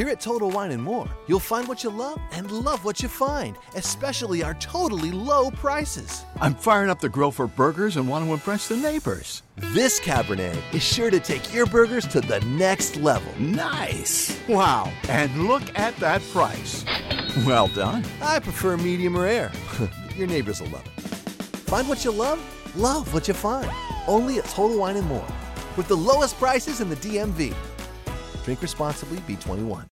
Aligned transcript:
Here 0.00 0.08
at 0.08 0.18
Total 0.18 0.48
Wine 0.48 0.70
and 0.70 0.82
More, 0.82 1.06
you'll 1.26 1.40
find 1.40 1.68
what 1.68 1.84
you 1.84 1.90
love 1.90 2.18
and 2.32 2.50
love 2.50 2.86
what 2.86 3.02
you 3.02 3.08
find, 3.10 3.58
especially 3.74 4.42
our 4.42 4.54
totally 4.54 5.10
low 5.10 5.50
prices. 5.50 6.24
I'm 6.40 6.54
firing 6.54 6.88
up 6.88 7.00
the 7.00 7.10
grill 7.10 7.30
for 7.30 7.46
burgers 7.46 7.98
and 7.98 8.08
want 8.08 8.24
to 8.24 8.32
impress 8.32 8.66
the 8.66 8.78
neighbors. 8.78 9.42
This 9.56 10.00
Cabernet 10.00 10.58
is 10.72 10.82
sure 10.82 11.10
to 11.10 11.20
take 11.20 11.52
your 11.52 11.66
burgers 11.66 12.06
to 12.06 12.22
the 12.22 12.40
next 12.46 12.96
level. 12.96 13.30
Nice. 13.38 14.40
Wow. 14.48 14.90
And 15.10 15.46
look 15.46 15.78
at 15.78 15.94
that 15.96 16.22
price. 16.32 16.82
Well 17.44 17.68
done. 17.68 18.02
I 18.22 18.38
prefer 18.38 18.78
medium 18.78 19.18
rare. 19.18 19.52
your 20.16 20.28
neighbors 20.28 20.62
will 20.62 20.70
love 20.70 20.86
it. 20.96 21.02
Find 21.68 21.86
what 21.86 22.06
you 22.06 22.10
love, 22.10 22.40
love 22.74 23.12
what 23.12 23.28
you 23.28 23.34
find. 23.34 23.70
Only 24.08 24.38
at 24.38 24.46
Total 24.46 24.78
Wine 24.78 24.96
and 24.96 25.06
More. 25.06 25.28
With 25.76 25.88
the 25.88 25.96
lowest 25.98 26.38
prices 26.38 26.80
in 26.80 26.88
the 26.88 26.96
DMV. 26.96 27.54
Drink 28.44 28.62
responsibly, 28.62 29.18
B21. 29.18 29.89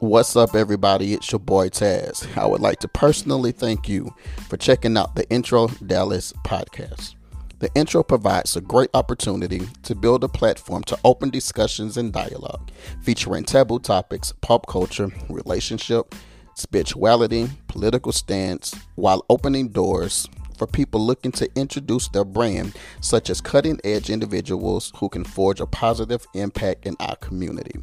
What's 0.00 0.36
up, 0.36 0.54
everybody? 0.54 1.12
It's 1.12 1.30
your 1.32 1.38
boy 1.38 1.68
Taz. 1.68 2.26
I 2.36 2.46
would 2.46 2.60
like 2.60 2.78
to 2.80 2.88
personally 2.88 3.52
thank 3.52 3.88
you 3.88 4.14
for 4.48 4.56
checking 4.56 4.96
out 4.96 5.16
the 5.16 5.28
Intro 5.28 5.68
Dallas 5.84 6.32
podcast. 6.44 7.14
The 7.58 7.70
intro 7.74 8.02
provides 8.02 8.56
a 8.56 8.60
great 8.60 8.90
opportunity 8.94 9.62
to 9.82 9.94
build 9.94 10.24
a 10.24 10.28
platform 10.28 10.82
to 10.84 10.98
open 11.04 11.30
discussions 11.30 11.96
and 11.96 12.12
dialogue 12.12 12.70
featuring 13.02 13.44
taboo 13.44 13.80
topics, 13.80 14.32
pop 14.40 14.66
culture, 14.66 15.10
relationship, 15.28 16.14
spirituality, 16.54 17.48
political 17.68 18.12
stance, 18.12 18.74
while 18.94 19.24
opening 19.28 19.68
doors 19.68 20.28
for 20.56 20.66
people 20.66 21.00
looking 21.00 21.32
to 21.32 21.48
introduce 21.54 22.08
their 22.08 22.24
brand, 22.24 22.76
such 23.00 23.30
as 23.30 23.40
cutting 23.40 23.80
edge 23.84 24.10
individuals 24.10 24.92
who 24.96 25.08
can 25.08 25.24
forge 25.24 25.60
a 25.60 25.66
positive 25.66 26.26
impact 26.34 26.86
in 26.86 26.96
our 27.00 27.16
community. 27.16 27.80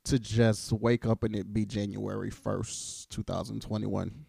to 0.04 0.18
just 0.20 0.72
wake 0.72 1.04
up 1.04 1.24
and 1.24 1.34
it 1.34 1.52
be 1.52 1.66
January 1.66 2.30
1st, 2.30 3.08
2021. 3.08 4.24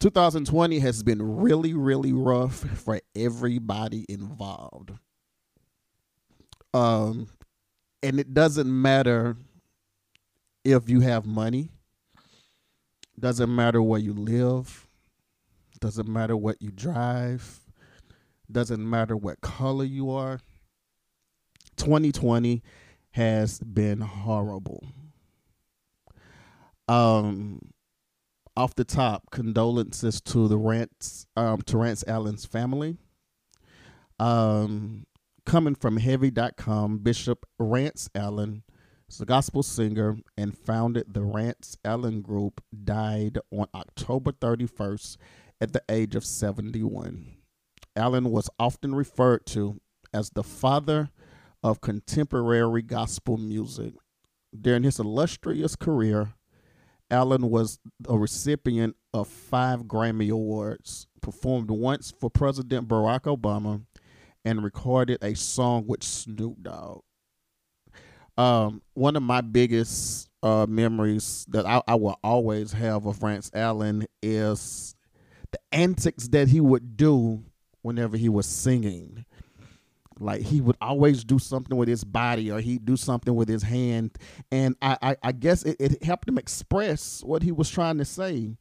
2020 0.00 0.78
has 0.80 1.02
been 1.02 1.38
really, 1.38 1.74
really 1.74 2.12
rough 2.12 2.54
for 2.54 3.00
everybody 3.16 4.04
involved. 4.08 4.92
Um, 6.74 7.28
and 8.02 8.20
it 8.20 8.34
doesn't 8.34 8.68
matter 8.68 9.36
if 10.64 10.88
you 10.88 11.00
have 11.00 11.26
money, 11.26 11.70
doesn't 13.18 13.54
matter 13.54 13.82
where 13.82 14.00
you 14.00 14.12
live, 14.12 14.86
doesn't 15.80 16.08
matter 16.08 16.36
what 16.36 16.60
you 16.60 16.70
drive, 16.70 17.60
doesn't 18.50 18.88
matter 18.88 19.16
what 19.16 19.40
color 19.40 19.84
you 19.84 20.10
are. 20.10 20.40
2020 21.76 22.62
has 23.12 23.60
been 23.60 24.00
horrible. 24.00 24.84
Um, 26.88 27.60
off 28.56 28.74
the 28.74 28.84
top, 28.84 29.30
condolences 29.30 30.20
to 30.22 30.48
the 30.48 30.58
Rance, 30.58 31.26
um, 31.36 31.62
to 31.62 31.78
Rance 31.78 32.02
Allen's 32.06 32.44
family. 32.44 32.96
Um, 34.18 35.06
coming 35.46 35.74
from 35.74 35.98
Heavy.com, 35.98 36.98
Bishop 36.98 37.46
Rance 37.58 38.10
Allen 38.14 38.64
is 39.08 39.20
a 39.20 39.26
gospel 39.26 39.62
singer 39.62 40.18
and 40.36 40.56
founded 40.56 41.14
the 41.14 41.22
Rance 41.22 41.76
Allen 41.84 42.20
Group, 42.20 42.62
died 42.84 43.38
on 43.50 43.66
October 43.74 44.32
31st 44.32 45.16
at 45.60 45.72
the 45.72 45.82
age 45.88 46.14
of 46.14 46.24
71. 46.24 47.37
Allen 47.98 48.30
was 48.30 48.48
often 48.58 48.94
referred 48.94 49.44
to 49.46 49.80
as 50.14 50.30
the 50.30 50.44
father 50.44 51.10
of 51.62 51.80
contemporary 51.80 52.80
gospel 52.80 53.36
music. 53.36 53.92
During 54.58 54.84
his 54.84 55.00
illustrious 55.00 55.74
career, 55.74 56.34
Allen 57.10 57.50
was 57.50 57.80
a 58.08 58.16
recipient 58.16 58.96
of 59.12 59.26
five 59.26 59.82
Grammy 59.82 60.30
Awards, 60.30 61.08
performed 61.20 61.70
once 61.70 62.14
for 62.20 62.30
President 62.30 62.86
Barack 62.86 63.22
Obama, 63.22 63.84
and 64.44 64.62
recorded 64.62 65.18
a 65.20 65.34
song 65.34 65.84
with 65.86 66.04
Snoop 66.04 66.62
Dogg. 66.62 67.02
Um, 68.36 68.82
one 68.94 69.16
of 69.16 69.22
my 69.24 69.40
biggest 69.40 70.30
uh, 70.44 70.66
memories 70.68 71.44
that 71.48 71.66
I, 71.66 71.82
I 71.88 71.96
will 71.96 72.18
always 72.22 72.72
have 72.72 73.06
of 73.06 73.22
Rance 73.24 73.50
Allen 73.52 74.06
is 74.22 74.94
the 75.50 75.58
antics 75.72 76.28
that 76.28 76.48
he 76.48 76.60
would 76.60 76.96
do 76.96 77.42
whenever 77.82 78.16
he 78.16 78.28
was 78.28 78.46
singing. 78.46 79.24
like 80.20 80.42
he 80.42 80.60
would 80.60 80.76
always 80.80 81.24
do 81.24 81.38
something 81.38 81.76
with 81.76 81.88
his 81.88 82.04
body 82.04 82.50
or 82.50 82.60
he'd 82.60 82.84
do 82.84 82.96
something 82.96 83.34
with 83.34 83.48
his 83.48 83.62
hand. 83.62 84.12
And 84.50 84.76
i 84.82 84.96
i, 85.02 85.16
I 85.22 85.32
guess 85.32 85.62
it, 85.62 85.76
it 85.80 86.02
helped 86.02 86.28
him 86.28 86.38
express 86.38 87.22
what 87.24 87.42
he 87.42 87.52
was 87.52 87.70
trying 87.70 87.98
to 87.98 88.04
say 88.04 88.56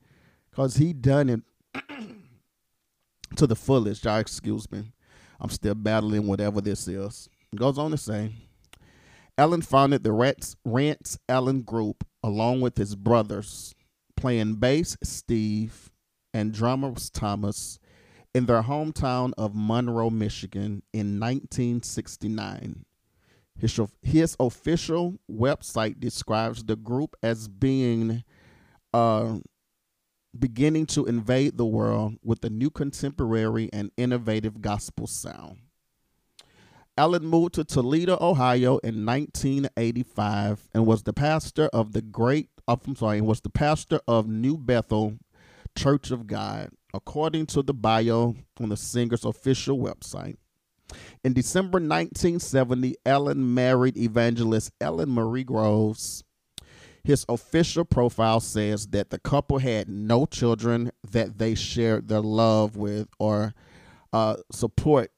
because 0.50 0.78
he 0.78 0.94
done 0.94 1.30
it 1.30 1.42
to 3.38 3.48
the 3.48 3.56
fullest. 3.56 4.06
Y'all 4.06 4.20
excuse 4.20 4.72
me. 4.72 4.92
I'm 5.40 5.50
still 5.50 5.76
battling 5.76 6.28
whatever 6.28 6.62
this 6.62 6.88
is. 6.88 7.30
Goes 7.56 7.78
on 7.78 7.92
to 7.92 7.98
say 7.98 8.32
Allen 9.38 9.62
founded 9.62 10.04
the 10.04 10.12
Rance 10.66 11.18
Allen 11.30 11.62
Group 11.62 12.04
along 12.24 12.62
with 12.62 12.78
his 12.78 12.96
brothers, 12.96 13.74
playing 14.16 14.56
bass 14.56 14.98
Steve 15.04 15.92
and 16.34 16.54
drummer 16.54 16.94
Thomas 17.14 17.80
in 18.38 18.46
their 18.46 18.62
hometown 18.62 19.34
of 19.36 19.56
Monroe, 19.56 20.12
Michigan 20.12 20.84
in 20.94 21.20
1969. 21.20 22.86
His, 23.58 23.80
his 24.04 24.36
official 24.40 25.18
website 25.30 26.00
describes 26.00 26.64
the 26.64 26.76
group 26.76 27.16
as 27.24 27.48
being 27.48 28.24
uh, 28.94 29.38
beginning 30.38 30.86
to 30.86 31.08
invade 31.08 31.58
the 31.58 31.66
world 31.66 32.20
with 32.24 32.46
a 32.46 32.52
new 32.52 32.70
contemporary 32.70 33.72
and 33.74 33.90
innovative 33.98 34.62
gospel 34.62 35.08
sound. 35.08 35.58
Allen 36.96 37.26
moved 37.26 37.56
to 37.56 37.64
Toledo, 37.64 38.20
Ohio 38.22 38.78
in 38.84 39.04
1985 39.04 40.70
and 40.76 40.86
was 40.86 41.02
the 41.02 41.14
pastor 41.14 41.70
of 41.74 41.94
the 41.94 42.04
great 42.04 42.50
I'm 42.68 42.96
sorry, 42.96 43.20
was 43.22 43.42
the 43.42 43.50
pastor 43.50 44.00
of 44.08 44.28
New 44.28 44.58
Bethel 44.58 45.18
Church 45.76 46.12
of 46.12 46.28
God, 46.28 46.70
according 46.94 47.46
to 47.48 47.62
the 47.62 47.74
bio 47.74 48.36
on 48.60 48.70
the 48.70 48.78
singer's 48.78 49.26
official 49.26 49.78
website. 49.78 50.38
In 51.24 51.34
December 51.34 51.80
1970, 51.80 52.96
Allen 53.06 53.54
married 53.54 53.98
evangelist 53.98 54.72
Ellen 54.80 55.12
Marie 55.12 55.44
Groves. 55.44 56.24
His 57.04 57.26
official 57.30 57.86
profile 57.86 58.40
says 58.40 58.88
that 58.88 59.10
the 59.10 59.20
couple 59.20 59.60
had 59.60 59.90
no 59.90 60.26
children 60.26 60.92
that 61.10 61.38
they 61.38 61.56
shared 61.56 62.08
their 62.08 62.22
love 62.22 62.76
with 62.76 63.08
or 63.20 63.54
uh, 64.12 64.38
support 64.52 65.12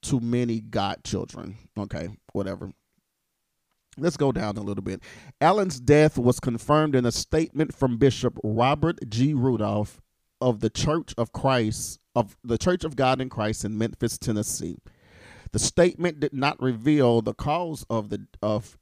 too 0.00 0.20
many 0.20 0.60
godchildren. 0.60 1.56
Okay, 1.76 2.08
whatever. 2.32 2.70
Let's 3.98 4.16
go 4.16 4.30
down 4.30 4.56
a 4.56 4.62
little 4.62 4.84
bit. 4.84 5.02
Allen's 5.40 5.80
death 5.80 6.16
was 6.18 6.38
confirmed 6.38 6.94
in 6.94 7.04
a 7.04 7.12
statement 7.12 7.74
from 7.74 7.98
Bishop 7.98 8.38
Robert 8.44 8.98
G. 9.08 9.34
Rudolph 9.34 10.00
of 10.40 10.60
the 10.60 10.70
Church 10.70 11.14
of 11.16 11.32
Christ 11.32 11.98
of 12.14 12.36
the 12.42 12.58
Church 12.58 12.82
of 12.82 12.96
God 12.96 13.20
in 13.20 13.28
Christ 13.28 13.64
in 13.64 13.78
Memphis, 13.78 14.18
Tennessee. 14.18 14.76
The 15.52 15.58
statement 15.60 16.18
did 16.18 16.32
not 16.32 16.60
reveal 16.60 17.22
the 17.22 17.34
cause 17.34 17.86
of 17.88 18.10
the 18.10 18.26
of 18.42 18.76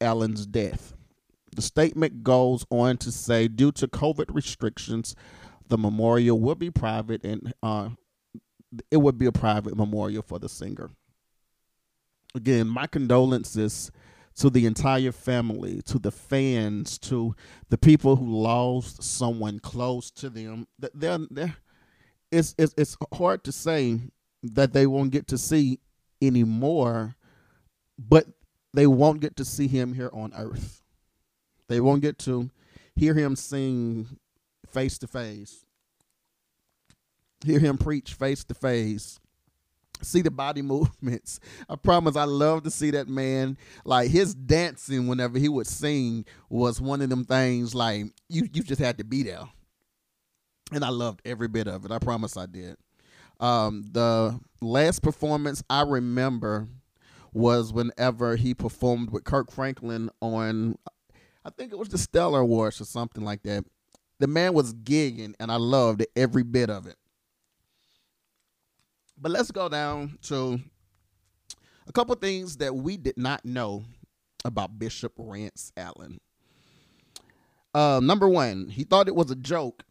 Allen's 0.00 0.46
death. 0.46 0.94
The 1.54 1.62
statement 1.62 2.22
goes 2.22 2.64
on 2.70 2.96
to 2.98 3.12
say, 3.12 3.48
due 3.48 3.72
to 3.72 3.88
COVID 3.88 4.26
restrictions, 4.34 5.14
the 5.68 5.78
memorial 5.78 6.38
will 6.38 6.54
be 6.54 6.70
private 6.70 7.24
and 7.24 7.52
uh, 7.62 7.90
it 8.90 8.98
would 8.98 9.18
be 9.18 9.26
a 9.26 9.32
private 9.32 9.76
memorial 9.76 10.22
for 10.22 10.38
the 10.38 10.48
singer. 10.48 10.90
Again, 12.34 12.66
my 12.68 12.86
condolences 12.86 13.92
to 14.36 14.50
the 14.50 14.66
entire 14.66 15.12
family, 15.12 15.80
to 15.82 15.98
the 15.98 16.10
fans, 16.10 16.98
to 16.98 17.34
the 17.68 17.78
people 17.78 18.16
who 18.16 18.26
lost 18.26 19.02
someone 19.02 19.58
close 19.60 20.10
to 20.10 20.28
them. 20.28 20.66
They're, 20.78 21.18
they're, 21.30 21.56
it's, 22.32 22.54
it's, 22.58 22.74
it's 22.76 22.96
hard 23.12 23.44
to 23.44 23.52
say 23.52 24.00
that 24.42 24.72
they 24.72 24.86
won't 24.86 25.12
get 25.12 25.28
to 25.28 25.38
see 25.38 25.78
anymore, 26.20 27.16
but 27.98 28.26
they 28.72 28.86
won't 28.86 29.20
get 29.20 29.36
to 29.36 29.44
see 29.44 29.68
him 29.68 29.94
here 29.94 30.10
on 30.12 30.32
earth. 30.36 30.82
They 31.68 31.80
won't 31.80 32.02
get 32.02 32.18
to 32.20 32.50
hear 32.96 33.14
him 33.14 33.36
sing 33.36 34.18
face 34.68 34.98
to 34.98 35.06
face 35.06 35.64
hear 37.44 37.58
him 37.60 37.78
preach 37.78 38.14
face 38.14 38.42
to 38.44 38.54
face 38.54 39.20
see 40.02 40.22
the 40.22 40.30
body 40.30 40.62
movements. 40.62 41.40
I 41.68 41.76
promise 41.76 42.16
I 42.16 42.24
love 42.24 42.62
to 42.64 42.70
see 42.70 42.90
that 42.92 43.08
man. 43.08 43.56
Like 43.84 44.10
his 44.10 44.34
dancing 44.34 45.06
whenever 45.06 45.38
he 45.38 45.48
would 45.48 45.66
sing 45.66 46.24
was 46.48 46.80
one 46.80 47.02
of 47.02 47.10
them 47.10 47.24
things 47.24 47.74
like 47.74 48.06
you 48.28 48.48
you 48.52 48.62
just 48.62 48.80
had 48.80 48.98
to 48.98 49.04
be 49.04 49.22
there. 49.22 49.48
And 50.72 50.84
I 50.84 50.88
loved 50.88 51.20
every 51.24 51.48
bit 51.48 51.68
of 51.68 51.84
it. 51.84 51.92
I 51.92 51.98
promise 51.98 52.36
I 52.36 52.46
did. 52.46 52.76
Um, 53.40 53.84
the 53.90 54.38
last 54.60 55.02
performance 55.02 55.62
I 55.68 55.82
remember 55.82 56.68
was 57.32 57.72
whenever 57.72 58.36
he 58.36 58.54
performed 58.54 59.10
with 59.10 59.24
Kirk 59.24 59.50
Franklin 59.50 60.08
on 60.20 60.78
I 61.44 61.50
think 61.50 61.72
it 61.72 61.78
was 61.78 61.90
the 61.90 61.98
Stellar 61.98 62.40
Awards 62.40 62.80
or 62.80 62.84
something 62.84 63.22
like 63.22 63.42
that. 63.42 63.64
The 64.18 64.26
man 64.26 64.54
was 64.54 64.72
gigging 64.72 65.34
and 65.38 65.52
I 65.52 65.56
loved 65.56 66.06
every 66.16 66.42
bit 66.42 66.70
of 66.70 66.86
it. 66.86 66.96
But 69.24 69.32
let's 69.32 69.50
go 69.50 69.70
down 69.70 70.18
to 70.24 70.60
a 71.88 71.92
couple 71.92 72.14
things 72.16 72.58
that 72.58 72.74
we 72.76 72.98
did 72.98 73.16
not 73.16 73.42
know 73.42 73.86
about 74.44 74.78
Bishop 74.78 75.14
Rance 75.16 75.72
Allen. 75.78 76.20
Uh, 77.72 78.00
number 78.02 78.28
one, 78.28 78.68
he 78.68 78.84
thought 78.84 79.08
it 79.08 79.14
was 79.14 79.30
a 79.30 79.34
joke 79.34 79.82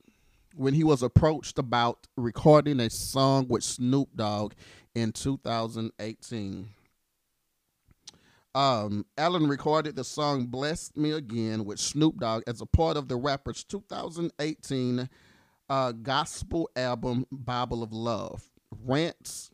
when 0.53 0.75
he 0.75 0.83
was 0.83 1.01
approached 1.01 1.57
about 1.57 2.06
recording 2.15 2.80
a 2.80 2.91
song 2.91 3.47
with 3.50 3.63
Snoop 3.63 4.09
Dogg 4.15 4.53
in 4.94 5.12
2018. 5.12 6.69
Um, 8.53 9.03
Allen 9.18 9.47
recorded 9.47 9.95
the 9.95 10.03
song 10.03 10.45
Bless 10.45 10.95
Me 10.95 11.09
Again 11.09 11.65
with 11.65 11.79
Snoop 11.79 12.19
Dogg 12.19 12.44
as 12.45 12.62
a 12.62 12.68
part 12.68 12.97
of 12.97 13.07
the 13.07 13.15
rapper's 13.15 13.63
2018 13.63 15.09
uh, 15.69 15.91
gospel 15.91 16.69
album, 16.75 17.25
Bible 17.31 17.81
of 17.81 17.91
Love. 17.91 18.52
Rance, 18.84 19.52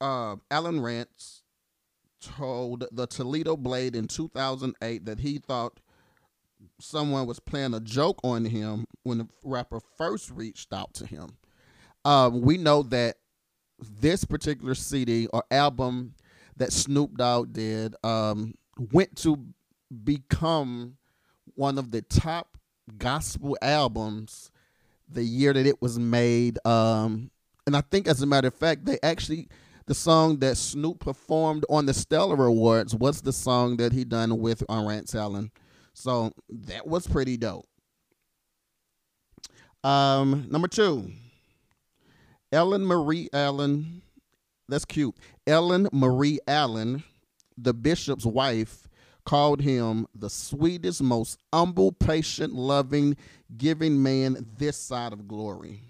uh, 0.00 0.36
Allen 0.50 0.80
Rance 0.80 1.42
told 2.20 2.84
the 2.90 3.06
Toledo 3.06 3.56
Blade 3.56 3.94
in 3.94 4.08
2008 4.08 5.04
that 5.04 5.20
he 5.20 5.38
thought 5.38 5.80
someone 6.80 7.26
was 7.26 7.40
playing 7.40 7.74
a 7.74 7.80
joke 7.80 8.18
on 8.24 8.44
him 8.44 8.86
when 9.02 9.18
the 9.18 9.28
rapper 9.44 9.80
first 9.96 10.30
reached 10.30 10.72
out 10.72 10.94
to 10.94 11.06
him. 11.06 11.36
Um, 12.04 12.40
we 12.42 12.58
know 12.58 12.82
that 12.84 13.16
this 13.78 14.24
particular 14.24 14.74
CD 14.74 15.26
or 15.28 15.44
album 15.50 16.14
that 16.56 16.72
Snoop 16.72 17.16
Dogg 17.16 17.52
did 17.52 17.94
um, 18.04 18.54
went 18.92 19.16
to 19.16 19.46
become 20.04 20.96
one 21.54 21.78
of 21.78 21.90
the 21.90 22.02
top 22.02 22.58
gospel 22.98 23.56
albums 23.62 24.50
the 25.08 25.22
year 25.22 25.52
that 25.52 25.66
it 25.66 25.80
was 25.80 25.98
made. 25.98 26.58
Um, 26.66 27.30
and 27.66 27.76
I 27.76 27.80
think, 27.80 28.06
as 28.08 28.22
a 28.22 28.26
matter 28.26 28.48
of 28.48 28.54
fact, 28.54 28.84
they 28.84 28.98
actually 29.02 29.48
the 29.86 29.94
song 29.94 30.38
that 30.38 30.56
Snoop 30.56 31.00
performed 31.00 31.66
on 31.68 31.84
the 31.84 31.92
Stellar 31.92 32.46
Awards 32.46 32.94
was 32.94 33.20
the 33.20 33.32
song 33.32 33.76
that 33.76 33.92
he 33.92 34.04
done 34.04 34.38
with 34.38 34.62
on 34.68 34.86
Rance 34.86 35.14
Allen. 35.14 35.50
So 35.92 36.32
that 36.48 36.86
was 36.86 37.06
pretty 37.06 37.36
dope. 37.36 37.66
Um, 39.82 40.46
number 40.50 40.68
two, 40.68 41.10
Ellen 42.50 42.86
Marie 42.86 43.28
Allen. 43.34 44.00
That's 44.68 44.86
cute. 44.86 45.14
Ellen 45.46 45.88
Marie 45.92 46.38
Allen, 46.48 47.04
the 47.58 47.74
bishop's 47.74 48.24
wife, 48.24 48.88
called 49.26 49.60
him 49.60 50.06
the 50.14 50.30
sweetest, 50.30 51.02
most 51.02 51.38
humble, 51.52 51.92
patient, 51.92 52.54
loving, 52.54 53.18
giving 53.58 54.02
man 54.02 54.46
this 54.56 54.78
side 54.78 55.12
of 55.12 55.28
glory. 55.28 55.82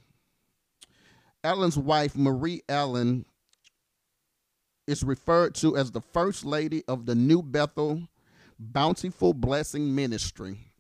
Allen's 1.45 1.77
wife, 1.77 2.17
Marie 2.17 2.63
Allen, 2.71 3.27
is 4.87 5.05
referred 5.05 5.55
to 5.57 5.77
as 5.77 5.91
the 5.91 6.01
First 6.01 6.45
Lady 6.45 6.83
of 6.89 7.05
the 7.05 7.15
New 7.15 7.43
Bethel 7.43 8.09
Bountiful 8.59 9.35
Blessing 9.35 9.95
Ministry. 9.95 10.73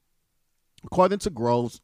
According 0.83 1.19
to 1.21 1.31
Groves' 1.31 1.83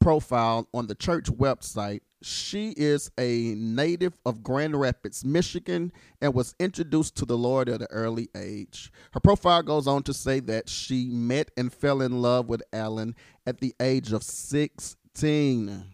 profile 0.00 0.68
on 0.74 0.88
the 0.88 0.94
church 0.96 1.26
website, 1.26 2.00
she 2.20 2.70
is 2.76 3.10
a 3.18 3.54
native 3.56 4.16
of 4.26 4.42
Grand 4.42 4.78
Rapids, 4.78 5.24
Michigan, 5.24 5.92
and 6.20 6.34
was 6.34 6.54
introduced 6.58 7.16
to 7.16 7.24
the 7.24 7.38
Lord 7.38 7.68
at 7.68 7.82
an 7.82 7.86
early 7.90 8.28
age. 8.36 8.90
Her 9.12 9.20
profile 9.20 9.62
goes 9.62 9.86
on 9.86 10.02
to 10.04 10.14
say 10.14 10.40
that 10.40 10.68
she 10.68 11.10
met 11.10 11.50
and 11.56 11.72
fell 11.72 12.02
in 12.02 12.22
love 12.22 12.48
with 12.48 12.62
Allen 12.72 13.14
at 13.46 13.60
the 13.60 13.74
age 13.78 14.12
of 14.12 14.22
16. 14.24 15.93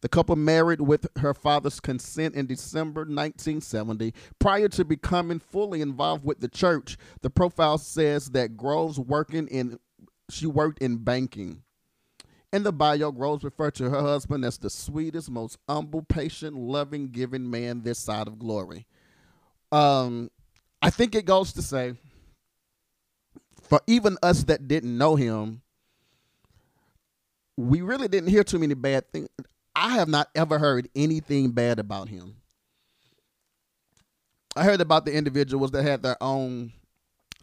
The 0.00 0.08
couple 0.08 0.36
married 0.36 0.80
with 0.80 1.06
her 1.16 1.34
father's 1.34 1.80
consent 1.80 2.34
in 2.34 2.46
December 2.46 3.00
1970. 3.00 4.14
Prior 4.38 4.68
to 4.68 4.84
becoming 4.84 5.38
fully 5.38 5.80
involved 5.80 6.24
with 6.24 6.40
the 6.40 6.48
church, 6.48 6.96
the 7.22 7.30
profile 7.30 7.78
says 7.78 8.30
that 8.30 8.56
Groves 8.56 8.98
working 8.98 9.48
in 9.48 9.78
she 10.30 10.46
worked 10.46 10.80
in 10.80 10.98
banking. 10.98 11.62
In 12.52 12.62
the 12.62 12.72
bio, 12.72 13.12
Groves 13.12 13.44
referred 13.44 13.74
to 13.76 13.90
her 13.90 14.00
husband 14.00 14.44
as 14.44 14.58
the 14.58 14.70
sweetest, 14.70 15.30
most 15.30 15.58
humble, 15.68 16.02
patient, 16.02 16.56
loving, 16.56 17.08
giving 17.08 17.50
man 17.50 17.82
this 17.82 17.98
side 17.98 18.26
of 18.26 18.38
glory. 18.38 18.86
Um, 19.70 20.30
I 20.80 20.90
think 20.90 21.14
it 21.14 21.26
goes 21.26 21.52
to 21.54 21.62
say, 21.62 21.94
for 23.60 23.80
even 23.86 24.16
us 24.22 24.44
that 24.44 24.66
didn't 24.66 24.96
know 24.96 25.14
him, 25.14 25.60
we 27.56 27.82
really 27.82 28.08
didn't 28.08 28.30
hear 28.30 28.44
too 28.44 28.58
many 28.58 28.74
bad 28.74 29.10
things. 29.12 29.28
I 29.80 29.90
have 29.90 30.08
not 30.08 30.28
ever 30.34 30.58
heard 30.58 30.88
anything 30.96 31.52
bad 31.52 31.78
about 31.78 32.08
him. 32.08 32.34
I 34.56 34.64
heard 34.64 34.80
about 34.80 35.04
the 35.04 35.14
individuals 35.14 35.70
that 35.70 35.84
had 35.84 36.02
their 36.02 36.20
own 36.20 36.72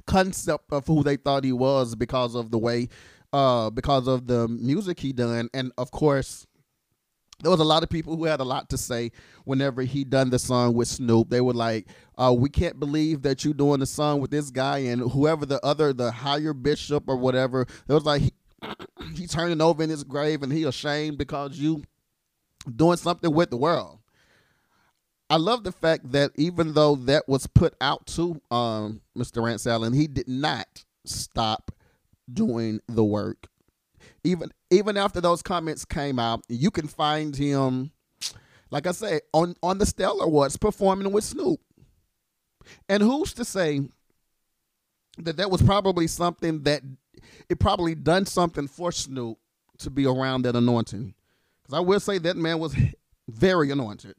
concept 0.06 0.66
of 0.74 0.86
who 0.86 1.02
they 1.02 1.16
thought 1.16 1.46
he 1.46 1.54
was 1.54 1.96
because 1.96 2.36
of 2.36 2.52
the 2.52 2.58
way, 2.58 2.90
uh, 3.32 3.70
because 3.70 4.08
of 4.08 4.28
the 4.28 4.50
music 4.50 5.00
he 5.00 5.14
done, 5.14 5.50
and 5.54 5.72
of 5.78 5.92
course, 5.92 6.46
there 7.42 7.52
was 7.52 7.62
a 7.62 7.66
lot 7.66 7.84
of 7.84 7.90
people 7.90 8.18
who 8.18 8.26
had 8.26 8.42
a 8.42 8.46
lot 8.46 8.70
to 8.72 8.78
say 8.78 9.14
whenever 9.46 9.84
he 9.84 10.04
done 10.04 10.30
the 10.30 10.40
song 10.40 10.74
with 10.74 10.90
Snoop. 10.90 11.30
They 11.30 11.42
were 11.42 11.54
like, 11.54 11.88
uh, 12.18 12.36
"We 12.38 12.50
can't 12.50 12.80
believe 12.82 13.22
that 13.22 13.46
you 13.46 13.54
doing 13.54 13.80
the 13.80 13.86
song 13.86 14.20
with 14.20 14.32
this 14.32 14.52
guy 14.52 14.80
and 14.80 15.00
whoever 15.12 15.46
the 15.46 15.66
other, 15.66 15.94
the 15.94 16.12
higher 16.12 16.54
bishop 16.54 17.06
or 17.08 17.16
whatever." 17.16 17.62
It 17.62 17.94
was 17.94 18.04
like 18.04 18.24
he, 18.24 18.34
he 19.16 19.26
turning 19.26 19.62
over 19.62 19.82
in 19.84 19.90
his 19.90 20.04
grave 20.04 20.44
and 20.44 20.52
he 20.52 20.64
ashamed 20.64 21.18
because 21.18 21.58
you 21.58 21.84
doing 22.74 22.98
something 22.98 23.34
with 23.34 23.50
the 23.50 23.58
world. 23.58 24.00
I 25.30 25.38
love 25.38 25.64
the 25.64 25.72
fact 25.72 26.12
that 26.12 26.32
even 26.36 26.74
though 26.74 26.96
that 26.96 27.28
was 27.28 27.48
put 27.48 27.76
out 27.82 28.06
to 28.08 28.40
um, 28.52 29.02
Mr. 29.18 29.44
Rance 29.44 29.66
Allen, 29.66 29.94
he 29.94 30.08
did 30.08 30.28
not 30.28 30.86
stop 31.04 31.72
doing 32.32 32.80
the 32.88 33.04
work. 33.04 33.48
Even 34.24 34.52
even 34.70 34.98
after 34.98 35.22
those 35.22 35.42
comments 35.42 35.86
came 35.86 36.20
out, 36.20 36.44
you 36.48 36.70
can 36.70 36.88
find 36.88 37.36
him, 37.36 37.92
like 38.70 38.86
I 38.88 38.92
say, 38.92 39.22
on 39.34 39.56
on 39.64 39.78
the 39.78 39.86
Stellar 39.86 40.26
Awards 40.26 40.58
performing 40.58 41.12
with 41.12 41.24
Snoop. 41.24 41.60
And 42.90 43.02
who's 43.02 43.34
to 43.34 43.46
say 43.46 43.82
that 45.18 45.38
that 45.38 45.50
was 45.52 45.62
probably 45.62 46.08
something 46.08 46.64
that 46.64 46.82
it 47.50 47.60
probably 47.60 47.96
done 47.96 48.26
something 48.26 48.68
for 48.68 48.92
Snoop 48.92 49.38
to 49.80 49.90
be 49.90 50.06
around 50.06 50.44
that 50.44 50.56
anointing? 50.56 51.14
Because 51.66 51.78
I 51.78 51.82
will 51.82 52.00
say 52.00 52.20
that 52.20 52.38
man 52.38 52.60
was 52.60 52.76
very 53.28 53.72
anointed. 53.72 54.16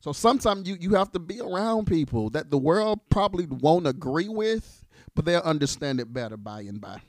So 0.00 0.12
sometimes 0.12 0.66
you, 0.66 0.78
you 0.80 0.94
have 0.94 1.12
to 1.12 1.18
be 1.18 1.40
around 1.40 1.86
people 1.86 2.30
that 2.30 2.50
the 2.50 2.56
world 2.56 3.00
probably 3.10 3.44
won't 3.44 3.86
agree 3.86 4.28
with, 4.28 4.86
but 5.14 5.26
they'll 5.26 5.40
understand 5.40 6.00
it 6.00 6.10
better 6.10 6.38
by 6.38 6.62
and 6.62 6.80
by. 6.80 7.02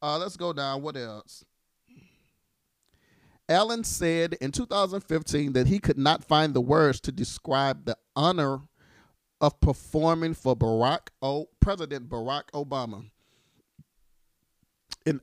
Uh, 0.00 0.16
let's 0.18 0.38
go 0.38 0.54
down. 0.54 0.80
What 0.80 0.96
else? 0.96 1.44
Allen 3.48 3.84
said 3.84 4.34
in 4.40 4.50
2015 4.50 5.52
that 5.52 5.66
he 5.66 5.78
could 5.78 5.98
not 5.98 6.24
find 6.24 6.54
the 6.54 6.60
words 6.62 7.00
to 7.02 7.12
describe 7.12 7.84
the 7.84 7.96
honor 8.16 8.60
of 9.42 9.60
performing 9.60 10.32
for 10.32 10.56
Barack 10.56 11.08
o- 11.20 11.50
President 11.60 12.08
Barack 12.08 12.44
Obama. 12.54 13.04
In 15.04 15.20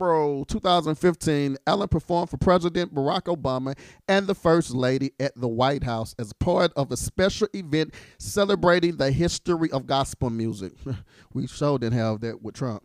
April 0.00 0.46
2015, 0.46 1.58
Allen 1.66 1.88
performed 1.88 2.30
for 2.30 2.38
President 2.38 2.94
Barack 2.94 3.24
Obama 3.24 3.76
and 4.08 4.26
the 4.26 4.34
First 4.34 4.70
Lady 4.70 5.12
at 5.20 5.38
the 5.38 5.46
White 5.46 5.84
House 5.84 6.14
as 6.18 6.32
part 6.32 6.72
of 6.74 6.90
a 6.90 6.96
special 6.96 7.48
event 7.52 7.92
celebrating 8.18 8.96
the 8.96 9.12
history 9.12 9.70
of 9.72 9.86
gospel 9.86 10.30
music. 10.30 10.72
we 11.34 11.46
sure 11.46 11.78
didn't 11.78 11.98
have 11.98 12.22
that 12.22 12.40
with 12.40 12.54
Trump. 12.54 12.82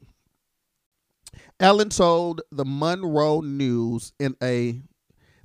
Allen 1.57 1.88
told 1.88 2.41
the 2.51 2.65
Monroe 2.65 3.39
News 3.39 4.12
in 4.19 4.36
a 4.43 4.81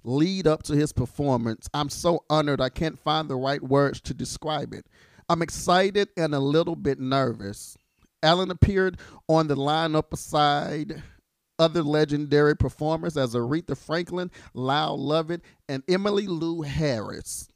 lead 0.03 0.49
up 0.49 0.65
to 0.65 0.75
his 0.75 0.93
performance, 0.93 1.69
I'm 1.73 1.89
so 1.89 2.25
honored 2.29 2.61
I 2.61 2.71
can't 2.71 2.99
find 2.99 3.31
the 3.31 3.37
right 3.37 3.63
words 3.63 4.01
to 4.01 4.15
describe 4.15 4.75
it. 4.75 4.87
I'm 5.29 5.41
excited 5.41 6.09
and 6.17 6.35
a 6.35 6.41
little 6.41 6.75
bit 6.75 6.99
nervous. 6.99 7.79
Allen 8.25 8.51
appeared 8.51 8.99
on 9.29 9.47
the 9.47 9.55
lineup 9.55 10.11
beside 10.11 11.05
other 11.61 11.83
legendary 11.83 12.57
performers 12.57 13.17
as 13.17 13.35
Aretha 13.35 13.77
Franklin, 13.77 14.31
Lyle 14.55 14.99
Lovett, 14.99 15.43
and 15.69 15.87
Emmylou 15.87 16.67
Harris. 16.67 17.49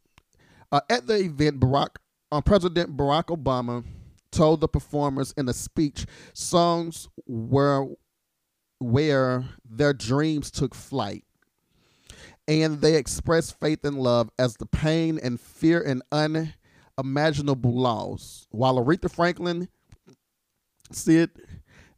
Uh, 0.70 0.80
at 0.90 1.06
the 1.06 1.16
event, 1.16 1.58
Barack, 1.58 1.96
uh, 2.30 2.40
President 2.40 2.96
Barack 2.96 3.26
Obama 3.36 3.82
told 4.30 4.60
the 4.60 4.68
performers 4.68 5.32
in 5.36 5.48
a 5.48 5.52
speech 5.52 6.06
songs 6.34 7.08
were 7.26 7.86
where 8.80 9.44
their 9.64 9.94
dreams 9.94 10.50
took 10.50 10.74
flight 10.74 11.24
and 12.46 12.80
they 12.80 12.96
expressed 12.96 13.58
faith 13.58 13.84
and 13.84 13.98
love 13.98 14.30
as 14.38 14.56
the 14.56 14.66
pain 14.66 15.18
and 15.22 15.40
fear 15.40 15.80
and 15.80 16.02
unimaginable 16.98 17.72
loss. 17.72 18.46
While 18.50 18.84
Aretha 18.84 19.10
Franklin 19.10 19.68
said 20.90 21.30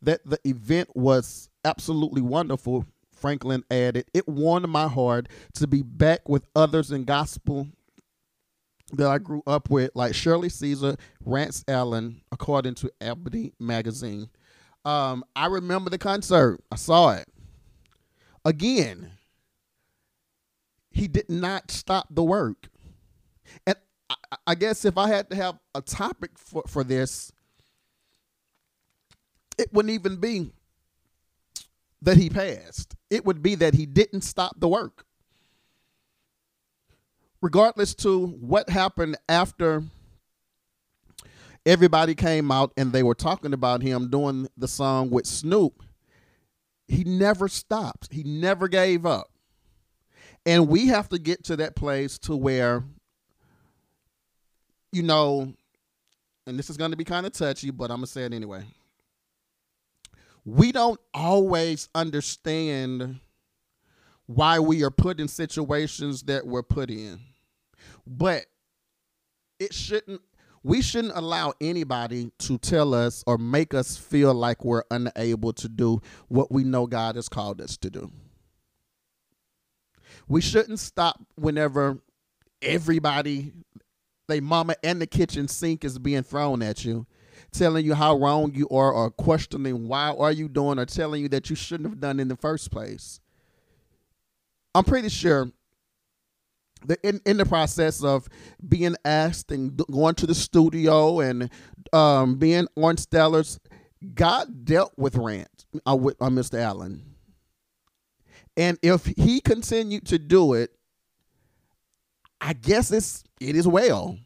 that 0.03 0.21
the 0.25 0.39
event 0.45 0.95
was 0.95 1.49
absolutely 1.67 2.23
wonderful, 2.23 2.87
Franklin 3.13 3.65
added, 3.71 4.07
It 4.15 4.29
warmed 4.29 4.69
my 4.69 4.89
heart 4.89 5.29
to 5.55 5.67
be 5.67 5.83
back 5.83 6.29
with 6.29 6.47
others 6.55 6.93
in 6.93 7.05
gospel 7.05 7.69
that 8.93 9.09
I 9.09 9.19
grew 9.19 9.43
up 9.47 9.69
with, 9.69 9.91
like 9.95 10.15
Shirley 10.15 10.49
Caesar, 10.49 10.97
Rance 11.25 11.65
Allen, 11.67 12.23
according 12.31 12.77
to 12.77 12.91
Ebony 13.01 13.53
Magazine. 13.59 14.29
Um, 14.85 15.25
I 15.35 15.47
remember 15.47 15.91
the 15.91 15.99
concert. 15.99 16.61
I 16.71 16.77
saw 16.77 17.11
it. 17.15 17.27
Again, 18.45 19.11
he 20.93 21.09
did 21.09 21.29
not 21.29 21.73
stop 21.73 22.07
the 22.11 22.23
work. 22.23 22.69
And 23.67 23.77
I, 24.09 24.15
I 24.47 24.55
guess 24.55 24.85
if 24.85 24.97
I 24.97 25.09
had 25.09 25.29
to 25.31 25.37
have 25.37 25.59
a 25.75 25.83
topic 25.83 26.39
for, 26.39 26.63
for 26.69 26.85
this, 26.85 27.33
it 29.59 29.73
wouldn't 29.73 29.93
even 29.93 30.17
be 30.17 30.53
that 32.07 32.17
he 32.17 32.31
passed. 32.31 32.95
It 33.11 33.25
would 33.25 33.43
be 33.43 33.57
that 33.57 33.75
he 33.75 33.85
didn't 33.85 34.21
stop 34.21 34.59
the 34.61 34.69
work. 34.69 35.05
Regardless 37.43 37.95
to 37.97 38.27
what 38.27 38.71
happened 38.71 39.17
after 39.29 39.83
everybody 41.67 42.15
came 42.15 42.53
out 42.53 42.73
and 42.77 42.93
they 42.93 43.03
were 43.03 43.17
talking 43.17 43.53
about 43.53 43.83
him 43.83 44.09
doing 44.09 44.49
the 44.57 44.69
song 44.69 45.11
with 45.11 45.27
Snoop, 45.27 45.83
he 46.87 47.03
never 47.03 47.49
stopped. 47.49 48.13
He 48.13 48.23
never 48.23 48.69
gave 48.69 49.05
up. 49.05 49.33
And 50.47 50.69
we 50.69 50.87
have 50.87 51.09
to 51.09 51.19
get 51.19 51.43
to 51.45 51.57
that 51.57 51.75
place 51.75 52.19
to 52.21 52.37
where, 52.37 52.85
you 54.93 55.03
know, 55.03 55.53
and 56.47 56.57
this 56.57 56.71
is 56.71 56.77
going 56.77 56.93
to 56.93 56.97
be 56.97 57.03
kind 57.03 57.27
of 57.27 57.33
touchy, 57.33 57.73
but 57.73 57.91
I'm 57.91 57.97
going 57.97 58.07
to 58.07 58.13
say 58.13 58.23
it 58.23 58.33
anyway. 58.33 58.65
We 60.47 60.71
don't 60.71 61.01
always 61.13 61.89
understand 61.93 63.19
why 64.27 64.61
we 64.61 64.85
are 64.85 64.93
put 64.93 65.19
in 65.19 65.27
situations 65.27 66.23
that 66.23 66.47
we're 66.47 66.63
put 66.63 66.89
in. 66.89 67.19
But 68.07 68.47
it 69.59 69.75
shouldn't 69.75 70.21
we 70.63 70.83
shouldn't 70.83 71.17
allow 71.17 71.53
anybody 71.61 72.33
to 72.41 72.59
tell 72.59 72.95
us 72.95 73.23
or 73.27 73.39
make 73.39 73.73
us 73.75 73.97
feel 73.97 74.35
like 74.35 74.65
we're 74.65 74.83
unable 74.91 75.53
to 75.53 75.69
do 75.69 76.01
what 76.29 76.51
we 76.51 76.65
know 76.65 76.87
God 76.87 77.15
has 77.15 77.29
called 77.29 77.61
us 77.61 77.77
to 77.79 77.91
do. 77.91 78.11
We 80.29 80.41
shouldn't 80.41 80.81
stop 80.81 81.21
whenever 81.37 81.99
everybody, 82.63 83.53
they 84.27 84.41
mama 84.41 84.75
and 84.83 85.01
the 85.01 85.07
kitchen 85.07 85.47
sink 85.47 85.85
is 85.85 86.01
being 86.01 86.25
thrown 86.25 86.63
at 86.63 86.85
you, 86.85 87.07
telling 87.59 87.85
you 87.85 87.95
how 87.95 88.17
wrong 88.17 88.53
you 88.55 88.69
are 88.69 88.93
or 88.93 89.11
questioning 89.11 89.89
why 89.89 90.11
are 90.11 90.33
you 90.33 90.49
doing 90.49 90.79
or 90.79 90.87
telling 90.87 91.23
you 91.23 91.29
that 91.31 91.51
you 91.51 91.57
shouldn't 91.57 91.89
have 91.89 92.01
done 92.01 92.21
in 92.21 92.29
the 92.29 92.37
first 92.37 92.71
place. 92.71 93.21
I'm 94.75 94.85
pretty 94.85 95.09
sure 95.09 95.51
the 96.85 96.99
in, 97.03 97.21
in 97.25 97.37
the 97.37 97.47
process 97.47 98.03
of 98.03 98.29
being 98.67 98.97
asked 99.05 99.51
and 99.51 99.77
going 99.91 100.15
to 100.17 100.27
the 100.27 100.35
studio 100.35 101.21
and 101.21 101.51
um, 101.93 102.37
being 102.37 102.69
on 102.77 102.97
Stellars, 102.97 103.59
God 104.15 104.65
dealt 104.65 104.93
with 104.97 105.17
Rant, 105.17 105.67
uh, 105.89 105.97
with 105.97 106.21
uh, 106.21 106.29
Mr. 106.29 106.59
Allen. 106.59 107.03
And 108.57 108.79
if 108.83 109.07
he 109.07 109.41
continued 109.41 110.07
to 110.07 110.19
do 110.19 110.55
it, 110.55 110.71
I 112.41 112.53
guess 112.53 112.91
it's 112.91 113.25
it 113.41 113.57
is 113.57 113.67
well. 113.67 114.19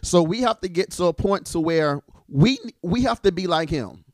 So 0.00 0.22
we 0.22 0.40
have 0.40 0.60
to 0.60 0.68
get 0.68 0.90
to 0.92 1.06
a 1.06 1.12
point 1.12 1.46
to 1.46 1.60
where 1.60 2.02
we 2.28 2.58
we 2.82 3.02
have 3.02 3.20
to 3.22 3.32
be 3.32 3.46
like 3.46 3.68
him. 3.68 4.04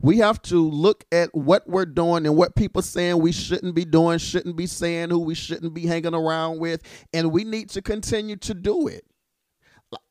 We 0.00 0.18
have 0.18 0.42
to 0.42 0.68
look 0.68 1.04
at 1.10 1.34
what 1.34 1.68
we're 1.68 1.86
doing 1.86 2.26
and 2.26 2.36
what 2.36 2.54
people 2.54 2.82
saying 2.82 3.18
we 3.18 3.32
shouldn't 3.32 3.74
be 3.74 3.84
doing, 3.84 4.18
shouldn't 4.18 4.56
be 4.56 4.66
saying, 4.66 5.10
who 5.10 5.20
we 5.20 5.34
shouldn't 5.34 5.72
be 5.72 5.86
hanging 5.86 6.14
around 6.14 6.58
with, 6.58 6.82
and 7.14 7.32
we 7.32 7.44
need 7.44 7.70
to 7.70 7.82
continue 7.82 8.36
to 8.36 8.54
do 8.54 8.88
it. 8.88 9.04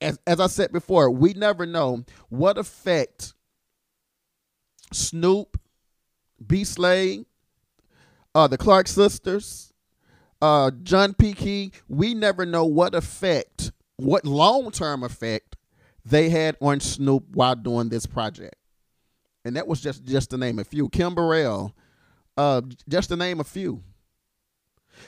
As, 0.01 0.19
as 0.25 0.39
I 0.39 0.47
said 0.47 0.71
before, 0.71 1.11
we 1.11 1.33
never 1.33 1.65
know 1.65 2.03
what 2.29 2.57
effect 2.57 3.33
Snoop, 4.91 5.59
B. 6.45 6.63
Slade, 6.63 7.25
uh, 8.33 8.47
the 8.47 8.57
Clark 8.57 8.87
sisters, 8.87 9.73
uh, 10.41 10.71
John 10.83 11.13
P. 11.13 11.33
Kee, 11.33 11.71
we 11.87 12.13
never 12.13 12.45
know 12.45 12.65
what 12.65 12.95
effect 12.95 13.71
what 13.99 14.25
long 14.25 14.71
term 14.71 15.03
effect 15.03 15.55
they 16.05 16.29
had 16.29 16.57
on 16.61 16.79
Snoop 16.79 17.23
while 17.33 17.55
doing 17.55 17.89
this 17.89 18.05
project. 18.05 18.55
And 19.45 19.55
that 19.55 19.67
was 19.67 19.81
just 19.81 20.03
just 20.03 20.31
to 20.31 20.37
name 20.37 20.59
a 20.59 20.63
few. 20.63 20.89
Kim 20.89 21.15
Burrell, 21.15 21.75
uh, 22.37 22.61
just 22.87 23.09
to 23.09 23.15
name 23.15 23.39
a 23.39 23.43
few. 23.43 23.83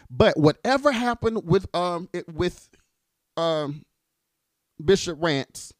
But 0.10 0.38
whatever 0.38 0.92
happened 0.92 1.44
with 1.46 1.74
um 1.76 2.10
it, 2.14 2.28
with 2.30 2.70
um 3.38 3.86
Bishop 4.84 5.18
Rance 5.22 5.74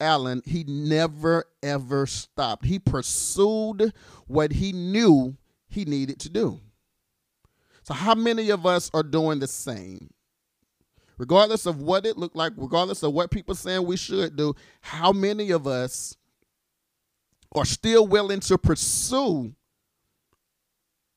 Allen, 0.00 0.42
he 0.44 0.64
never 0.64 1.44
ever 1.62 2.06
stopped. 2.06 2.64
He 2.64 2.78
pursued 2.78 3.92
what 4.26 4.52
he 4.52 4.72
knew 4.72 5.36
he 5.68 5.84
needed 5.84 6.20
to 6.20 6.28
do. 6.28 6.60
So 7.84 7.94
how 7.94 8.14
many 8.14 8.50
of 8.50 8.66
us 8.66 8.90
are 8.94 9.02
doing 9.02 9.38
the 9.38 9.48
same? 9.48 10.11
Regardless 11.18 11.66
of 11.66 11.80
what 11.80 12.06
it 12.06 12.16
looked 12.16 12.36
like, 12.36 12.52
regardless 12.56 13.02
of 13.02 13.12
what 13.12 13.30
people 13.30 13.54
saying 13.54 13.86
we 13.86 13.96
should 13.96 14.36
do, 14.36 14.54
how 14.80 15.12
many 15.12 15.50
of 15.50 15.66
us 15.66 16.16
are 17.54 17.64
still 17.64 18.06
willing 18.06 18.40
to 18.40 18.58
pursue 18.58 19.54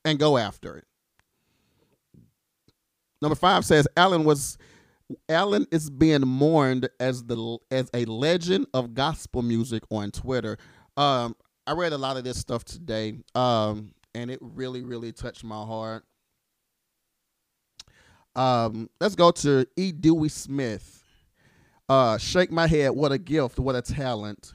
and 0.04 0.20
go 0.20 0.38
after 0.38 0.78
it? 0.78 0.86
Number 3.22 3.36
five 3.36 3.66
says 3.66 3.88
Allen 3.98 4.24
was 4.24 4.58
Allen 5.30 5.68
is 5.72 5.90
being 5.90 6.22
mourned 6.22 6.90
as 7.00 7.24
the 7.24 7.58
as 7.72 7.90
a 7.94 8.06
legend 8.06 8.68
of 8.74 8.94
gospel 8.94 9.42
music 9.42 9.84
on 9.92 10.12
Twitter. 10.12 10.58
Um, 10.98 11.36
I 11.68 11.74
read 11.74 11.94
a 11.94 11.98
lot 11.98 12.18
of 12.18 12.24
this 12.24 12.38
stuff 12.38 12.64
today, 12.64 13.20
um, 13.34 13.94
and 14.14 14.30
it 14.30 14.40
really, 14.42 14.84
really 14.84 15.12
touched 15.12 15.44
my 15.44 15.64
heart. 15.64 16.04
Um, 18.36 18.90
let's 19.00 19.16
go 19.16 19.32
to 19.32 19.66
E. 19.76 19.92
Dewey 19.92 20.30
Smith. 20.30 21.04
Uh, 21.88 22.18
shake 22.18 22.52
my 22.52 22.68
head. 22.68 22.92
What 22.92 23.12
a 23.12 23.18
gift. 23.18 23.60
What 23.60 23.76
a 23.76 23.82
talent. 23.82 24.54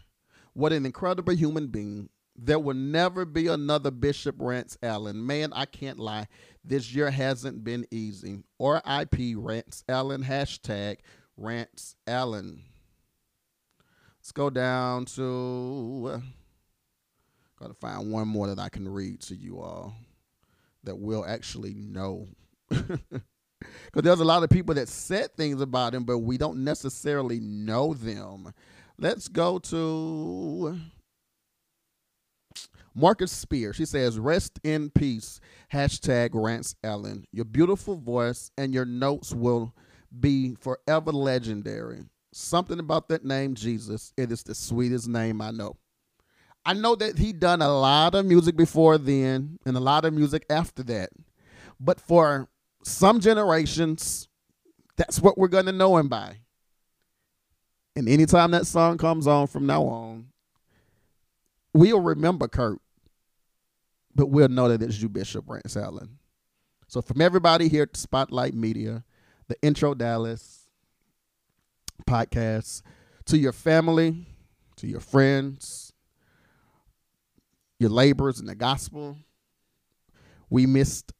What 0.53 0.73
an 0.73 0.85
incredible 0.85 1.35
human 1.35 1.69
being. 1.69 2.09
There 2.37 2.59
will 2.59 2.75
never 2.75 3.25
be 3.25 3.47
another 3.49 3.91
Bishop 3.91 4.37
Rance 4.39 4.77
Allen. 4.83 5.25
Man, 5.27 5.53
I 5.53 5.67
can't 5.67 5.99
lie. 5.99 6.27
This 6.65 6.93
year 6.95 7.11
hasn't 7.11 7.63
been 7.65 7.87
easy. 7.91 8.43
R.I.P. 8.59 9.35
Rance 9.37 9.85
Allen. 9.89 10.25
Hashtag 10.25 10.99
Rance 11.37 11.97
Allen. 12.07 12.63
Let's 14.19 14.33
go 14.33 14.51
down 14.51 15.05
to. 15.07 16.23
Gotta 17.59 17.75
find 17.75 18.11
one 18.11 18.29
more 18.29 18.49
that 18.49 18.59
I 18.59 18.71
can 18.71 18.89
read 18.89 19.21
to 19.23 19.37
you 19.37 19.61
all 19.61 19.95
that 20.85 20.97
will 20.99 21.25
actually 21.27 21.75
know. 21.75 22.27
Because 23.61 24.03
there's 24.03 24.21
a 24.21 24.25
lot 24.25 24.43
of 24.43 24.51
people 24.51 24.75
that 24.75 24.89
said 24.89 25.35
things 25.37 25.61
about 25.61 25.95
him, 25.95 26.05
but 26.05 26.19
we 26.19 26.39
don't 26.39 26.65
necessarily 26.65 27.41
know 27.41 27.95
them. 27.95 28.53
Let's 28.99 29.29
go 29.29 29.59
to 29.59 30.79
Marcus 32.95 33.33
Spear. 33.33 33.73
She 33.73 33.87
says, 33.87 34.19
Rest 34.19 34.61
in 34.63 34.91
peace. 34.91 35.41
Hashtag 35.73 36.31
Rance 36.33 36.75
Allen. 36.85 37.25
Your 37.33 37.45
beautiful 37.45 37.97
voice 37.97 38.51
and 38.59 38.75
your 38.75 38.85
notes 38.85 39.33
will 39.33 39.75
be 40.19 40.57
forever 40.61 41.13
legendary. 41.13 42.05
Something 42.33 42.79
about 42.79 43.09
that 43.09 43.25
name, 43.25 43.55
Jesus. 43.55 44.13
It 44.17 44.31
is 44.31 44.43
the 44.43 44.55
sweetest 44.55 45.09
name 45.09 45.41
I 45.41 45.51
know. 45.51 45.77
I 46.65 46.75
know 46.75 46.95
that 46.97 47.19
he 47.19 47.33
done 47.33 47.63
a 47.63 47.73
lot 47.73 48.15
of 48.15 48.27
music 48.27 48.57
before 48.57 48.99
then 48.99 49.59
and 49.65 49.77
a 49.77 49.81
lot 49.81 50.05
of 50.05 50.13
music 50.13 50.45
after 50.51 50.83
that. 50.85 51.11
But 51.81 52.01
for 52.01 52.50
some 52.83 53.21
generations, 53.21 54.29
that's 54.97 55.21
what 55.21 55.39
we're 55.39 55.49
going 55.49 55.67
to 55.67 55.73
know 55.73 55.97
him 55.97 56.09
by. 56.09 56.37
And 57.97 58.09
anytime 58.09 58.53
that 58.53 58.67
song 58.67 58.99
comes 58.99 59.27
on 59.27 59.47
from 59.47 59.67
now 59.67 59.85
on, 59.85 60.27
we'll 61.75 62.01
remember 62.01 62.49
Kirk, 62.49 62.79
but 64.15 64.27
we'll 64.27 64.49
know 64.49 64.69
that 64.69 64.83
it's 64.83 65.01
you, 65.01 65.09
Bishop 65.09 65.45
Rance 65.49 65.77
Allen. 65.77 66.19
So 66.89 67.01
from 67.01 67.21
everybody 67.21 67.69
here 67.69 67.85
at 67.85 67.97
Spotlight 67.97 68.55
Media, 68.55 69.05
the 69.49 69.57
Intro 69.63 69.95
Dallas 69.95 70.69
podcast, 72.07 72.83
to 73.27 73.39
your 73.39 73.53
family, 73.53 74.27
to 74.77 74.87
your 74.87 75.01
friends, 75.01 75.93
your 77.79 77.91
laborers 77.91 78.41
in 78.41 78.47
the 78.47 78.55
gospel, 78.55 79.17
we 80.49 80.67
missed 80.67 81.13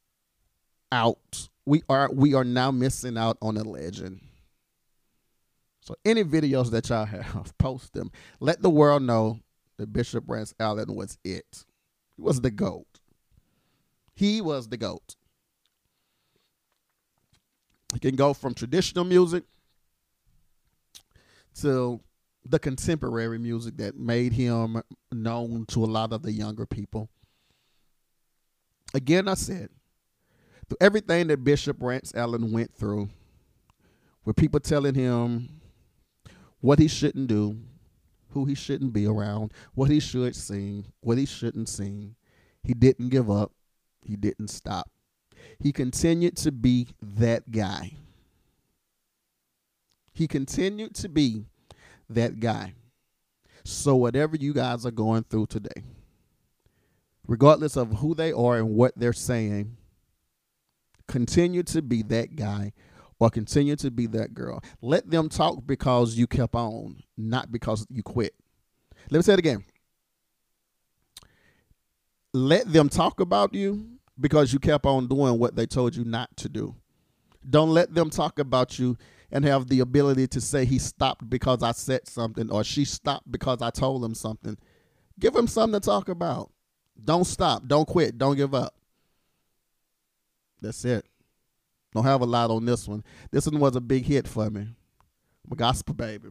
out. 0.91 1.49
We 1.71 1.83
are 1.87 2.09
we 2.11 2.33
are 2.33 2.43
now 2.43 2.69
missing 2.69 3.17
out 3.17 3.37
on 3.41 3.55
a 3.55 3.63
legend. 3.63 4.19
So 5.79 5.95
any 6.03 6.21
videos 6.21 6.69
that 6.71 6.89
y'all 6.89 7.05
have, 7.05 7.53
post 7.57 7.93
them. 7.93 8.11
Let 8.41 8.61
the 8.61 8.69
world 8.69 9.03
know 9.03 9.39
that 9.77 9.93
Bishop 9.93 10.25
Rance 10.27 10.53
Allen 10.59 10.93
was 10.93 11.17
it. 11.23 11.63
He 12.17 12.21
was 12.23 12.41
the 12.41 12.51
GOAT. 12.51 12.99
He 14.13 14.41
was 14.41 14.67
the 14.67 14.75
GOAT. 14.75 15.15
He 17.93 17.99
can 17.99 18.17
go 18.17 18.33
from 18.33 18.53
traditional 18.53 19.05
music 19.05 19.45
to 21.61 22.01
the 22.43 22.59
contemporary 22.59 23.39
music 23.39 23.77
that 23.77 23.95
made 23.95 24.33
him 24.33 24.81
known 25.09 25.65
to 25.67 25.85
a 25.85 25.87
lot 25.87 26.11
of 26.11 26.21
the 26.21 26.33
younger 26.33 26.65
people. 26.65 27.07
Again, 28.93 29.29
I 29.29 29.35
said, 29.35 29.69
everything 30.79 31.27
that 31.27 31.43
Bishop 31.43 31.77
Rance 31.79 32.13
Allen 32.15 32.51
went 32.51 32.73
through, 32.73 33.09
with 34.25 34.35
people 34.35 34.59
telling 34.59 34.95
him 34.95 35.61
what 36.59 36.79
he 36.79 36.87
shouldn't 36.87 37.27
do, 37.27 37.57
who 38.29 38.45
he 38.45 38.55
shouldn't 38.55 38.93
be 38.93 39.05
around, 39.05 39.51
what 39.73 39.89
he 39.89 39.99
should 39.99 40.35
sing, 40.35 40.85
what 41.01 41.17
he 41.17 41.25
shouldn't 41.25 41.69
sing. 41.69 42.15
He 42.63 42.73
didn't 42.73 43.09
give 43.09 43.29
up. 43.29 43.51
He 44.03 44.15
didn't 44.15 44.49
stop. 44.49 44.89
He 45.59 45.71
continued 45.71 46.37
to 46.37 46.51
be 46.51 46.89
that 47.01 47.51
guy. 47.51 47.93
He 50.13 50.27
continued 50.27 50.95
to 50.95 51.09
be 51.09 51.45
that 52.09 52.39
guy. 52.39 52.73
So, 53.63 53.95
whatever 53.95 54.35
you 54.35 54.53
guys 54.53 54.85
are 54.85 54.91
going 54.91 55.23
through 55.23 55.47
today, 55.47 55.83
regardless 57.27 57.75
of 57.75 57.97
who 57.97 58.15
they 58.15 58.31
are 58.31 58.57
and 58.57 58.75
what 58.75 58.93
they're 58.95 59.13
saying, 59.13 59.77
continue 61.11 61.61
to 61.61 61.81
be 61.81 62.01
that 62.03 62.37
guy 62.37 62.71
or 63.19 63.29
continue 63.29 63.75
to 63.75 63.91
be 63.91 64.07
that 64.07 64.33
girl. 64.33 64.63
Let 64.81 65.11
them 65.11 65.29
talk 65.29 65.67
because 65.67 66.15
you 66.15 66.25
kept 66.25 66.55
on, 66.55 67.03
not 67.17 67.51
because 67.51 67.85
you 67.89 68.01
quit. 68.01 68.33
Let 69.09 69.19
me 69.19 69.23
say 69.23 69.33
it 69.33 69.39
again. 69.39 69.65
Let 72.33 72.71
them 72.71 72.87
talk 72.87 73.19
about 73.19 73.53
you 73.53 73.85
because 74.19 74.53
you 74.53 74.59
kept 74.59 74.85
on 74.85 75.07
doing 75.07 75.37
what 75.37 75.55
they 75.55 75.65
told 75.65 75.95
you 75.95 76.05
not 76.05 76.35
to 76.37 76.47
do. 76.47 76.75
Don't 77.47 77.71
let 77.71 77.93
them 77.93 78.09
talk 78.09 78.39
about 78.39 78.79
you 78.79 78.97
and 79.31 79.43
have 79.43 79.67
the 79.67 79.81
ability 79.81 80.27
to 80.27 80.39
say 80.39 80.63
he 80.63 80.79
stopped 80.79 81.29
because 81.29 81.61
I 81.61 81.73
said 81.73 82.07
something 82.07 82.49
or 82.49 82.63
she 82.63 82.85
stopped 82.85 83.29
because 83.29 83.61
I 83.61 83.69
told 83.69 84.05
him 84.05 84.15
something. 84.15 84.57
Give 85.19 85.35
him 85.35 85.47
something 85.47 85.79
to 85.79 85.85
talk 85.85 86.07
about. 86.07 86.51
Don't 87.03 87.25
stop. 87.25 87.67
Don't 87.67 87.87
quit. 87.87 88.17
Don't 88.17 88.37
give 88.37 88.53
up. 88.55 88.75
That's 90.61 90.85
it. 90.85 91.05
Don't 91.93 92.03
have 92.05 92.21
a 92.21 92.25
lot 92.25 92.51
on 92.51 92.65
this 92.65 92.87
one. 92.87 93.03
This 93.31 93.45
one 93.45 93.59
was 93.59 93.75
a 93.75 93.81
big 93.81 94.05
hit 94.05 94.27
for 94.27 94.49
me. 94.49 94.67
I'm 95.49 95.57
gospel 95.57 95.93
baby. 95.93 96.29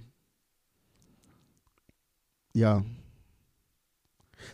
Yeah. 2.54 2.80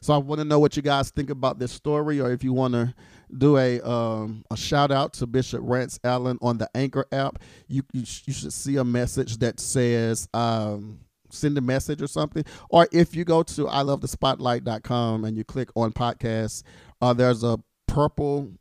So 0.00 0.14
I 0.14 0.18
want 0.18 0.40
to 0.40 0.44
know 0.44 0.58
what 0.58 0.76
you 0.76 0.82
guys 0.82 1.10
think 1.10 1.30
about 1.30 1.58
this 1.58 1.72
story, 1.72 2.20
or 2.20 2.32
if 2.32 2.42
you 2.42 2.52
want 2.52 2.74
to 2.74 2.94
do 3.38 3.56
a 3.56 3.80
um, 3.80 4.44
a 4.50 4.56
shout 4.56 4.90
out 4.90 5.12
to 5.14 5.26
Bishop 5.26 5.60
Rance 5.62 5.98
Allen 6.04 6.38
on 6.42 6.58
the 6.58 6.68
Anchor 6.74 7.06
app, 7.12 7.38
you 7.68 7.82
you, 7.92 8.04
sh- 8.04 8.22
you 8.26 8.32
should 8.32 8.52
see 8.52 8.76
a 8.76 8.84
message 8.84 9.38
that 9.38 9.60
says 9.60 10.28
um, 10.34 11.00
send 11.30 11.56
a 11.58 11.60
message 11.60 12.02
or 12.02 12.06
something. 12.06 12.44
Or 12.68 12.88
if 12.92 13.14
you 13.14 13.24
go 13.24 13.42
to 13.44 13.68
I 13.68 13.82
love 13.82 14.00
the 14.00 14.08
spotlight.com 14.08 15.24
and 15.24 15.36
you 15.36 15.44
click 15.44 15.70
on 15.76 15.92
podcasts, 15.92 16.62
uh, 17.00 17.12
there's 17.12 17.44
a 17.44 17.58
purple 17.86 18.52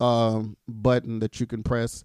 um, 0.00 0.56
button 0.66 1.18
that 1.20 1.40
you 1.40 1.46
can 1.46 1.62
press 1.62 2.04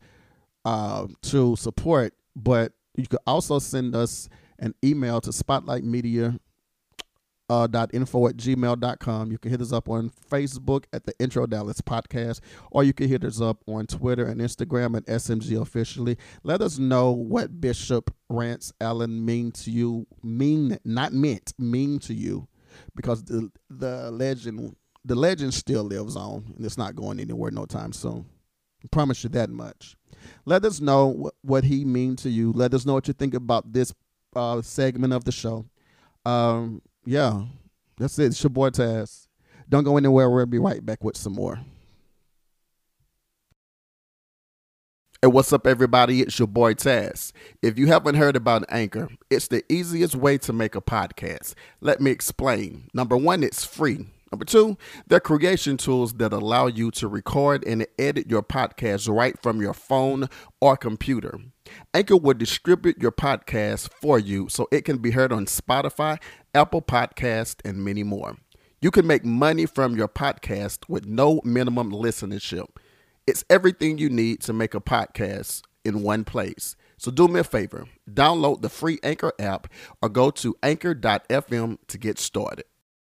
uh, 0.66 1.08
to 1.24 1.56
support. 1.56 2.14
But 2.36 2.74
you 2.96 3.08
could 3.08 3.20
also 3.26 3.60
send 3.60 3.96
us 3.96 4.30
an 4.60 4.74
email 4.84 5.22
to 5.22 5.30
spotlightmedia.info 5.32 6.40
uh, 7.50 7.64
at 8.30 8.38
gmail.com. 8.38 9.32
You 9.32 9.38
can 9.38 9.52
hit 9.52 9.62
us 9.62 9.74
up 9.74 9.90
on 9.90 10.10
Facebook 10.32 10.86
at 10.94 11.06
the 11.06 11.14
Intro 11.20 11.46
Dallas 11.46 11.82
Podcast, 11.82 12.40
or 12.72 12.84
you 12.84 12.94
can 12.94 13.08
hit 13.08 13.24
us 13.24 13.42
up 13.42 13.64
on 13.68 13.88
Twitter 13.88 14.26
and 14.26 14.40
Instagram 14.42 14.98
at 14.98 15.06
SMG 15.06 15.60
Officially. 15.62 16.18
Let 16.44 16.62
us 16.62 16.78
know 16.80 17.12
what 17.12 17.60
Bishop 17.60 18.14
Rance 18.30 18.72
Allen 18.80 19.24
mean 19.26 19.52
to 19.54 19.72
you, 19.72 20.08
mean 20.24 20.78
not 20.86 21.14
meant, 21.14 21.54
mean 21.60 22.00
to 22.00 22.14
you, 22.14 22.48
because 22.96 23.24
the 23.26 23.52
the 23.70 24.10
legend 24.12 24.76
the 25.06 25.16
legend 25.16 25.54
still 25.54 25.84
lives 25.84 26.16
on, 26.16 26.54
and 26.56 26.66
it's 26.66 26.78
not 26.78 26.96
going 26.96 27.20
anywhere 27.20 27.52
no 27.52 27.66
time 27.66 27.94
soon. 27.94 28.26
I 28.84 28.88
promise 28.92 29.24
you 29.24 29.30
that 29.32 29.50
much. 29.50 29.96
Let 30.46 30.66
us 30.66 30.80
know 30.80 31.12
wh- 31.14 31.46
what 31.46 31.64
he 31.64 31.86
means 31.86 32.24
to 32.24 32.30
you. 32.30 32.52
Let 32.54 32.74
us 32.74 32.86
know 32.86 32.94
what 32.94 33.08
you 33.08 33.14
think 33.14 33.34
about 33.34 33.74
this 33.74 33.94
uh, 34.36 34.62
segment 34.62 35.14
of 35.14 35.24
the 35.26 35.32
show. 35.32 35.66
Um, 36.26 36.82
yeah, 37.06 37.44
that's 37.98 38.18
it. 38.20 38.28
It's 38.28 38.44
your 38.44 38.50
boy 38.50 38.70
Taz. 38.70 39.28
Don't 39.70 39.84
go 39.84 39.98
anywhere. 39.98 40.30
We'll 40.30 40.46
be 40.46 40.60
right 40.60 40.86
back 40.86 41.04
with 41.04 41.18
some 41.18 41.34
more. 41.34 41.60
Hey, 45.22 45.28
what's 45.28 45.54
up, 45.54 45.66
everybody? 45.66 46.22
It's 46.22 46.38
your 46.38 46.50
boy 46.50 46.74
Taz. 46.74 47.32
If 47.62 47.78
you 47.78 47.88
haven't 47.88 48.16
heard 48.16 48.36
about 48.36 48.66
Anchor, 48.70 49.10
it's 49.30 49.48
the 49.48 49.64
easiest 49.72 50.16
way 50.16 50.38
to 50.40 50.52
make 50.52 50.76
a 50.76 50.82
podcast. 50.82 51.54
Let 51.80 52.02
me 52.02 52.12
explain. 52.12 52.90
Number 52.94 53.16
one, 53.16 53.44
it's 53.44 53.64
free. 53.64 54.08
Number 54.34 54.46
two, 54.46 54.80
they're 55.06 55.20
creation 55.20 55.78
tools 55.78 56.14
that 56.14 56.34
allow 56.34 56.66
you 56.66 56.90
to 56.90 57.08
record 57.08 57.64
and 57.68 57.86
edit 58.00 58.32
your 58.32 58.42
podcast 58.42 59.08
right 59.08 59.40
from 59.44 59.62
your 59.62 59.76
phone 59.76 60.28
or 60.60 60.76
computer. 60.76 61.38
Anchor 61.94 62.18
will 62.18 62.34
distribute 62.34 63.00
your 63.00 63.12
podcast 63.12 63.92
for 64.02 64.18
you 64.18 64.50
so 64.50 64.68
it 64.72 64.86
can 64.86 64.98
be 64.98 65.12
heard 65.12 65.32
on 65.32 65.46
Spotify, 65.46 66.20
Apple 66.56 66.82
Podcast, 66.82 67.58
and 67.64 67.86
many 67.86 68.02
more. 68.02 68.36
You 68.82 68.90
can 68.90 69.06
make 69.06 69.24
money 69.24 69.68
from 69.68 69.96
your 69.96 70.08
podcast 70.08 70.90
with 70.90 71.06
no 71.06 71.40
minimum 71.44 71.92
listenership. 71.92 72.70
It's 73.28 73.46
everything 73.52 74.00
you 74.00 74.10
need 74.10 74.42
to 74.42 74.52
make 74.52 74.74
a 74.74 74.82
podcast 74.82 75.62
in 75.86 76.02
one 76.02 76.24
place. 76.24 76.76
So 76.98 77.12
do 77.12 77.28
me 77.28 77.42
a 77.42 77.44
favor, 77.44 77.86
download 78.12 78.64
the 78.64 78.70
free 78.70 78.98
Anchor 79.04 79.34
app 79.38 79.68
or 80.02 80.10
go 80.10 80.32
to 80.32 80.56
anchor.fm 80.64 81.78
to 81.88 81.98
get 82.00 82.18
started. 82.18 82.66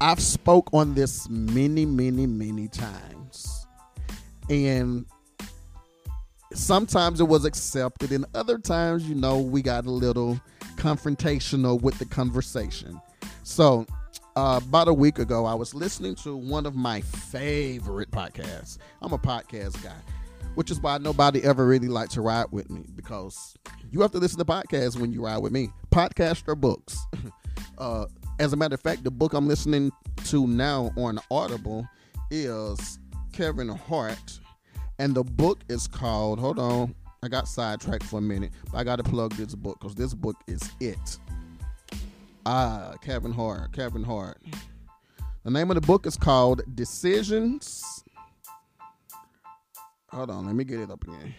I've 0.00 0.20
spoke 0.20 0.70
on 0.72 0.94
this 0.94 1.28
many, 1.28 1.84
many, 1.84 2.26
many 2.26 2.68
times. 2.68 3.66
And 4.48 5.04
sometimes 6.52 7.20
it 7.20 7.28
was 7.28 7.44
accepted 7.44 8.12
and 8.12 8.24
other 8.34 8.58
times 8.58 9.08
you 9.08 9.14
know 9.14 9.38
we 9.38 9.62
got 9.62 9.86
a 9.86 9.90
little 9.90 10.40
confrontational 10.76 11.80
with 11.80 11.98
the 11.98 12.04
conversation. 12.04 13.00
So 13.42 13.86
uh, 14.36 14.60
about 14.62 14.86
a 14.86 14.94
week 14.94 15.18
ago 15.18 15.44
i 15.46 15.54
was 15.54 15.74
listening 15.74 16.14
to 16.14 16.36
one 16.36 16.64
of 16.64 16.74
my 16.74 17.00
favorite 17.00 18.10
podcasts. 18.10 18.78
I'm 19.02 19.12
a 19.12 19.18
podcast 19.18 19.82
guy 19.82 19.96
which 20.54 20.72
is 20.72 20.80
why 20.80 20.98
nobody 20.98 21.42
ever 21.44 21.66
really 21.66 21.86
liked 21.86 22.10
to 22.10 22.20
ride 22.20 22.46
with 22.50 22.68
me 22.68 22.84
because 22.96 23.56
you 23.92 24.00
have 24.00 24.10
to 24.10 24.18
listen 24.18 24.38
to 24.38 24.44
podcasts 24.44 24.98
when 24.98 25.12
you 25.12 25.24
ride 25.24 25.38
with 25.38 25.52
me. 25.52 25.70
Podcast 25.90 26.48
or 26.48 26.54
books. 26.54 26.98
Uh, 27.76 28.06
as 28.40 28.52
a 28.52 28.56
matter 28.56 28.74
of 28.74 28.80
fact 28.80 29.04
the 29.04 29.10
book 29.10 29.32
i'm 29.34 29.46
listening 29.46 29.92
to 30.24 30.48
now 30.48 30.90
on 30.96 31.18
audible 31.30 31.86
is 32.30 32.98
kevin 33.32 33.68
hart 33.68 34.40
and 34.98 35.14
the 35.14 35.24
book 35.24 35.60
is 35.68 35.86
called 35.86 36.38
hold 36.38 36.58
on 36.58 36.94
i 37.22 37.28
got 37.28 37.48
sidetracked 37.48 38.04
for 38.04 38.18
a 38.18 38.22
minute 38.22 38.50
but 38.70 38.78
i 38.78 38.84
gotta 38.84 39.02
plug 39.02 39.32
this 39.32 39.54
book 39.54 39.78
because 39.80 39.94
this 39.94 40.14
book 40.14 40.36
is 40.46 40.70
it. 40.80 41.18
Ah 42.46 42.94
kevin 43.02 43.32
hart 43.32 43.72
kevin 43.72 44.02
hart. 44.02 44.38
The 45.44 45.50
name 45.50 45.70
of 45.70 45.76
the 45.76 45.80
book 45.80 46.06
is 46.06 46.16
called 46.16 46.62
decisions. 46.74 48.04
Hold 50.10 50.30
on 50.30 50.46
let 50.46 50.54
me 50.54 50.64
get 50.64 50.80
it 50.80 50.90
up 50.90 51.02
again. 51.04 51.34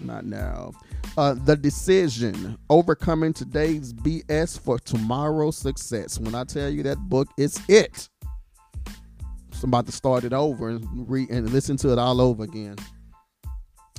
Not 0.00 0.24
now. 0.24 0.72
Uh, 1.18 1.34
the 1.34 1.56
decision 1.56 2.58
overcoming 2.68 3.32
today's 3.32 3.92
bs 3.92 4.58
for 4.60 4.78
tomorrow's 4.78 5.56
success. 5.56 6.18
When 6.18 6.34
i 6.34 6.44
tell 6.44 6.68
you 6.68 6.82
that 6.82 6.98
book 7.08 7.28
is 7.36 7.60
it 7.68 8.08
I'm 9.66 9.70
about 9.70 9.86
to 9.86 9.92
start 9.92 10.22
it 10.22 10.32
over 10.32 10.68
and 10.68 11.10
read 11.10 11.28
and 11.28 11.50
listen 11.50 11.76
to 11.78 11.90
it 11.90 11.98
all 11.98 12.20
over 12.20 12.44
again. 12.44 12.76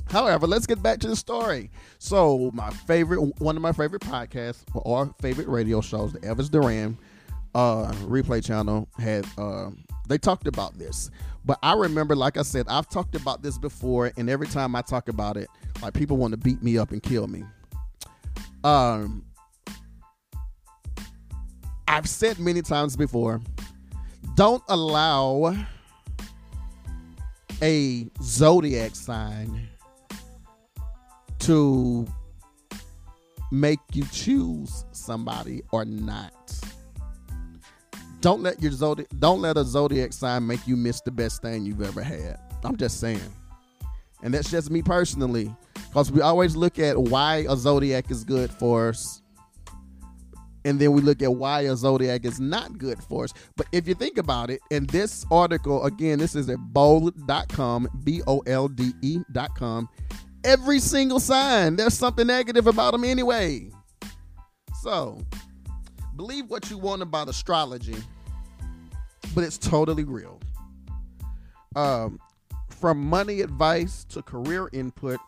However, 0.08 0.46
let's 0.46 0.66
get 0.66 0.82
back 0.82 0.98
to 1.00 1.08
the 1.08 1.14
story. 1.14 1.70
So, 1.98 2.50
my 2.54 2.70
favorite, 2.70 3.20
one 3.38 3.54
of 3.54 3.60
my 3.60 3.72
favorite 3.72 4.00
podcasts 4.00 4.64
or 4.74 5.14
favorite 5.20 5.46
radio 5.46 5.82
shows, 5.82 6.14
the 6.14 6.20
Elvis 6.20 6.50
Duran 6.50 6.96
uh, 7.54 7.92
replay 8.06 8.42
channel, 8.42 8.88
had 8.98 9.26
uh, 9.36 9.68
they 10.08 10.16
talked 10.16 10.46
about 10.46 10.78
this. 10.78 11.10
But 11.44 11.58
I 11.62 11.74
remember, 11.74 12.16
like 12.16 12.38
I 12.38 12.42
said, 12.42 12.64
I've 12.66 12.88
talked 12.88 13.14
about 13.14 13.42
this 13.42 13.58
before, 13.58 14.10
and 14.16 14.30
every 14.30 14.46
time 14.46 14.74
I 14.74 14.80
talk 14.80 15.10
about 15.10 15.36
it, 15.36 15.48
like 15.82 15.92
people 15.92 16.16
want 16.16 16.30
to 16.30 16.38
beat 16.38 16.62
me 16.62 16.78
up 16.78 16.92
and 16.92 17.02
kill 17.02 17.26
me. 17.26 17.44
Um, 18.64 19.22
I've 21.86 22.08
said 22.08 22.38
many 22.38 22.62
times 22.62 22.96
before 22.96 23.42
don't 24.38 24.62
allow 24.68 25.52
a 27.60 28.06
zodiac 28.22 28.94
sign 28.94 29.68
to 31.40 32.06
make 33.50 33.80
you 33.94 34.04
choose 34.12 34.84
somebody 34.92 35.60
or 35.72 35.84
not. 35.84 36.32
Don't 38.20 38.40
let 38.40 38.62
your 38.62 38.70
zodiac 38.70 39.08
don't 39.18 39.40
let 39.40 39.56
a 39.56 39.64
zodiac 39.64 40.12
sign 40.12 40.46
make 40.46 40.64
you 40.68 40.76
miss 40.76 41.00
the 41.00 41.10
best 41.10 41.42
thing 41.42 41.66
you've 41.66 41.82
ever 41.82 42.00
had. 42.00 42.38
I'm 42.62 42.76
just 42.76 43.00
saying. 43.00 43.20
And 44.22 44.32
that's 44.32 44.52
just 44.52 44.70
me 44.70 44.82
personally. 44.82 45.52
Because 45.88 46.12
we 46.12 46.20
always 46.20 46.54
look 46.54 46.78
at 46.78 46.96
why 46.96 47.44
a 47.48 47.56
zodiac 47.56 48.08
is 48.12 48.22
good 48.22 48.52
for 48.52 48.90
us. 48.90 49.20
And 50.68 50.78
then 50.78 50.92
we 50.92 51.00
look 51.00 51.22
at 51.22 51.34
why 51.34 51.62
a 51.62 51.74
zodiac 51.74 52.26
is 52.26 52.38
not 52.38 52.76
good 52.76 53.02
for 53.02 53.24
us. 53.24 53.32
But 53.56 53.68
if 53.72 53.88
you 53.88 53.94
think 53.94 54.18
about 54.18 54.50
it, 54.50 54.60
in 54.70 54.84
this 54.88 55.24
article, 55.30 55.82
again, 55.86 56.18
this 56.18 56.34
is 56.34 56.50
at 56.50 56.58
bold.com, 56.58 57.88
B 58.04 58.20
O 58.26 58.40
L 58.40 58.68
D 58.68 58.92
E.com. 59.00 59.88
Every 60.44 60.78
single 60.78 61.20
sign, 61.20 61.76
there's 61.76 61.94
something 61.94 62.26
negative 62.26 62.66
about 62.66 62.90
them 62.90 63.04
anyway. 63.04 63.70
So, 64.82 65.18
believe 66.16 66.50
what 66.50 66.68
you 66.68 66.76
want 66.76 67.00
about 67.00 67.30
astrology, 67.30 67.96
but 69.34 69.44
it's 69.44 69.56
totally 69.56 70.04
real. 70.04 70.38
Um, 71.76 72.20
from 72.68 73.00
money 73.00 73.40
advice 73.40 74.04
to 74.10 74.20
career 74.20 74.68
input, 74.74 75.18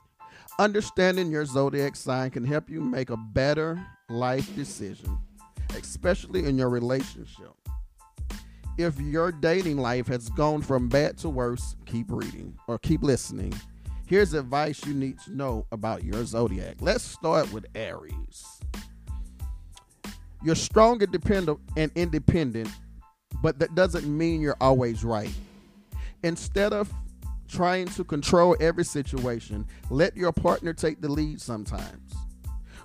understanding 0.58 1.30
your 1.30 1.46
zodiac 1.46 1.96
sign 1.96 2.30
can 2.30 2.44
help 2.44 2.68
you 2.68 2.82
make 2.82 3.08
a 3.08 3.16
better 3.16 3.82
life 4.10 4.54
decision, 4.54 5.18
especially 5.76 6.46
in 6.46 6.58
your 6.58 6.68
relationship. 6.68 7.52
If 8.78 8.98
your 9.00 9.32
dating 9.32 9.78
life 9.78 10.06
has 10.06 10.28
gone 10.30 10.62
from 10.62 10.88
bad 10.88 11.18
to 11.18 11.28
worse, 11.28 11.76
keep 11.86 12.06
reading 12.08 12.56
or 12.66 12.78
keep 12.78 13.02
listening. 13.02 13.52
Here's 14.06 14.34
advice 14.34 14.84
you 14.86 14.94
need 14.94 15.20
to 15.20 15.36
know 15.36 15.66
about 15.70 16.02
your 16.02 16.24
zodiac. 16.24 16.76
Let's 16.80 17.04
start 17.04 17.52
with 17.52 17.66
Aries. 17.74 18.60
You're 20.42 20.54
strong, 20.54 21.02
independent, 21.02 21.60
and 21.76 21.92
independent, 21.94 22.70
but 23.42 23.58
that 23.58 23.74
doesn't 23.74 24.06
mean 24.06 24.40
you're 24.40 24.56
always 24.60 25.04
right. 25.04 25.32
Instead 26.22 26.72
of 26.72 26.90
trying 27.46 27.86
to 27.88 28.04
control 28.04 28.56
every 28.60 28.84
situation, 28.84 29.66
let 29.90 30.16
your 30.16 30.32
partner 30.32 30.72
take 30.72 31.00
the 31.00 31.08
lead 31.08 31.40
sometimes. 31.40 32.14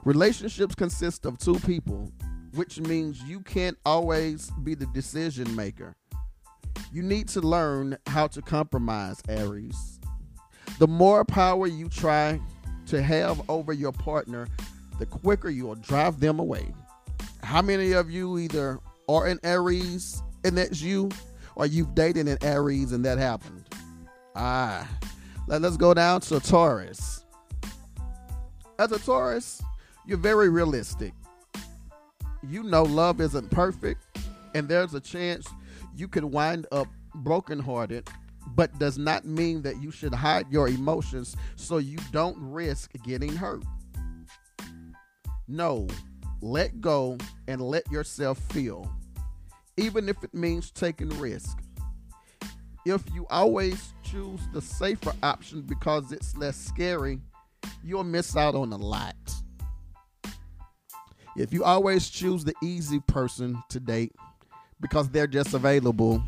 Relationships 0.03 0.75
consist 0.75 1.25
of 1.25 1.37
two 1.37 1.57
people, 1.59 2.11
which 2.55 2.79
means 2.79 3.21
you 3.23 3.41
can't 3.41 3.77
always 3.85 4.49
be 4.63 4.75
the 4.75 4.85
decision 4.87 5.53
maker. 5.55 5.95
You 6.91 7.03
need 7.03 7.27
to 7.29 7.41
learn 7.41 7.97
how 8.07 8.27
to 8.27 8.41
compromise, 8.41 9.21
Aries. 9.27 9.99
The 10.79 10.87
more 10.87 11.23
power 11.25 11.67
you 11.67 11.89
try 11.89 12.39
to 12.87 13.01
have 13.01 13.49
over 13.49 13.73
your 13.73 13.91
partner, 13.91 14.47
the 14.99 15.05
quicker 15.05 15.49
you'll 15.49 15.75
drive 15.75 16.19
them 16.19 16.39
away. 16.39 16.73
How 17.43 17.61
many 17.61 17.91
of 17.91 18.09
you 18.09 18.37
either 18.37 18.79
are 19.07 19.27
an 19.27 19.39
Aries 19.43 20.21
and 20.43 20.57
that's 20.57 20.81
you, 20.81 21.09
or 21.55 21.65
you've 21.65 21.95
dated 21.95 22.27
an 22.27 22.37
Aries 22.41 22.91
and 22.91 23.03
that 23.05 23.17
happened? 23.17 23.65
Ah, 24.35 24.87
let, 25.47 25.63
us 25.63 25.77
go 25.77 25.93
down 25.93 26.21
to 26.21 26.39
Taurus. 26.39 27.23
As 28.77 28.91
a 28.91 28.99
Taurus, 28.99 29.61
you're 30.05 30.17
very 30.17 30.49
realistic. 30.49 31.13
You 32.47 32.63
know 32.63 32.83
love 32.83 33.21
isn't 33.21 33.49
perfect, 33.49 34.01
and 34.53 34.67
there's 34.67 34.93
a 34.93 34.99
chance 34.99 35.47
you 35.95 36.07
could 36.07 36.23
wind 36.23 36.67
up 36.71 36.87
brokenhearted, 37.15 38.07
but 38.55 38.77
does 38.77 38.97
not 38.97 39.25
mean 39.25 39.61
that 39.63 39.81
you 39.81 39.89
should 39.89 40.13
hide 40.13 40.51
your 40.51 40.67
emotions 40.67 41.35
so 41.55 41.77
you 41.77 41.97
don't 42.11 42.37
risk 42.39 42.91
getting 43.03 43.35
hurt. 43.35 43.63
No, 45.47 45.87
let 46.41 46.81
go 46.81 47.17
and 47.47 47.61
let 47.61 47.89
yourself 47.91 48.37
feel, 48.37 48.91
even 49.77 50.07
if 50.07 50.23
it 50.23 50.33
means 50.33 50.69
taking 50.69 51.09
risk. 51.19 51.57
If 52.85 53.01
you 53.11 53.25
always 53.31 53.93
choose 54.03 54.41
the 54.53 54.61
safer 54.61 55.13
option 55.23 55.61
because 55.61 56.11
it's 56.11 56.37
less 56.37 56.55
scary, 56.55 57.19
you'll 57.83 58.03
miss 58.03 58.35
out 58.35 58.53
on 58.53 58.71
a 58.71 58.77
lot. 58.77 59.15
If 61.35 61.53
you 61.53 61.63
always 61.63 62.09
choose 62.09 62.43
the 62.43 62.53
easy 62.63 62.99
person 63.01 63.61
to 63.69 63.79
date 63.79 64.13
because 64.79 65.09
they're 65.09 65.27
just 65.27 65.53
available, 65.53 66.23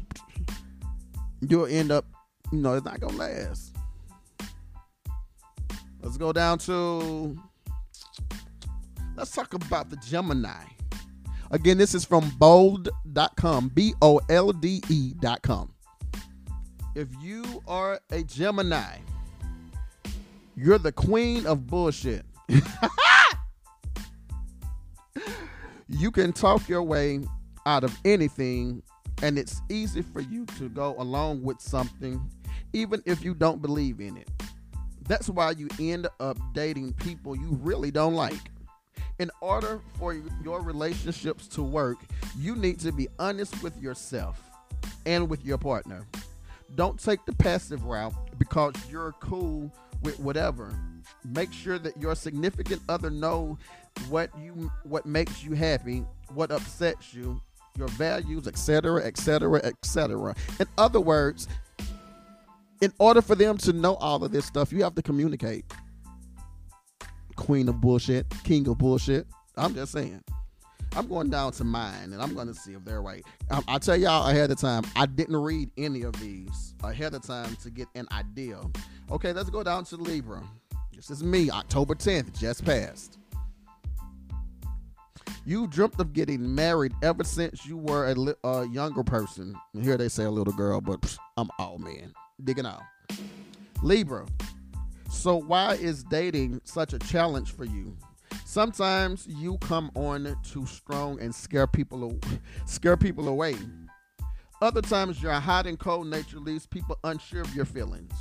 you'll 1.42 1.66
end 1.68 1.92
up, 1.92 2.06
you 2.52 2.60
know, 2.60 2.74
it's 2.74 2.86
not 2.86 3.00
going 3.00 3.14
to 3.14 3.20
last. 3.20 3.76
Let's 6.02 6.18
go 6.18 6.32
down 6.32 6.60
to, 6.60 7.38
let's 9.16 9.32
talk 9.32 9.54
about 9.54 9.90
the 9.90 9.98
Gemini. 9.98 10.64
Again, 11.52 11.78
this 11.78 11.96
is 11.96 12.04
from 12.04 12.30
bold.com, 12.38 13.70
B 13.70 13.94
O 14.02 14.20
L 14.30 14.52
D 14.52 14.82
E.com 14.90 15.74
if 16.98 17.08
you 17.22 17.62
are 17.68 18.02
a 18.10 18.24
Gemini, 18.24 18.98
you're 20.56 20.80
the 20.80 20.92
queen 20.92 21.46
of 21.46 21.68
bullshit. 21.68 22.26
you 25.90 26.12
can 26.12 26.34
talk 26.34 26.68
your 26.68 26.84
way 26.84 27.22
out 27.66 27.84
of 27.84 27.98
anything, 28.06 28.84
and 29.22 29.38
it's 29.38 29.62
easy 29.70 30.02
for 30.02 30.22
you 30.22 30.46
to 30.58 30.70
go 30.70 30.96
along 30.98 31.44
with 31.44 31.62
something, 31.62 32.22
even 32.74 33.02
if 33.06 33.24
you 33.24 33.34
don't 33.34 33.62
believe 33.62 34.00
in 34.00 34.18
it. 34.18 34.30
That's 35.08 35.30
why 35.30 35.52
you 35.52 35.70
end 35.80 36.08
up 36.20 36.38
dating 36.54 36.94
people 36.94 37.36
you 37.36 37.58
really 37.62 37.92
don't 37.92 38.14
like. 38.14 38.52
In 39.20 39.32
order 39.42 39.82
for 39.98 40.14
your 40.44 40.62
relationships 40.62 41.48
to 41.50 41.64
work, 41.64 41.98
you 42.38 42.56
need 42.56 42.80
to 42.82 42.92
be 42.92 43.08
honest 43.18 43.64
with 43.64 43.82
yourself 43.82 44.40
and 45.06 45.30
with 45.30 45.44
your 45.46 45.58
partner. 45.58 46.06
Don't 46.76 47.02
take 47.02 47.26
the 47.26 47.34
passive 47.34 47.86
route 47.86 48.14
because 48.38 48.74
you're 48.90 49.14
cool 49.22 49.74
with 50.04 50.20
whatever. 50.20 50.78
Make 51.24 51.52
sure 51.52 51.80
that 51.80 52.00
your 52.00 52.16
significant 52.16 52.82
other 52.88 53.10
know 53.10 53.58
what 54.10 54.30
you 54.40 54.72
what 54.84 55.06
makes 55.06 55.44
you 55.44 55.54
happy, 55.54 56.06
what 56.34 56.52
upsets 56.52 57.14
you, 57.14 57.42
your 57.78 57.88
values, 57.90 58.48
etc., 58.48 59.04
etc., 59.04 59.62
etc. 59.64 60.36
In 60.60 60.68
other 60.78 61.00
words, 61.00 61.48
in 62.82 62.94
order 63.00 63.22
for 63.22 63.36
them 63.36 63.58
to 63.60 63.74
know 63.74 63.96
all 63.96 64.24
of 64.24 64.32
this 64.32 64.46
stuff, 64.46 64.72
you 64.72 64.84
have 64.84 64.96
to 64.96 65.02
communicate. 65.02 65.66
Queen 67.36 67.70
of 67.70 67.82
bullshit, 67.82 68.26
king 68.44 68.68
of 68.68 68.78
bullshit. 68.78 69.28
I'm 69.56 69.74
just 69.74 69.92
saying. 69.92 70.24
I'm 70.96 71.08
going 71.08 71.30
down 71.30 71.52
to 71.54 71.64
mine 71.64 72.14
and 72.14 72.22
I'm 72.22 72.34
going 72.34 72.48
to 72.48 72.54
see 72.56 72.74
if 72.74 72.84
they're 72.84 73.02
right. 73.02 73.24
Um, 73.52 73.64
I, 73.68 73.74
I'll 73.74 73.80
tell 73.80 73.96
y'all 73.96 74.28
ahead 74.30 74.50
of 74.50 74.60
time, 74.60 74.84
I 74.96 75.06
didn't 75.06 75.36
read 75.36 75.70
any 75.78 76.02
of 76.02 76.20
these 76.20 76.74
ahead 76.84 77.14
of 77.14 77.22
time 77.22 77.56
to 77.58 77.70
get 77.70 77.88
an 77.94 78.08
idea. 78.12 78.60
Okay, 79.12 79.34
let's 79.34 79.50
go 79.50 79.64
down 79.64 79.84
to 79.86 79.96
Libra. 79.96 80.42
This 80.98 81.12
is 81.12 81.24
me, 81.24 81.52
October 81.52 81.94
10th, 81.94 82.36
just 82.40 82.66
passed. 82.66 83.20
You 85.46 85.68
dreamt 85.68 86.00
of 86.00 86.12
getting 86.12 86.56
married 86.56 86.92
ever 87.04 87.24
since 87.24 87.68
you 87.68 87.78
were 87.78 88.08
a, 88.10 88.16
li- 88.16 88.34
younger 88.74 89.04
person. 89.04 89.56
Here 89.80 89.96
they 89.96 90.10
say 90.10 90.24
a 90.24 90.32
little 90.32 90.54
girl, 90.54 90.82
but 90.82 91.02
psh, 91.02 91.20
I'm 91.38 91.52
all 91.60 91.78
man. 91.78 92.16
Digging 92.44 92.66
out. 92.66 92.82
Libra. 93.84 94.26
So 95.12 95.36
why 95.36 95.76
is 95.76 96.04
dating 96.04 96.62
such 96.64 96.94
a 96.94 97.00
challenge 97.00 97.52
for 97.52 97.64
you? 97.64 97.96
Sometimes 98.44 99.28
you 99.28 99.60
come 99.60 99.92
on 99.94 100.36
too 100.42 100.66
strong 100.66 101.20
and 101.22 101.34
scare 101.34 101.68
people 101.68 102.20
scare 102.66 102.98
people 102.98 103.28
away. 103.28 103.56
Other 104.64 104.82
times 104.82 105.22
your 105.22 105.34
hot 105.34 105.68
and 105.68 105.78
cold 105.78 106.08
nature 106.08 106.40
leaves 106.40 106.66
people 106.66 106.98
unsure 107.04 107.42
of 107.42 107.54
your 107.54 107.66
feelings. 107.66 108.12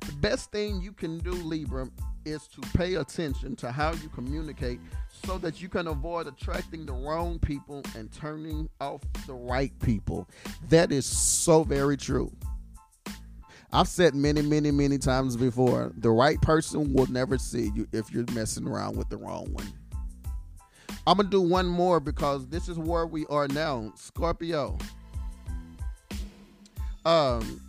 The 0.00 0.12
best 0.12 0.50
thing 0.50 0.80
you 0.80 0.92
can 0.92 1.18
do, 1.18 1.32
Libra, 1.32 1.88
is 2.24 2.48
to 2.48 2.60
pay 2.76 2.94
attention 2.94 3.56
to 3.56 3.70
how 3.70 3.92
you 3.92 4.08
communicate 4.08 4.80
so 5.24 5.38
that 5.38 5.60
you 5.60 5.68
can 5.68 5.88
avoid 5.88 6.26
attracting 6.26 6.86
the 6.86 6.92
wrong 6.92 7.38
people 7.38 7.82
and 7.96 8.10
turning 8.12 8.68
off 8.80 9.02
the 9.26 9.34
right 9.34 9.72
people. 9.80 10.28
That 10.68 10.92
is 10.92 11.06
so 11.06 11.64
very 11.64 11.96
true. 11.96 12.32
I've 13.72 13.88
said 13.88 14.14
many, 14.14 14.40
many, 14.40 14.70
many 14.70 14.98
times 14.98 15.36
before 15.36 15.92
the 15.96 16.10
right 16.10 16.40
person 16.40 16.92
will 16.92 17.08
never 17.08 17.38
see 17.38 17.70
you 17.74 17.88
if 17.92 18.12
you're 18.12 18.24
messing 18.32 18.68
around 18.68 18.96
with 18.96 19.08
the 19.08 19.16
wrong 19.16 19.52
one. 19.52 19.72
I'm 21.06 21.16
going 21.16 21.26
to 21.26 21.30
do 21.30 21.40
one 21.40 21.66
more 21.66 22.00
because 22.00 22.46
this 22.46 22.68
is 22.68 22.78
where 22.78 23.06
we 23.06 23.26
are 23.26 23.48
now. 23.48 23.92
Scorpio. 23.96 24.78
Um, 27.04 27.60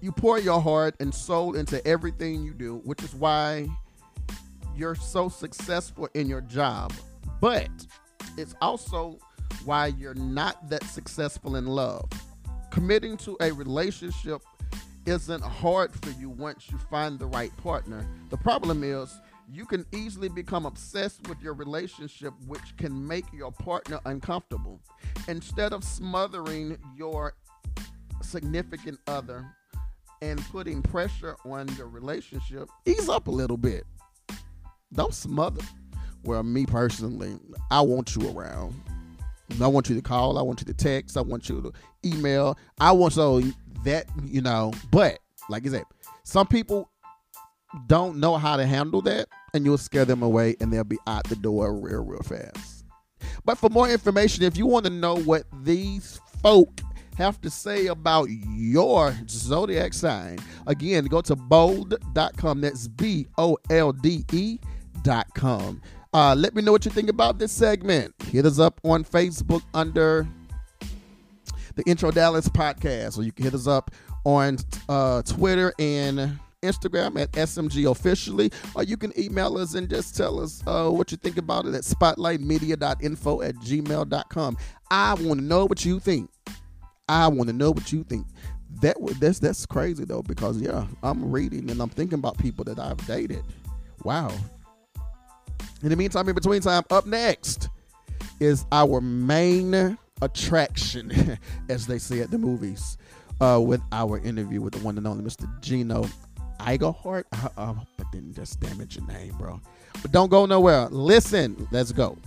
you 0.00 0.12
pour 0.12 0.38
your 0.38 0.60
heart 0.60 0.94
and 1.00 1.14
soul 1.14 1.56
into 1.56 1.86
everything 1.86 2.42
you 2.42 2.54
do, 2.54 2.80
which 2.84 3.02
is 3.02 3.14
why 3.14 3.68
you're 4.74 4.94
so 4.94 5.28
successful 5.28 6.08
in 6.14 6.26
your 6.26 6.40
job. 6.40 6.92
But 7.40 7.68
it's 8.36 8.54
also 8.62 9.18
why 9.64 9.88
you're 9.88 10.14
not 10.14 10.70
that 10.70 10.82
successful 10.84 11.56
in 11.56 11.66
love. 11.66 12.08
Committing 12.70 13.16
to 13.18 13.36
a 13.40 13.52
relationship 13.52 14.40
isn't 15.06 15.42
hard 15.42 15.92
for 16.02 16.10
you 16.12 16.30
once 16.30 16.70
you 16.70 16.78
find 16.90 17.18
the 17.18 17.26
right 17.26 17.54
partner. 17.58 18.06
The 18.30 18.36
problem 18.38 18.84
is 18.84 19.18
you 19.52 19.66
can 19.66 19.84
easily 19.92 20.28
become 20.28 20.64
obsessed 20.64 21.28
with 21.28 21.42
your 21.42 21.54
relationship, 21.54 22.32
which 22.46 22.76
can 22.76 23.06
make 23.06 23.24
your 23.32 23.50
partner 23.50 23.98
uncomfortable. 24.06 24.80
Instead 25.28 25.72
of 25.72 25.82
smothering 25.82 26.78
your 26.96 27.34
significant 28.22 28.98
other 29.06 29.44
and 30.22 30.40
putting 30.50 30.82
pressure 30.82 31.36
on 31.44 31.68
your 31.76 31.88
relationship, 31.88 32.68
ease 32.86 33.08
up 33.08 33.26
a 33.26 33.30
little 33.30 33.56
bit. 33.56 33.84
don't 34.92 35.14
smother. 35.14 35.62
Well, 36.22 36.42
me 36.42 36.66
personally, 36.66 37.38
I 37.70 37.80
want 37.80 38.14
you 38.14 38.30
around. 38.36 38.74
I 39.60 39.66
want 39.66 39.88
you 39.88 39.96
to 39.96 40.02
call. 40.02 40.38
I 40.38 40.42
want 40.42 40.60
you 40.60 40.66
to 40.66 40.74
text. 40.74 41.16
I 41.16 41.22
want 41.22 41.48
you 41.48 41.62
to 41.62 41.72
email. 42.04 42.58
I 42.78 42.92
want 42.92 43.14
so 43.14 43.40
that 43.84 44.06
you 44.24 44.42
know. 44.42 44.72
But 44.90 45.18
like 45.48 45.66
I 45.66 45.70
said, 45.70 45.84
some 46.22 46.46
people 46.46 46.90
don't 47.86 48.18
know 48.18 48.36
how 48.36 48.56
to 48.56 48.66
handle 48.66 49.02
that, 49.02 49.28
and 49.54 49.64
you'll 49.64 49.78
scare 49.78 50.04
them 50.04 50.22
away, 50.22 50.56
and 50.60 50.72
they'll 50.72 50.84
be 50.84 50.98
out 51.06 51.24
the 51.24 51.36
door 51.36 51.74
real, 51.74 52.04
real 52.04 52.22
fast. 52.22 52.84
But 53.44 53.58
for 53.58 53.70
more 53.70 53.88
information, 53.88 54.44
if 54.44 54.56
you 54.56 54.66
want 54.66 54.84
to 54.84 54.90
know 54.90 55.16
what 55.16 55.44
these 55.62 56.20
folk 56.42 56.80
have 57.16 57.40
to 57.42 57.50
say 57.50 57.86
about 57.86 58.28
your 58.30 59.14
zodiac 59.28 59.92
sign, 59.92 60.38
again, 60.66 61.04
go 61.06 61.20
to 61.22 61.36
bold.com. 61.36 62.60
That's 62.60 62.88
B 62.88 63.26
O 63.38 63.58
L 63.70 63.92
D 63.92 64.24
E.com. 64.32 65.80
Uh, 66.12 66.34
let 66.36 66.54
me 66.54 66.62
know 66.62 66.72
what 66.72 66.84
you 66.84 66.90
think 66.90 67.08
about 67.08 67.38
this 67.38 67.52
segment. 67.52 68.14
Hit 68.24 68.44
us 68.44 68.58
up 68.58 68.80
on 68.84 69.04
Facebook 69.04 69.62
under 69.74 70.26
the 71.76 71.82
Intro 71.84 72.10
Dallas 72.10 72.48
podcast, 72.48 73.18
or 73.18 73.22
you 73.22 73.32
can 73.32 73.44
hit 73.44 73.54
us 73.54 73.66
up 73.66 73.92
on 74.24 74.58
uh, 74.88 75.22
Twitter 75.22 75.72
and 75.78 76.38
Instagram 76.62 77.20
at 77.20 77.32
SMG 77.32 77.90
officially, 77.90 78.50
or 78.74 78.82
you 78.82 78.96
can 78.96 79.18
email 79.18 79.56
us 79.56 79.74
and 79.74 79.88
just 79.88 80.16
tell 80.16 80.40
us 80.40 80.62
uh, 80.66 80.88
what 80.88 81.10
you 81.10 81.16
think 81.16 81.38
about 81.38 81.66
it 81.66 81.74
at 81.74 81.82
spotlightmedia.info 81.82 83.42
at 83.42 83.54
gmail.com. 83.56 84.56
I 84.90 85.14
want 85.14 85.40
to 85.40 85.46
know 85.46 85.66
what 85.66 85.84
you 85.84 86.00
think. 86.00 86.30
I 87.10 87.28
want 87.28 87.48
to 87.48 87.52
know 87.52 87.70
what 87.70 87.92
you 87.92 88.04
think. 88.04 88.26
That 88.80 88.96
that's 89.20 89.38
that's 89.38 89.66
crazy 89.66 90.04
though 90.04 90.22
because 90.22 90.60
yeah, 90.60 90.86
I'm 91.02 91.30
reading 91.30 91.70
and 91.70 91.80
I'm 91.80 91.88
thinking 91.88 92.18
about 92.18 92.38
people 92.38 92.64
that 92.64 92.78
I've 92.78 93.04
dated. 93.06 93.42
Wow. 94.04 94.32
In 95.82 95.88
the 95.88 95.96
meantime, 95.96 96.28
in 96.28 96.34
between 96.34 96.60
time, 96.60 96.84
up 96.90 97.06
next 97.06 97.68
is 98.38 98.64
our 98.70 99.00
main 99.00 99.98
attraction, 100.22 101.38
as 101.68 101.86
they 101.86 101.98
say 101.98 102.20
at 102.20 102.30
the 102.30 102.38
movies, 102.38 102.96
uh, 103.40 103.60
with 103.62 103.80
our 103.92 104.18
interview 104.18 104.60
with 104.60 104.74
the 104.74 104.80
one 104.80 104.96
and 104.98 105.06
only 105.06 105.24
Mr. 105.24 105.48
Gino 105.60 106.04
I 106.62 106.76
hope 106.80 107.26
I 107.26 108.02
didn't 108.12 108.34
just 108.34 108.60
damage 108.60 108.96
your 108.96 109.06
name, 109.06 109.34
bro. 109.38 109.60
But 110.02 110.12
don't 110.12 110.30
go 110.30 110.46
nowhere. 110.46 110.88
Listen, 110.90 111.66
let's 111.70 111.92
go. 111.92 112.18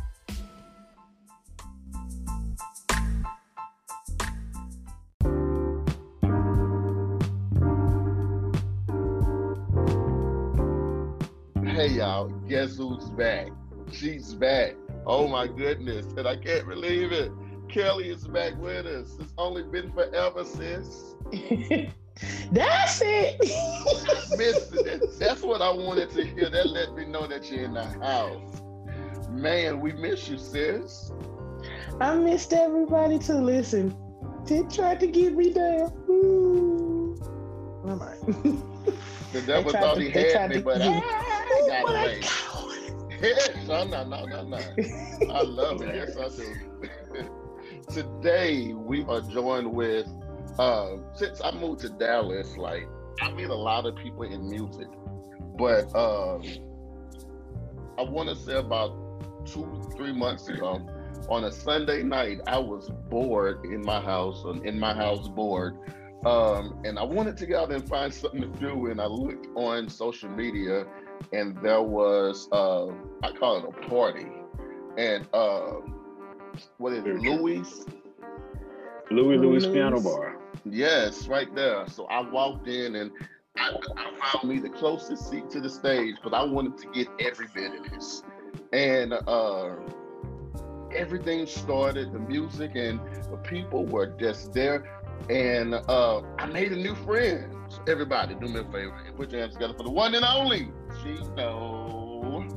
Hey 11.83 11.97
y'all, 11.97 12.29
guess 12.47 12.77
who's 12.77 13.09
back? 13.09 13.49
She's 13.91 14.33
back. 14.35 14.75
Oh 15.05 15.27
my 15.27 15.47
goodness, 15.47 16.05
and 16.15 16.25
I 16.25 16.37
can't 16.37 16.65
believe 16.65 17.11
it. 17.11 17.29
Kelly 17.67 18.07
is 18.07 18.25
back 18.25 18.57
with 18.57 18.85
us. 18.85 19.17
It's 19.19 19.33
only 19.37 19.63
been 19.63 19.91
forever, 19.91 20.45
sis. 20.45 21.15
That's 22.53 23.01
it. 23.03 23.37
Miss, 24.37 25.19
that's 25.19 25.41
what 25.41 25.61
I 25.61 25.71
wanted 25.71 26.11
to 26.11 26.23
hear. 26.23 26.49
That 26.49 26.69
let 26.69 26.95
me 26.95 27.03
know 27.03 27.27
that 27.27 27.51
you're 27.51 27.65
in 27.65 27.73
the 27.73 27.83
house. 27.83 28.61
Man, 29.31 29.81
we 29.81 29.91
miss 29.91 30.29
you, 30.29 30.37
sis. 30.37 31.11
I 31.99 32.15
missed 32.15 32.53
everybody 32.53 33.19
to 33.19 33.33
listen. 33.33 33.93
They 34.45 34.61
tried 34.73 35.01
to 35.01 35.07
get 35.07 35.35
me 35.35 35.51
down. 35.51 35.91
Ooh. 36.07 37.17
Never 37.83 37.97
mind. 37.97 38.63
The 39.33 39.41
devil 39.41 39.71
thought 39.73 39.95
to- 39.95 40.01
he 40.01 40.11
had 40.11 40.51
me, 40.51 40.61
but. 40.61 40.81
I 40.81 41.32
got 41.67 41.85
But 41.85 41.95
I 41.95 42.03
away. 42.03 42.21
Yes, 43.21 43.49
no, 43.67 43.83
no, 43.85 44.03
no, 44.03 44.25
no, 44.25 44.43
no. 44.43 44.57
I 45.31 45.41
love 45.43 45.81
it. 45.81 45.95
Yes, 45.95 46.17
I 46.17 46.29
do. 46.29 47.29
Today 47.93 48.73
we 48.73 49.03
are 49.05 49.21
joined 49.21 49.71
with. 49.71 50.07
Uh, 50.59 50.97
since 51.15 51.41
I 51.43 51.51
moved 51.51 51.81
to 51.81 51.89
Dallas, 51.89 52.57
like 52.57 52.87
I 53.21 53.31
meet 53.31 53.49
a 53.49 53.55
lot 53.55 53.85
of 53.85 53.95
people 53.95 54.23
in 54.23 54.47
music, 54.47 54.87
but 55.57 55.85
um, 55.95 56.43
I 57.97 58.03
want 58.03 58.29
to 58.29 58.35
say 58.35 58.57
about 58.57 58.95
two, 59.45 59.81
three 59.95 60.13
months 60.13 60.47
ago, 60.49 60.85
on 61.29 61.45
a 61.45 61.51
Sunday 61.51 62.03
night, 62.03 62.39
I 62.47 62.57
was 62.57 62.89
bored 63.09 63.65
in 63.65 63.81
my 63.81 64.01
house, 64.01 64.43
in 64.63 64.79
my 64.79 64.93
house 64.93 65.27
bored, 65.27 65.77
um, 66.25 66.79
and 66.83 66.97
I 66.99 67.03
wanted 67.03 67.37
to 67.37 67.45
get 67.45 67.57
out 67.57 67.71
and 67.71 67.87
find 67.87 68.13
something 68.13 68.41
to 68.41 68.47
do. 68.59 68.87
And 68.87 68.99
I 68.99 69.05
looked 69.05 69.47
on 69.55 69.89
social 69.89 70.29
media, 70.29 70.85
and 71.31 71.57
there 71.61 71.81
was 71.81 72.47
uh, 72.51 72.87
I 73.23 73.31
call 73.31 73.57
it 73.57 73.65
a 73.65 73.89
party, 73.89 74.27
and 74.97 75.27
uh, 75.33 75.75
what 76.77 76.93
is 76.93 77.05
it, 77.05 77.19
Louis? 77.19 77.85
Louis 79.11 79.37
Louis 79.37 79.37
Louis. 79.37 79.67
Piano 79.67 79.99
Bar. 80.01 80.37
Yes, 80.65 81.27
right 81.27 81.53
there. 81.55 81.87
So 81.87 82.05
I 82.05 82.21
walked 82.21 82.67
in 82.67 82.95
and 82.95 83.11
I, 83.57 83.75
I 83.97 84.31
found 84.31 84.49
me 84.49 84.59
the 84.59 84.69
closest 84.69 85.29
seat 85.29 85.49
to 85.51 85.59
the 85.59 85.69
stage, 85.69 86.15
but 86.23 86.33
I 86.33 86.43
wanted 86.43 86.77
to 86.79 86.87
get 86.87 87.07
every 87.19 87.47
bit 87.53 87.73
of 87.73 87.91
this. 87.91 88.23
And 88.71 89.13
uh, 89.13 89.75
everything 90.95 91.45
started, 91.45 92.13
the 92.13 92.19
music 92.19 92.71
and 92.75 92.99
the 93.29 93.37
people 93.37 93.85
were 93.85 94.07
just 94.19 94.53
there. 94.53 95.02
And 95.29 95.73
uh, 95.75 96.21
I 96.39 96.45
made 96.47 96.71
a 96.71 96.75
new 96.75 96.95
friend. 96.95 97.55
So 97.69 97.81
everybody, 97.87 98.35
do 98.35 98.47
me 98.47 98.59
a 98.59 98.63
favor 98.65 99.01
and 99.05 99.15
put 99.15 99.31
your 99.31 99.41
hands 99.41 99.53
together 99.53 99.73
for 99.73 99.83
the 99.83 99.89
one 99.89 100.13
and 100.15 100.23
only 100.25 100.71
She 101.01 101.09
And 101.09 102.51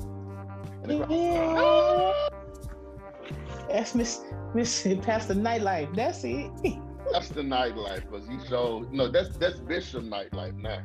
everybody- 0.85 1.14
Yeah. 1.14 2.29
That's 3.70 3.94
Miss 3.94 4.20
Miss 4.55 4.87
Pastor 5.02 5.35
Nightlife. 5.35 5.94
That's 5.94 6.22
it. 6.24 6.50
That's 7.12 7.29
the 7.29 7.42
nightlife, 7.42 8.02
because 8.11 8.26
he 8.29 8.37
showed 8.48 8.92
no, 8.92 9.07
that's 9.09 9.37
that's 9.37 9.61
Bishop 9.61 10.02
nightlife 10.05 10.57
now. 10.57 10.83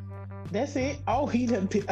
That's 0.51 0.75
it. 0.75 0.99
Oh, 1.07 1.25
he 1.25 1.47
done. 1.47 1.65
Been, 1.65 1.85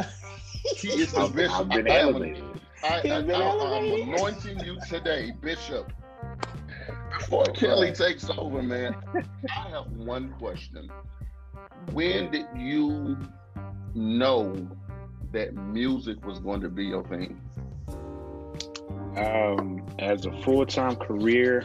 He 0.76 0.88
is 1.02 1.12
the 1.12 1.26
bishop. 1.34 1.58
I've 1.58 1.68
been 1.68 1.90
I 1.90 1.98
elevated. 1.98 2.44
I, 2.84 3.00
He's 3.00 3.12
I, 3.12 3.22
been 3.22 3.30
I, 3.34 3.50
I'm 3.50 3.58
elevated. 3.60 4.08
anointing 4.08 4.60
you 4.64 4.78
today, 4.88 5.32
Bishop. 5.40 5.92
Before 7.30 7.44
Kelly 7.44 7.92
takes 7.92 8.28
over, 8.28 8.60
man, 8.60 8.96
I 9.14 9.68
have 9.68 9.86
one 9.92 10.34
question. 10.40 10.90
When 11.92 12.28
did 12.32 12.46
you 12.56 13.16
know 13.94 14.68
that 15.30 15.54
music 15.54 16.26
was 16.26 16.40
going 16.40 16.60
to 16.62 16.68
be 16.68 16.86
your 16.86 17.04
thing? 17.04 17.40
Um, 19.16 19.86
as 20.00 20.26
a 20.26 20.32
full 20.42 20.66
time 20.66 20.96
career, 20.96 21.64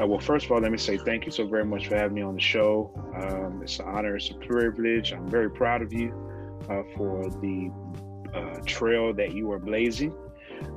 uh, 0.00 0.06
well, 0.06 0.20
first 0.20 0.46
of 0.46 0.52
all, 0.52 0.60
let 0.60 0.70
me 0.70 0.78
say 0.78 0.98
thank 0.98 1.26
you 1.26 1.32
so 1.32 1.48
very 1.48 1.64
much 1.64 1.88
for 1.88 1.96
having 1.96 2.14
me 2.14 2.22
on 2.22 2.36
the 2.36 2.40
show. 2.40 2.92
Um, 3.16 3.62
it's 3.64 3.80
an 3.80 3.86
honor, 3.86 4.14
it's 4.14 4.30
a 4.30 4.34
privilege. 4.34 5.12
I'm 5.12 5.28
very 5.28 5.50
proud 5.50 5.82
of 5.82 5.92
you 5.92 6.14
uh, 6.70 6.82
for 6.96 7.28
the 7.28 7.72
uh, 8.32 8.60
trail 8.66 9.12
that 9.14 9.32
you 9.32 9.50
are 9.50 9.58
blazing. 9.58 10.14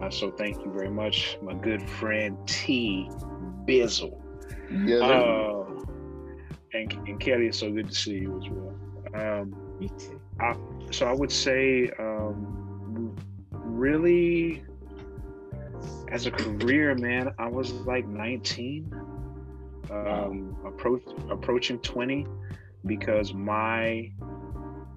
Uh, 0.01 0.09
so 0.09 0.31
thank 0.31 0.57
you 0.65 0.73
very 0.73 0.89
much, 0.89 1.37
my 1.43 1.53
good 1.53 1.87
friend 1.87 2.35
T. 2.47 3.07
Bizzle. 3.65 4.19
Yeah. 4.71 4.99
sir. 4.99 5.13
Uh, 5.13 5.53
and, 6.73 6.91
and 7.07 7.19
Kelly, 7.19 7.47
it's 7.47 7.59
so 7.59 7.71
good 7.71 7.89
to 7.89 7.95
see 7.95 8.13
you 8.13 8.41
as 8.41 8.49
well. 8.49 8.73
Um, 9.15 9.55
Me 9.79 9.89
too. 9.97 10.19
so 10.91 11.05
I 11.05 11.13
would 11.13 11.31
say, 11.31 11.91
um, 11.99 13.15
really, 13.51 14.63
as 16.09 16.25
a 16.25 16.31
career, 16.31 16.95
man, 16.95 17.29
I 17.37 17.47
was 17.47 17.71
like 17.73 18.07
19, 18.07 18.91
um, 19.91 20.57
approach, 20.65 21.03
approaching 21.29 21.79
20, 21.79 22.25
because 22.85 23.33
my, 23.33 24.11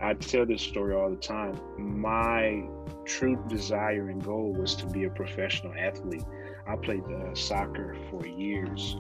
I 0.01 0.15
tell 0.15 0.47
this 0.47 0.63
story 0.63 0.95
all 0.95 1.11
the 1.11 1.17
time. 1.17 1.59
My 1.79 2.65
true 3.05 3.43
desire 3.49 4.09
and 4.09 4.23
goal 4.23 4.53
was 4.53 4.75
to 4.77 4.87
be 4.87 5.05
a 5.05 5.11
professional 5.11 5.75
athlete. 5.79 6.25
I 6.69 6.77
played 6.77 7.05
uh, 7.05 7.35
soccer 7.35 7.97
for 8.11 8.27
years. 8.27 8.97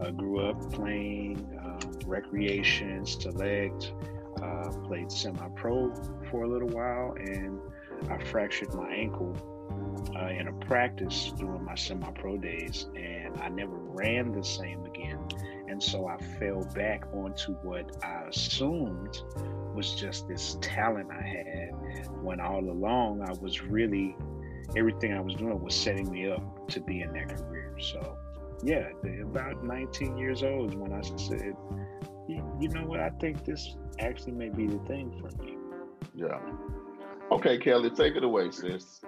Uh, 0.00 0.10
grew 0.10 0.40
up 0.40 0.72
playing 0.72 1.46
um, 1.64 1.98
recreation, 2.06 3.06
select, 3.06 3.92
uh, 4.42 4.68
played 4.86 5.10
semi-pro 5.10 5.94
for 6.28 6.42
a 6.42 6.48
little 6.48 6.68
while, 6.68 7.14
and 7.16 7.60
I 8.10 8.18
fractured 8.24 8.74
my 8.74 8.92
ankle 8.92 9.36
uh, 10.16 10.26
in 10.26 10.48
a 10.48 10.52
practice 10.64 11.32
during 11.38 11.64
my 11.64 11.76
semi-pro 11.76 12.38
days, 12.38 12.88
and 12.96 13.40
I 13.40 13.48
never 13.48 13.76
ran 13.76 14.32
the 14.32 14.42
same 14.42 14.84
again. 14.84 15.18
And 15.68 15.80
so 15.82 16.08
I 16.08 16.16
fell 16.38 16.68
back 16.74 17.06
onto 17.12 17.54
what 17.62 18.04
I 18.04 18.24
assumed 18.28 19.22
was 19.74 19.94
just 19.94 20.28
this 20.28 20.56
talent 20.60 21.08
I 21.10 21.22
had, 21.22 22.08
when 22.20 22.40
all 22.40 22.68
along 22.68 23.22
I 23.22 23.32
was 23.40 23.62
really 23.62 24.16
everything 24.76 25.14
I 25.14 25.20
was 25.20 25.34
doing 25.34 25.60
was 25.62 25.74
setting 25.74 26.10
me 26.10 26.30
up 26.30 26.68
to 26.68 26.80
be 26.80 27.02
in 27.02 27.12
that 27.12 27.36
career. 27.36 27.74
So, 27.80 28.16
yeah, 28.62 28.88
the, 29.02 29.22
about 29.22 29.64
19 29.64 30.16
years 30.16 30.42
old 30.42 30.70
is 30.70 30.76
when 30.76 30.92
I 30.92 31.02
said, 31.02 31.54
you, 32.28 32.56
you 32.60 32.68
know 32.68 32.84
what, 32.84 33.00
I 33.00 33.10
think 33.20 33.44
this 33.44 33.76
actually 33.98 34.32
may 34.32 34.48
be 34.48 34.66
the 34.66 34.78
thing 34.80 35.12
for 35.20 35.42
me. 35.42 35.56
yeah. 36.14 36.38
Okay, 37.32 37.58
Kelly, 37.58 37.90
take 37.90 38.16
it 38.16 38.24
away, 38.24 38.50
sis. 38.50 39.00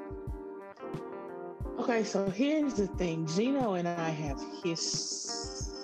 Okay, 1.78 2.02
so 2.02 2.28
here's 2.30 2.74
the 2.74 2.86
thing. 2.86 3.26
Gino 3.26 3.74
and 3.74 3.86
I 3.86 4.08
have 4.08 4.40
history. 4.64 5.74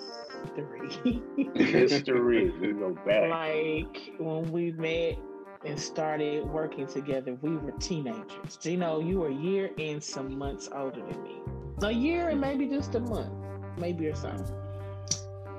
History. 1.55 2.49
We 2.49 2.73
go 2.73 2.97
back. 3.05 3.29
like 3.29 4.13
when 4.17 4.51
we 4.51 4.71
met 4.71 5.17
and 5.65 5.79
started 5.79 6.45
working 6.45 6.87
together, 6.87 7.37
we 7.41 7.57
were 7.57 7.71
teenagers. 7.73 8.57
Gino, 8.57 8.99
you 8.99 9.19
were 9.19 9.29
a 9.29 9.33
year 9.33 9.71
and 9.77 10.03
some 10.03 10.37
months 10.37 10.69
older 10.73 11.01
than 11.01 11.23
me. 11.23 11.37
A 11.81 11.91
year 11.91 12.29
and 12.29 12.39
maybe 12.39 12.67
just 12.67 12.95
a 12.95 12.99
month, 12.99 13.33
maybe 13.77 14.07
or 14.07 14.15
something. 14.15 14.55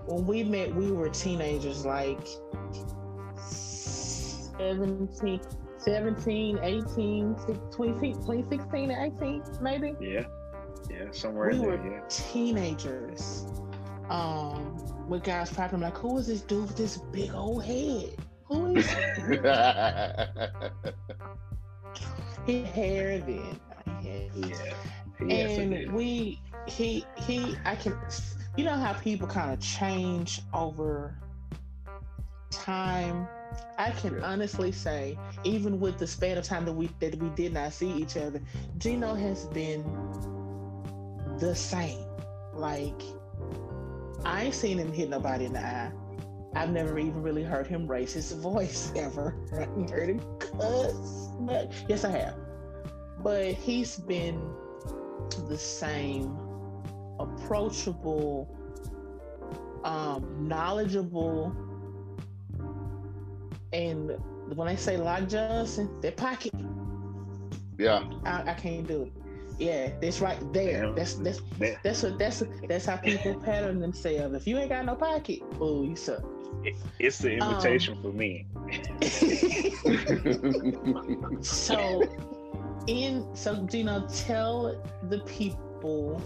When 0.07 0.27
we 0.27 0.45
met, 0.45 0.75
we 0.75 0.93
were 0.93 1.09
teenagers, 1.09 1.85
like 1.87 2.21
17, 3.39 5.41
17 5.79 6.59
18, 6.63 7.35
20, 7.73 8.13
2016 8.13 8.89
to 8.89 9.05
18, 9.21 9.43
maybe. 9.61 9.95
Yeah. 10.01 10.25
Yeah, 10.91 11.11
somewhere 11.13 11.49
we 11.49 11.57
in 11.57 11.63
were 11.63 11.77
there. 11.79 11.93
Yeah. 11.93 12.01
teenagers. 12.09 13.47
Um, 14.11 14.77
with 15.09 15.25
guys 15.25 15.51
probably 15.51 15.81
like, 15.81 15.97
who 15.97 16.19
is 16.19 16.27
this 16.27 16.43
dude 16.43 16.69
with 16.69 16.77
this 16.77 16.99
big 16.99 17.33
old 17.35 17.65
head? 17.65 18.11
Who 18.55 18.77
is 18.77 18.89
he? 18.93 19.03
he 22.47 22.63
had 22.63 22.67
hair 22.67 23.19
then. 23.19 23.61
Yeah. 24.01 24.29
Yes, 25.27 25.59
it 25.59 25.61
and 25.61 25.93
we 25.93 26.41
he 26.67 27.05
he 27.17 27.57
I 27.65 27.75
can 27.75 27.99
you 28.57 28.65
know 28.65 28.77
how 28.77 28.93
people 28.93 29.27
kind 29.27 29.53
of 29.53 29.59
change 29.61 30.41
over 30.53 31.17
time. 32.51 33.27
I 33.77 33.91
can 33.91 34.23
honestly 34.23 34.71
say, 34.71 35.19
even 35.43 35.81
with 35.81 35.99
the 35.99 36.07
span 36.07 36.39
of 36.39 36.45
time 36.45 36.65
that 36.67 36.73
we 36.73 36.89
that 37.01 37.17
we 37.17 37.31
did 37.31 37.53
not 37.53 37.73
see 37.73 37.91
each 37.91 38.17
other, 38.17 38.41
Gino 38.79 39.15
has 39.15 39.47
been 39.47 39.83
the 41.39 41.55
same. 41.57 42.07
Like 42.53 43.03
I 44.25 44.45
ain't 44.45 44.55
seen 44.55 44.79
him 44.79 44.93
hit 44.93 45.09
nobody 45.09 45.47
in 45.47 45.55
the 45.55 45.65
eye. 45.65 45.93
I've 46.55 46.71
never 46.71 46.99
even 46.99 47.23
really 47.23 47.43
heard 47.43 47.67
him 47.67 47.87
raise 47.87 48.13
his 48.13 48.33
voice 48.33 48.93
ever. 48.97 49.37
I 49.57 49.61
haven't 49.61 49.91
heard 49.91 50.11
him 50.11 50.21
cuss. 50.39 51.31
But 51.41 51.73
yes, 51.89 52.05
I 52.05 52.11
have. 52.11 52.37
But 53.23 53.55
he's 53.55 53.97
been 53.99 54.41
the 55.49 55.59
same 55.59 56.37
approachable, 57.19 58.49
um, 59.85 60.49
knowledgeable, 60.49 61.55
and 63.73 64.13
when 64.55 64.69
I 64.69 64.77
say 64.77 64.97
Lock 64.97 65.29
Johnson, 65.29 65.91
that 66.01 66.17
pocket, 66.17 66.53
yeah. 67.79 68.05
I, 68.25 68.51
I 68.51 68.55
can't 68.55 68.87
do 68.87 69.03
it. 69.03 69.24
Yeah, 69.59 69.91
that's 70.01 70.21
right 70.21 70.39
there. 70.53 70.87
Yeah. 70.87 70.93
That's 70.95 71.15
that's 71.15 71.41
There. 71.59 71.79
that's 71.83 72.03
what 72.03 72.19
that's 72.19 72.43
that's 72.69 72.87
how 72.87 72.97
people 72.97 73.35
pattern 73.41 73.81
themselves. 73.81 74.35
If 74.35 74.47
you 74.47 74.59
ain't 74.59 74.71
got 74.71 74.85
no 74.85 74.95
pocket, 74.97 75.41
boo, 75.59 75.87
you 75.89 75.97
suck. 75.97 76.23
It's 76.99 77.19
the 77.19 77.39
Um, 77.41 77.51
invitation 77.51 77.99
for 78.01 78.13
me. 78.13 78.47
so 81.43 82.03
in 82.87 83.27
so 83.35 83.65
Gino, 83.67 84.07
tell 84.09 84.81
the 85.09 85.19
people 85.21 86.21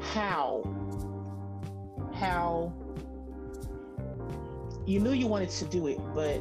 how 0.00 0.62
how 2.14 2.72
you 4.86 5.00
knew 5.00 5.12
you 5.12 5.26
wanted 5.26 5.50
to 5.50 5.64
do 5.66 5.86
it, 5.86 5.98
but 6.14 6.40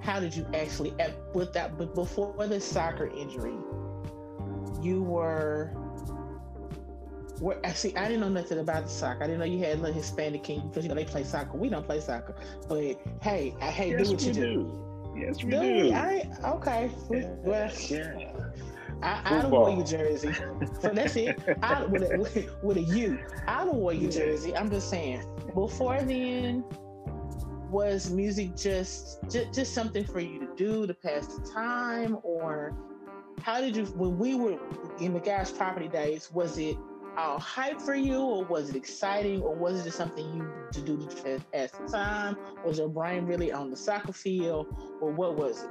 how 0.00 0.20
did 0.20 0.34
you 0.34 0.46
actually 0.54 0.94
at 0.98 1.12
with 1.34 1.52
that 1.52 1.76
but 1.76 1.94
before 1.94 2.46
the 2.46 2.60
soccer 2.60 3.06
injury, 3.06 3.54
you 4.82 5.02
were 5.02 5.72
were 7.40 7.58
see 7.74 7.96
I 7.96 8.08
didn't 8.08 8.20
know 8.20 8.28
nothing 8.28 8.58
about 8.58 8.84
the 8.84 8.90
soccer. 8.90 9.24
I 9.24 9.26
didn't 9.26 9.40
know 9.40 9.46
you 9.46 9.58
had 9.58 9.78
a 9.78 9.80
little 9.80 9.94
Hispanic 9.94 10.44
king 10.44 10.68
because 10.68 10.84
you 10.84 10.88
know 10.88 10.94
they 10.94 11.04
play 11.04 11.24
soccer. 11.24 11.56
We 11.56 11.68
don't 11.68 11.86
play 11.86 12.00
soccer. 12.00 12.34
But 12.68 13.00
hey, 13.22 13.54
I 13.60 13.66
hey, 13.66 13.90
yes, 13.90 14.08
do 14.08 14.12
what 14.14 14.22
you 14.22 14.32
do. 14.32 14.40
do. 14.40 14.90
Yes, 15.16 15.42
we 15.42 15.50
Do 15.50 15.60
do. 15.60 15.82
we? 15.84 15.92
I 15.92 16.30
okay. 16.44 16.90
Well, 17.08 17.70
yeah. 17.88 18.32
I, 19.02 19.22
I 19.24 19.42
don't 19.42 19.50
wear 19.50 19.74
your 19.74 19.84
jersey. 19.84 20.32
So 20.80 20.90
that's 20.90 21.16
it. 21.16 21.40
I, 21.62 21.84
with, 21.86 22.02
a, 22.02 22.18
with, 22.18 22.62
with 22.62 22.76
a 22.76 22.82
U. 22.82 23.18
I 23.46 23.64
don't 23.64 23.80
wear 23.80 23.94
your 23.94 24.10
jersey. 24.10 24.54
I'm 24.54 24.70
just 24.70 24.90
saying. 24.90 25.24
Before 25.54 26.00
then, 26.02 26.64
was 27.70 28.10
music 28.10 28.56
just, 28.56 29.18
just 29.30 29.54
just 29.54 29.74
something 29.74 30.04
for 30.04 30.20
you 30.20 30.40
to 30.40 30.54
do 30.56 30.86
to 30.86 30.94
pass 30.94 31.26
the 31.28 31.50
time, 31.50 32.18
or 32.22 32.74
how 33.42 33.60
did 33.60 33.76
you? 33.76 33.84
When 33.86 34.18
we 34.18 34.34
were 34.34 34.58
in 35.00 35.12
the 35.12 35.20
God's 35.20 35.50
property 35.50 35.88
days, 35.88 36.30
was 36.32 36.58
it 36.58 36.76
all 37.16 37.38
hype 37.38 37.80
for 37.80 37.94
you, 37.94 38.18
or 38.18 38.44
was 38.44 38.70
it 38.70 38.76
exciting, 38.76 39.42
or 39.42 39.54
was 39.54 39.80
it 39.80 39.84
just 39.84 39.96
something 39.96 40.24
you 40.34 40.48
to 40.72 40.80
do 40.80 40.96
to 40.96 41.22
pass- 41.22 41.40
pass 41.52 41.70
the 41.72 41.86
time? 41.88 42.36
Was 42.64 42.78
your 42.78 42.88
brain 42.88 43.26
really 43.26 43.52
on 43.52 43.70
the 43.70 43.76
soccer 43.76 44.12
field, 44.12 44.66
or 45.00 45.10
what 45.10 45.36
was 45.36 45.64
it? 45.64 45.70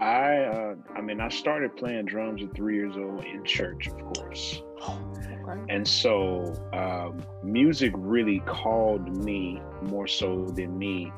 I 0.00 0.36
uh, 0.44 0.74
I 0.94 1.00
mean 1.00 1.20
I 1.20 1.28
started 1.28 1.76
playing 1.76 2.06
drums 2.06 2.42
at 2.42 2.54
three 2.54 2.76
years 2.76 2.96
old 2.96 3.24
in 3.24 3.44
church, 3.44 3.88
of 3.88 3.98
course. 4.14 4.62
Okay. 4.88 5.60
And 5.68 5.86
so 5.86 6.54
um, 6.72 7.22
music 7.42 7.92
really 7.96 8.40
called 8.40 9.24
me 9.24 9.60
more 9.82 10.06
so 10.06 10.46
than 10.46 10.78
me 10.78 11.12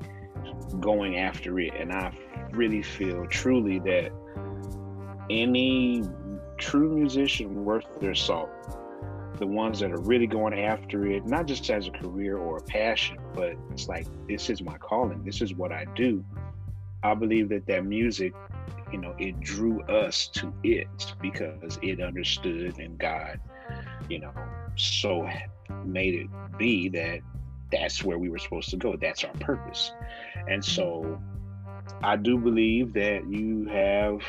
going 0.80 1.18
after 1.18 1.58
it. 1.60 1.72
And 1.78 1.92
I 1.92 2.12
really 2.52 2.82
feel 2.82 3.26
truly 3.26 3.78
that 3.80 4.12
any 5.31 6.05
true 6.59 6.95
musician 6.95 7.64
worth 7.64 7.87
their 8.01 8.14
salt, 8.14 8.51
the 9.39 9.47
ones 9.47 9.81
that 9.81 9.93
are 9.93 10.01
really 10.01 10.26
going 10.26 10.59
after 10.59 11.07
it, 11.07 11.24
not 11.24 11.47
just 11.47 11.70
as 11.70 11.89
a 11.89 11.91
career 11.91 12.37
or 12.37 12.59
a 12.59 12.62
passion, 12.62 13.18
but 13.35 13.55
it's 13.70 13.89
like, 13.89 14.07
this 14.28 14.51
is 14.51 14.61
my 14.62 14.76
calling, 14.78 15.24
this 15.24 15.41
is 15.41 15.55
what 15.55 15.72
I 15.72 15.87
do. 15.95 16.24
I 17.03 17.14
believe 17.14 17.49
that 17.49 17.66
that 17.66 17.87
music, 17.87 18.35
you 18.93 18.99
know, 18.99 19.14
it 19.18 19.41
drew 19.41 19.83
us 19.85 20.26
to 20.35 20.53
it 20.62 21.14
because 21.22 21.78
it 21.81 22.01
understood 22.01 22.78
and 22.78 22.99
God 22.99 23.41
you 24.09 24.18
know, 24.18 24.33
so 24.76 25.28
made 25.85 26.14
it 26.14 26.26
be 26.59 26.89
that 26.91 27.20
that's 27.70 28.03
where 28.03 28.18
we 28.18 28.28
were 28.28 28.39
supposed 28.39 28.70
to 28.70 28.76
go. 28.76 28.97
That's 28.97 29.24
our 29.24 29.33
purpose. 29.35 29.93
And 30.49 30.64
so 30.64 31.20
I 32.03 32.16
do 32.16 32.37
believe 32.37 32.93
that 32.95 33.31
you 33.31 33.66
have, 33.66 34.22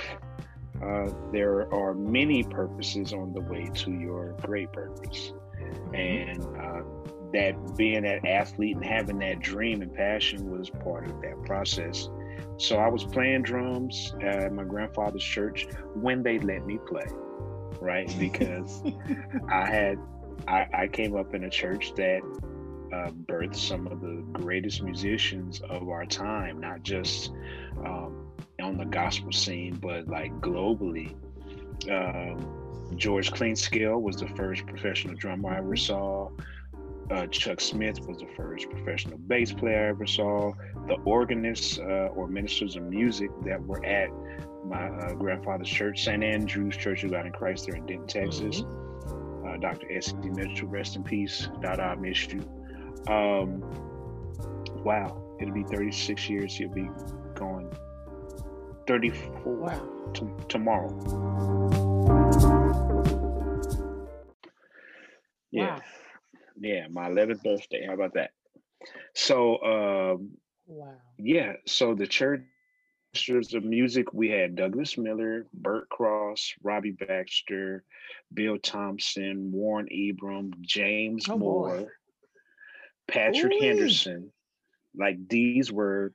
uh, 0.81 1.09
there 1.31 1.71
are 1.73 1.93
many 1.93 2.43
purposes 2.43 3.13
on 3.13 3.33
the 3.33 3.41
way 3.41 3.69
to 3.75 3.91
your 3.91 4.35
great 4.41 4.71
purpose. 4.71 5.33
And 5.93 6.43
uh, 6.57 6.81
that 7.33 7.75
being 7.77 8.05
an 8.05 8.25
athlete 8.25 8.75
and 8.75 8.85
having 8.85 9.19
that 9.19 9.39
dream 9.39 9.81
and 9.81 9.93
passion 9.93 10.49
was 10.49 10.69
part 10.69 11.07
of 11.07 11.21
that 11.21 11.41
process. 11.45 12.09
So 12.57 12.77
I 12.77 12.87
was 12.87 13.03
playing 13.03 13.43
drums 13.43 14.13
at 14.21 14.53
my 14.53 14.63
grandfather's 14.63 15.23
church 15.23 15.67
when 15.93 16.23
they 16.23 16.39
let 16.39 16.65
me 16.65 16.79
play, 16.87 17.07
right? 17.79 18.13
Because 18.19 18.83
I 19.49 19.65
had 19.65 19.99
I, 20.47 20.67
I 20.73 20.87
came 20.87 21.15
up 21.15 21.33
in 21.35 21.43
a 21.43 21.49
church 21.49 21.93
that 21.95 22.21
uh, 22.93 23.11
birthed 23.11 23.55
some 23.55 23.87
of 23.87 24.01
the 24.01 24.23
greatest 24.31 24.81
musicians 24.81 25.61
of 25.69 25.87
our 25.89 26.05
time, 26.05 26.59
not 26.59 26.83
just 26.83 27.31
um, 27.85 28.30
on 28.61 28.77
the 28.77 28.85
gospel 28.85 29.31
scene, 29.31 29.75
but 29.75 30.07
like 30.07 30.33
globally. 30.39 31.15
Um, 31.89 32.61
George 32.95 33.31
Cleanscale 33.31 33.99
was 33.99 34.17
the 34.17 34.27
first 34.27 34.65
professional 34.65 35.15
drummer 35.15 35.49
I 35.49 35.57
ever 35.57 35.75
saw. 35.75 36.29
Uh, 37.09 37.27
Chuck 37.27 37.59
Smith 37.59 37.99
was 38.07 38.19
the 38.19 38.27
first 38.37 38.69
professional 38.69 39.17
bass 39.17 39.51
player 39.51 39.85
I 39.85 39.89
ever 39.89 40.05
saw. 40.05 40.53
The 40.87 40.95
organists 41.05 41.77
uh, 41.77 42.09
or 42.15 42.27
ministers 42.27 42.75
of 42.75 42.83
music 42.83 43.29
that 43.43 43.61
were 43.65 43.83
at 43.85 44.09
my 44.65 44.87
uh, 44.87 45.13
grandfather's 45.13 45.69
church, 45.69 46.03
St. 46.03 46.23
Andrew's 46.23 46.77
Church 46.77 47.03
of 47.03 47.11
God 47.11 47.25
in 47.25 47.33
Christ, 47.33 47.67
there 47.67 47.75
in 47.75 47.85
Denton, 47.85 48.07
Texas. 48.07 48.63
Uh, 49.45 49.57
Dr. 49.57 49.91
S. 49.91 50.13
D. 50.13 50.29
Mitchell, 50.29 50.67
rest 50.67 50.95
in 50.95 51.03
peace. 51.03 51.49
Dada, 51.61 51.83
I 51.83 51.95
miss 51.95 52.27
you. 52.27 52.39
Um, 53.07 53.61
wow, 54.83 55.21
it'll 55.41 55.53
be 55.53 55.63
36 55.63 56.29
years. 56.29 56.55
He'll 56.55 56.69
be 56.69 56.89
going 57.33 57.69
34 58.87 59.53
Wow. 59.55 60.11
t- 60.13 60.27
tomorrow. 60.47 60.89
Yeah, 65.51 65.75
Wow. 65.75 65.81
yeah, 66.59 66.87
my 66.89 67.09
11th 67.09 67.43
birthday. 67.43 67.85
How 67.85 67.93
about 67.93 68.13
that? 68.13 68.31
So, 69.13 69.61
um, 69.63 70.37
Wow. 70.65 70.95
yeah, 71.17 71.53
so 71.65 71.93
the 71.93 72.07
church 72.07 72.43
of 73.53 73.63
music, 73.65 74.13
we 74.13 74.29
had 74.29 74.55
Douglas 74.55 74.97
Miller, 74.97 75.45
Bert 75.53 75.89
Cross, 75.89 76.53
Robbie 76.63 76.91
Baxter, 76.91 77.83
Bill 78.33 78.57
Thompson, 78.57 79.51
Warren 79.51 79.87
Ebram, 79.91 80.53
James 80.61 81.27
Oh, 81.29 81.37
boy. 81.37 81.45
Moore, 81.79 81.93
Patrick 83.07 83.51
Ooh-wee. 83.53 83.65
Henderson. 83.67 84.31
Like 84.95 85.27
these 85.27 85.71
were 85.71 86.13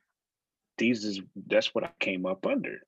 these 0.77 1.05
is 1.05 1.21
that's 1.35 1.73
what 1.75 1.83
I 1.83 1.91
came 1.99 2.25
up 2.25 2.45
under. 2.45 2.79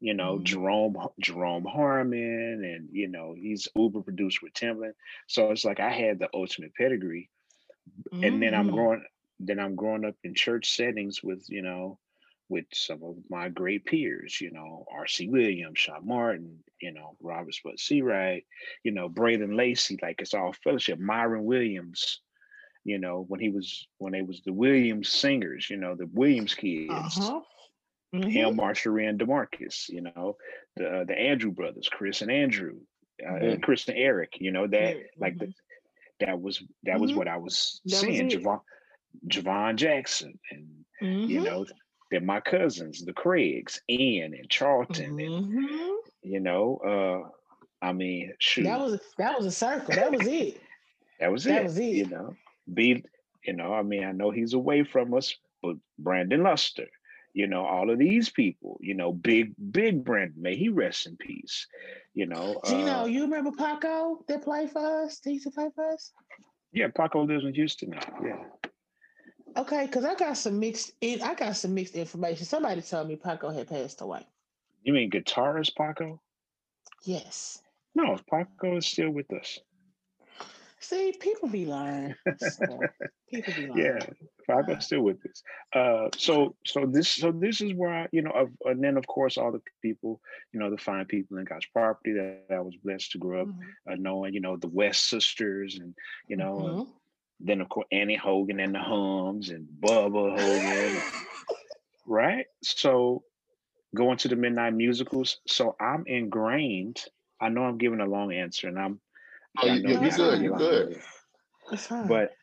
you 0.00 0.14
know, 0.14 0.38
Mhm. 0.38 0.44
Jerome 0.44 0.96
Jerome 1.20 1.64
Harmon, 1.64 2.64
and 2.64 2.88
you 2.92 3.08
know, 3.08 3.34
he's 3.34 3.68
Uber 3.76 4.02
produced 4.02 4.42
with 4.42 4.52
Timbaland. 4.54 4.94
So 5.28 5.50
it's 5.52 5.64
like 5.64 5.80
I 5.80 5.90
had 5.90 6.18
the 6.18 6.28
ultimate 6.34 6.74
pedigree. 6.74 7.30
And 8.22 8.42
then 8.42 8.54
I'm 8.54 8.70
Mhm. 8.70 8.70
growing 8.70 9.04
then 9.38 9.58
I'm 9.58 9.74
growing 9.76 10.04
up 10.04 10.16
in 10.22 10.34
church 10.34 10.70
settings 10.70 11.22
with, 11.22 11.44
you 11.48 11.62
know, 11.62 11.98
with 12.48 12.66
some 12.72 13.02
of 13.02 13.16
my 13.30 13.48
great 13.48 13.84
peers, 13.86 14.40
you 14.40 14.50
know, 14.52 14.84
R.C. 14.90 15.28
Williams, 15.28 15.78
Sean 15.80 16.06
Martin, 16.06 16.62
you 16.80 16.92
know, 16.92 17.16
Robert 17.20 17.54
Sput 17.54 17.78
Searight, 17.80 18.46
you 18.84 18.92
know, 18.92 19.08
Braden 19.08 19.56
Lacey, 19.56 19.98
like 20.02 20.20
it's 20.20 20.34
all 20.34 20.52
fellowship. 20.52 20.98
Myron 20.98 21.44
Williams, 21.44 22.20
you 22.84 22.98
know, 22.98 23.24
when 23.28 23.40
he 23.40 23.48
was 23.48 23.86
when 23.98 24.12
they 24.12 24.22
was 24.22 24.42
the 24.44 24.52
Williams 24.52 25.08
singers, 25.08 25.68
you 25.70 25.76
know, 25.76 25.94
the 25.94 26.06
Williams 26.12 26.54
kids, 26.54 27.18
Uh-huh. 27.18 27.40
Mhm. 28.14 28.54
Marshery 28.56 29.06
and 29.06 29.18
Demarcus, 29.18 29.88
you 29.88 30.02
know, 30.02 30.36
the 30.76 31.04
the 31.06 31.18
Andrew 31.18 31.50
brothers, 31.50 31.88
Chris 31.88 32.20
and 32.22 32.30
Andrew, 32.30 32.80
uh, 33.24 33.32
Mhm. 33.40 33.62
Chris 33.62 33.88
and 33.88 33.96
Eric, 33.96 34.40
you 34.40 34.50
know, 34.52 34.66
that 34.66 34.96
Eric, 34.96 35.10
like 35.18 35.38
the, 35.38 35.54
that 36.20 36.40
was 36.40 36.62
that 36.82 37.00
was 37.00 37.12
Mhm. 37.12 37.16
what 37.16 37.28
I 37.28 37.36
was 37.38 37.80
That 37.86 37.96
seeing. 37.96 38.26
it. 38.30 38.32
Javon 38.32 38.60
Javon 39.28 39.76
Jackson 39.76 40.38
and 40.50 40.84
you 41.00 41.40
Mhm. 41.40 41.44
know, 41.44 41.66
they're 42.10 42.20
my 42.20 42.40
cousins, 42.40 43.04
the 43.04 43.12
Craigs, 43.12 43.80
Ian 43.88 44.34
and 44.34 44.48
Charlton, 44.50 45.18
and 45.18 45.98
you 46.22 46.40
know, 46.40 46.76
uh, 46.78 47.30
I 47.84 47.92
mean, 47.92 48.34
shoot, 48.38 48.64
That 48.64 48.78
was 48.80 49.00
that 49.18 49.36
was 49.36 49.46
a 49.46 49.50
circle. 49.50 49.94
That 49.94 50.12
was 50.12 50.26
it. 50.26 50.60
that 51.20 51.32
was 51.32 51.44
that 51.44 51.60
it. 51.60 51.64
was 51.64 51.78
it. 51.78 51.84
You 51.96 52.06
know, 52.06 52.36
be 52.72 53.04
you 53.44 53.54
know, 53.54 53.72
I 53.74 53.82
mean, 53.82 54.04
I 54.04 54.12
know 54.12 54.30
he's 54.30 54.54
away 54.54 54.84
from 54.84 55.14
us, 55.14 55.34
but 55.62 55.76
Brandon 55.98 56.42
Luster, 56.42 56.86
you 57.34 57.46
know, 57.46 57.64
all 57.64 57.90
of 57.90 57.98
these 57.98 58.28
people, 58.28 58.78
you 58.80 58.94
know, 58.94 59.12
big, 59.12 59.54
big 59.72 60.04
Brandon, 60.04 60.40
may 60.40 60.56
he 60.56 60.68
rest 60.68 61.06
in 61.06 61.16
peace. 61.16 61.66
You 62.14 62.26
know, 62.26 62.60
Gino, 62.64 63.00
uh, 63.00 63.04
you 63.06 63.22
remember 63.22 63.50
Paco 63.52 64.24
that 64.28 64.42
played 64.42 64.70
for 64.70 65.04
us? 65.04 65.20
He 65.24 65.32
used 65.32 65.46
to 65.46 65.50
play 65.50 65.70
for 65.74 65.92
us? 65.92 66.12
yeah, 66.72 66.88
Paco 66.88 67.24
lives 67.24 67.44
in 67.44 67.54
Houston 67.54 67.90
now. 67.90 68.00
Yeah. 68.22 68.44
Okay, 69.56 69.86
because 69.86 70.04
I 70.04 70.14
got 70.14 70.36
some 70.36 70.58
mixed 70.58 70.92
in 71.00 71.20
I 71.20 71.34
got 71.34 71.56
some 71.56 71.74
mixed 71.74 71.94
information. 71.94 72.46
Somebody 72.46 72.80
told 72.80 73.08
me 73.08 73.16
Paco 73.16 73.50
had 73.50 73.68
passed 73.68 74.00
away. 74.00 74.26
You 74.82 74.92
mean 74.92 75.10
guitarist 75.10 75.76
Paco? 75.76 76.20
Yes. 77.04 77.60
No, 77.94 78.16
Paco 78.30 78.78
is 78.78 78.86
still 78.86 79.10
with 79.10 79.30
us. 79.32 79.58
See, 80.82 81.12
people 81.20 81.48
be 81.48 81.66
lying. 81.66 82.16
So, 82.38 82.92
people 83.30 83.54
be 83.54 83.66
lying. 83.68 83.96
Yeah, 83.96 84.06
Paco's 84.48 84.84
still 84.84 85.02
with 85.02 85.22
this. 85.22 85.42
Uh, 85.74 86.08
so, 86.16 86.56
so 86.66 86.86
this, 86.86 87.08
so 87.08 87.32
this 87.32 87.60
is 87.60 87.74
where 87.74 87.92
I, 87.92 88.08
you 88.12 88.22
know, 88.22 88.32
of, 88.32 88.50
and 88.64 88.82
then 88.84 88.98
of 88.98 89.06
course 89.06 89.38
all 89.38 89.52
the 89.52 89.62
people, 89.82 90.20
you 90.52 90.60
know, 90.60 90.70
the 90.70 90.78
fine 90.78 91.06
people 91.06 91.38
in 91.38 91.44
God's 91.44 91.66
property 91.66 92.14
that 92.14 92.32
I 92.32 92.36
was 92.36 92.52
blessed 92.54 92.88
to 92.90 92.96
grow 93.18 93.20
up 93.20 93.28
Mhm. 93.48 93.60
uh, 93.70 93.74
knowing, 93.78 94.12
you 94.12 94.18
know, 94.20 94.38
the 94.38 94.50
West 94.50 95.08
Sisters, 95.08 95.78
and 95.80 95.94
you 96.26 96.36
know, 96.36 96.66
and 96.66 96.78
Mhm. 96.78 96.88
then 97.40 97.60
of 97.60 97.68
course 97.68 97.86
Annie 97.92 98.16
Hogan 98.16 98.60
and 98.60 98.74
the 98.74 98.80
Hums 98.80 99.50
and 99.50 99.68
Bubba 99.80 100.34
Hogan, 100.34 101.04
right? 102.06 102.46
So 102.62 103.24
going 103.94 104.18
to 104.18 104.28
the 104.28 104.36
midnight 104.36 104.74
musicals. 104.74 105.40
So 105.48 105.76
I'm 105.80 106.04
ingrained. 106.06 107.04
I 107.40 107.50
know 107.50 107.64
I'm 107.64 107.78
giving 107.78 108.00
a 108.00 108.06
long 108.06 108.32
answer, 108.32 108.68
and 108.68 108.78
I'm. 108.78 109.01
Oh, 109.58 109.66
you- 109.66 109.82
know 109.82 109.90
you 109.90 109.98
this 109.98 110.14
is 110.14 110.16
good, 110.16 110.42
You're 110.42 110.56
good. 110.56 110.88
answer, 110.88 111.02
It's 111.72 111.86
fine. 111.86 112.08
But 112.08 112.36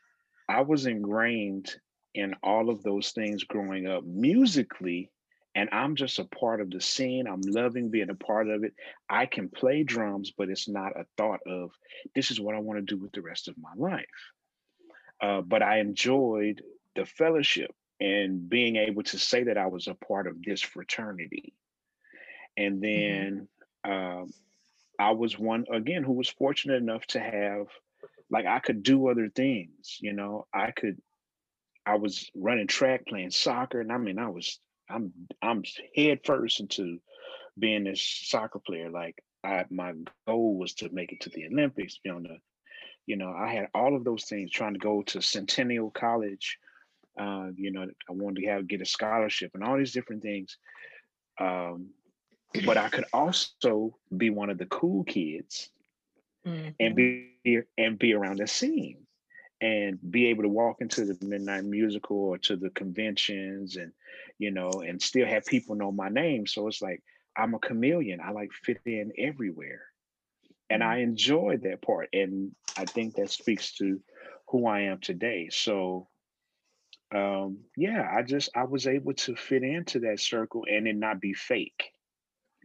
I 0.47 0.61
was 0.61 0.85
ingrained 0.85 1.75
in 2.13 2.33
all 2.43 2.69
of 2.69 2.83
those 2.83 3.11
things 3.11 3.43
growing 3.43 3.87
up 3.87 4.03
musically, 4.03 5.11
and 5.55 5.69
I'm 5.71 5.95
just 5.95 6.19
a 6.19 6.25
part 6.25 6.61
of 6.61 6.69
the 6.69 6.81
scene. 6.81 7.27
I'm 7.27 7.41
loving 7.41 7.89
being 7.89 8.09
a 8.09 8.15
part 8.15 8.47
of 8.49 8.63
it. 8.63 8.73
I 9.09 9.25
can 9.25 9.49
play 9.49 9.83
drums, 9.83 10.31
but 10.37 10.49
it's 10.49 10.67
not 10.67 10.99
a 10.99 11.05
thought 11.17 11.41
of 11.47 11.71
this 12.15 12.31
is 12.31 12.39
what 12.39 12.55
I 12.55 12.59
want 12.59 12.79
to 12.79 12.95
do 12.95 13.01
with 13.01 13.11
the 13.11 13.21
rest 13.21 13.47
of 13.47 13.55
my 13.57 13.73
life. 13.75 14.05
Uh, 15.21 15.41
but 15.41 15.61
I 15.61 15.79
enjoyed 15.79 16.63
the 16.95 17.05
fellowship 17.05 17.71
and 17.99 18.49
being 18.49 18.77
able 18.77 19.03
to 19.03 19.19
say 19.19 19.43
that 19.43 19.57
I 19.57 19.67
was 19.67 19.87
a 19.87 19.93
part 19.93 20.27
of 20.27 20.41
this 20.41 20.61
fraternity. 20.61 21.53
And 22.55 22.81
then 22.81 23.47
um, 23.83 24.31
I 24.99 25.11
was 25.11 25.39
one 25.39 25.65
again 25.71 26.03
who 26.03 26.11
was 26.11 26.29
fortunate 26.29 26.75
enough 26.75 27.05
to 27.07 27.19
have, 27.21 27.67
like, 28.29 28.45
I 28.45 28.59
could 28.59 28.83
do 28.83 29.07
other 29.07 29.29
things. 29.33 29.97
You 30.01 30.13
know, 30.13 30.45
I 30.53 30.71
could. 30.71 31.01
I 31.85 31.95
was 31.95 32.29
running 32.35 32.67
track, 32.67 33.07
playing 33.07 33.31
soccer, 33.31 33.79
and 33.79 33.91
I 33.91 33.97
mean, 33.97 34.19
I 34.19 34.29
was. 34.29 34.59
I'm. 34.89 35.13
I'm 35.41 35.63
head 35.95 36.19
first 36.25 36.59
into 36.59 36.99
being 37.57 37.85
this 37.85 38.01
soccer 38.01 38.59
player. 38.59 38.89
Like, 38.89 39.23
I 39.43 39.65
my 39.69 39.93
goal 40.27 40.57
was 40.57 40.73
to 40.75 40.89
make 40.91 41.13
it 41.13 41.21
to 41.21 41.29
the 41.29 41.45
Olympics. 41.45 41.97
Be 42.03 42.09
on 42.09 42.23
the, 42.23 42.37
you 43.05 43.15
know, 43.15 43.31
I 43.31 43.53
had 43.53 43.69
all 43.73 43.95
of 43.95 44.03
those 44.03 44.25
things. 44.25 44.51
Trying 44.51 44.73
to 44.73 44.79
go 44.79 45.01
to 45.03 45.21
Centennial 45.21 45.91
College. 45.91 46.57
Uh, 47.19 47.47
you 47.55 47.71
know, 47.71 47.83
I 47.83 48.13
wanted 48.13 48.41
to 48.41 48.47
have 48.47 48.67
get 48.67 48.81
a 48.81 48.85
scholarship 48.85 49.51
and 49.53 49.63
all 49.63 49.77
these 49.77 49.93
different 49.93 50.21
things. 50.21 50.57
Um, 51.39 51.91
but 52.57 52.77
I 52.77 52.89
could 52.89 53.05
also 53.13 53.95
be 54.15 54.29
one 54.29 54.49
of 54.49 54.57
the 54.57 54.65
cool 54.65 55.03
kids 55.03 55.71
and 56.79 56.95
Mhm. 56.95 56.95
be 56.95 57.17
and 57.77 57.97
be 57.99 58.13
around 58.13 58.37
the 58.39 58.47
scene 58.47 58.97
and 59.61 59.99
be 60.11 60.27
able 60.27 60.43
to 60.43 60.49
walk 60.49 60.77
into 60.81 61.05
the 61.05 61.17
midnight 61.25 61.63
musical 61.63 62.17
or 62.17 62.37
to 62.37 62.55
the 62.55 62.69
conventions 62.69 63.75
and 63.77 63.91
you 64.37 64.51
know 64.51 64.81
and 64.81 65.01
still 65.01 65.25
have 65.27 65.45
people 65.45 65.75
know 65.75 65.91
my 65.91 66.09
name. 66.09 66.45
So 66.45 66.67
it's 66.67 66.81
like 66.81 67.01
i'm 67.37 67.53
a 67.55 67.59
chameleon. 67.59 68.19
I 68.23 68.31
like 68.31 68.51
fit 68.53 68.81
in 68.85 69.11
everywhere. 69.17 69.81
And 70.69 70.83
i 70.83 70.97
enjoyed 70.99 71.63
that 71.63 71.81
part. 71.81 72.09
And 72.13 72.51
i 72.77 72.85
think 72.85 73.15
that 73.15 73.29
speaks 73.29 73.73
to 73.75 73.99
who 74.49 74.65
i 74.67 74.81
am 74.81 74.99
today. 74.99 75.49
So 75.51 76.07
um 77.13 77.59
yeah 77.75 78.09
i 78.15 78.21
just 78.23 78.49
i 78.55 78.63
was 78.63 78.87
able 78.87 79.13
to 79.13 79.35
fit 79.35 79.63
into 79.63 79.99
that 79.99 80.19
circle 80.19 80.65
and 80.69 80.87
it 80.87 80.95
not 80.95 81.21
be 81.21 81.33
fake 81.33 81.91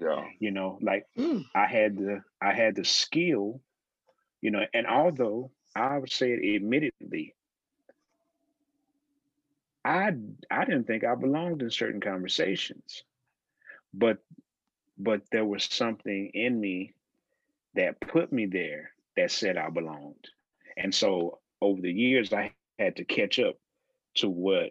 Yeah. 0.01 0.25
you 0.41 0.51
know 0.51 0.79
like 0.83 1.07
Mm. 1.19 1.45
i 1.55 1.67
had 1.67 1.97
the 1.97 2.23
i 2.41 2.53
had 2.53 2.77
the 2.77 2.85
skill 2.85 3.61
you 4.41 4.51
know 4.51 4.65
and 4.75 4.87
although 4.87 5.51
i 5.77 5.99
would 5.99 6.11
say 6.13 6.33
it 6.33 6.57
admittedly 6.57 7.35
i 9.85 10.13
i 10.51 10.65
didn't 10.65 10.85
think 10.87 11.05
i 11.05 11.15
belonged 11.15 11.63
in 11.63 11.71
certain 11.71 12.01
conversations 12.01 13.05
but 13.93 14.19
but 14.99 15.23
there 15.33 15.45
was 15.45 15.65
something 15.65 16.31
in 16.35 16.61
me 16.61 16.93
that 17.75 18.01
put 18.01 18.33
me 18.33 18.47
there 18.47 18.91
that 19.17 19.31
said 19.31 19.57
i 19.57 19.69
belonged 19.71 20.29
and 20.77 20.95
so 20.95 21.39
over 21.61 21.81
the 21.81 21.93
years 21.93 22.33
i 22.33 22.53
had 22.79 22.97
to 22.97 23.05
catch 23.05 23.39
up 23.39 23.57
to 24.15 24.29
what 24.29 24.71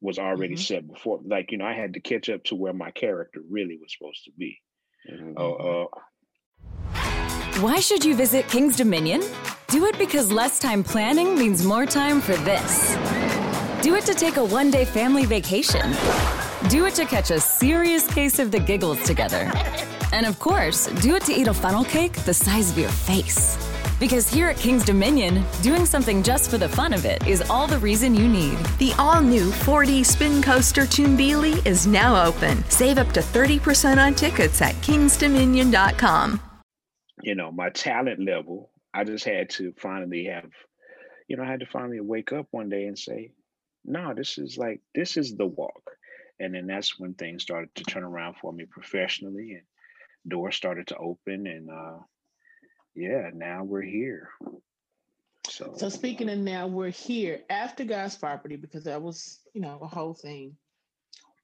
was 0.00 0.18
already 0.18 0.54
Mhm. 0.54 0.66
set 0.66 0.86
before 0.88 1.20
like 1.24 1.50
you 1.52 1.58
know 1.58 1.64
i 1.64 1.72
had 1.72 1.94
to 1.94 2.00
catch 2.00 2.28
up 2.28 2.42
to 2.44 2.54
where 2.54 2.72
my 2.72 2.90
character 2.90 3.40
really 3.48 3.76
was 3.80 3.92
supposed 3.96 4.24
to 4.24 4.32
be 4.38 4.60
Mhm. 5.10 5.34
oh 5.36 5.54
uh, 5.54 5.86
Why 7.60 7.78
should 7.80 8.04
you 8.04 8.14
visit 8.16 8.48
King's 8.48 8.76
Dominion? 8.76 9.20
Do 9.68 9.86
it 9.86 9.96
because 9.98 10.32
less 10.32 10.58
time 10.58 10.82
planning 10.82 11.38
means 11.38 11.64
more 11.64 11.86
time 11.86 12.20
for 12.20 12.34
this. 12.38 12.96
Do 13.80 13.94
it 13.94 14.04
to 14.06 14.14
take 14.14 14.36
a 14.38 14.44
one 14.44 14.70
day 14.72 14.84
family 14.84 15.24
vacation. 15.24 15.86
Do 16.68 16.86
it 16.86 16.94
to 16.94 17.04
catch 17.04 17.30
a 17.30 17.38
serious 17.38 18.12
case 18.12 18.38
of 18.40 18.50
the 18.50 18.58
giggles 18.58 19.00
together. 19.04 19.50
And 20.12 20.26
of 20.26 20.38
course, 20.40 20.86
do 21.02 21.14
it 21.16 21.22
to 21.26 21.32
eat 21.32 21.46
a 21.46 21.54
funnel 21.54 21.84
cake 21.84 22.14
the 22.24 22.34
size 22.34 22.70
of 22.72 22.78
your 22.78 22.90
face. 22.90 23.56
Because 24.00 24.28
here 24.28 24.48
at 24.48 24.56
King's 24.56 24.84
Dominion, 24.84 25.42
doing 25.62 25.86
something 25.86 26.22
just 26.22 26.50
for 26.50 26.58
the 26.58 26.68
fun 26.68 26.92
of 26.92 27.04
it 27.04 27.26
is 27.26 27.42
all 27.50 27.66
the 27.66 27.78
reason 27.78 28.14
you 28.14 28.28
need. 28.28 28.58
The 28.78 28.92
all 28.98 29.20
new 29.20 29.50
4D 29.50 30.04
spin 30.04 30.42
coaster 30.42 30.82
Tumbili 30.82 31.64
is 31.66 31.86
now 31.86 32.24
open. 32.24 32.62
Save 32.70 32.98
up 32.98 33.12
to 33.12 33.20
30% 33.20 33.98
on 33.98 34.14
tickets 34.14 34.60
at 34.62 34.74
kingsdominion.com. 34.76 36.40
you 37.22 37.34
know 37.34 37.50
my 37.50 37.70
talent 37.70 38.20
level 38.20 38.70
i 38.92 39.04
just 39.04 39.24
had 39.24 39.48
to 39.48 39.72
finally 39.78 40.24
have 40.24 40.50
you 41.28 41.36
know 41.36 41.42
i 41.42 41.46
had 41.46 41.60
to 41.60 41.66
finally 41.66 42.00
wake 42.00 42.32
up 42.32 42.46
one 42.50 42.68
day 42.68 42.84
and 42.86 42.98
say 42.98 43.32
no 43.84 44.12
this 44.14 44.36
is 44.38 44.58
like 44.58 44.80
this 44.94 45.16
is 45.16 45.36
the 45.36 45.46
walk 45.46 45.92
and 46.40 46.54
then 46.54 46.66
that's 46.66 46.98
when 46.98 47.14
things 47.14 47.42
started 47.42 47.72
to 47.74 47.84
turn 47.84 48.02
around 48.04 48.34
for 48.40 48.52
me 48.52 48.64
professionally 48.68 49.52
and 49.52 49.62
doors 50.28 50.56
started 50.56 50.86
to 50.88 50.96
open 50.96 51.46
and 51.46 51.70
uh 51.70 51.98
yeah 52.94 53.30
now 53.34 53.64
we're 53.64 53.82
here 53.82 54.30
so 55.48 55.74
So 55.76 55.88
speaking 55.88 56.30
of 56.30 56.38
now, 56.38 56.66
we're 56.66 56.90
here 56.90 57.42
after 57.50 57.84
God's 57.84 58.16
property 58.16 58.56
because 58.56 58.84
that 58.84 59.02
was, 59.02 59.40
you 59.52 59.60
know, 59.60 59.78
a 59.82 59.86
whole 59.86 60.14
thing. 60.14 60.56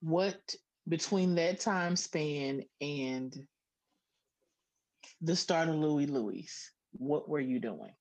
What 0.00 0.54
between 0.88 1.34
that 1.36 1.60
time 1.60 1.96
span 1.96 2.62
and 2.80 3.46
the 5.20 5.36
start 5.36 5.68
of 5.68 5.76
Louis 5.76 6.06
Louis, 6.06 6.50
what 6.92 7.28
were 7.28 7.40
you 7.40 7.60
doing? 7.60 7.94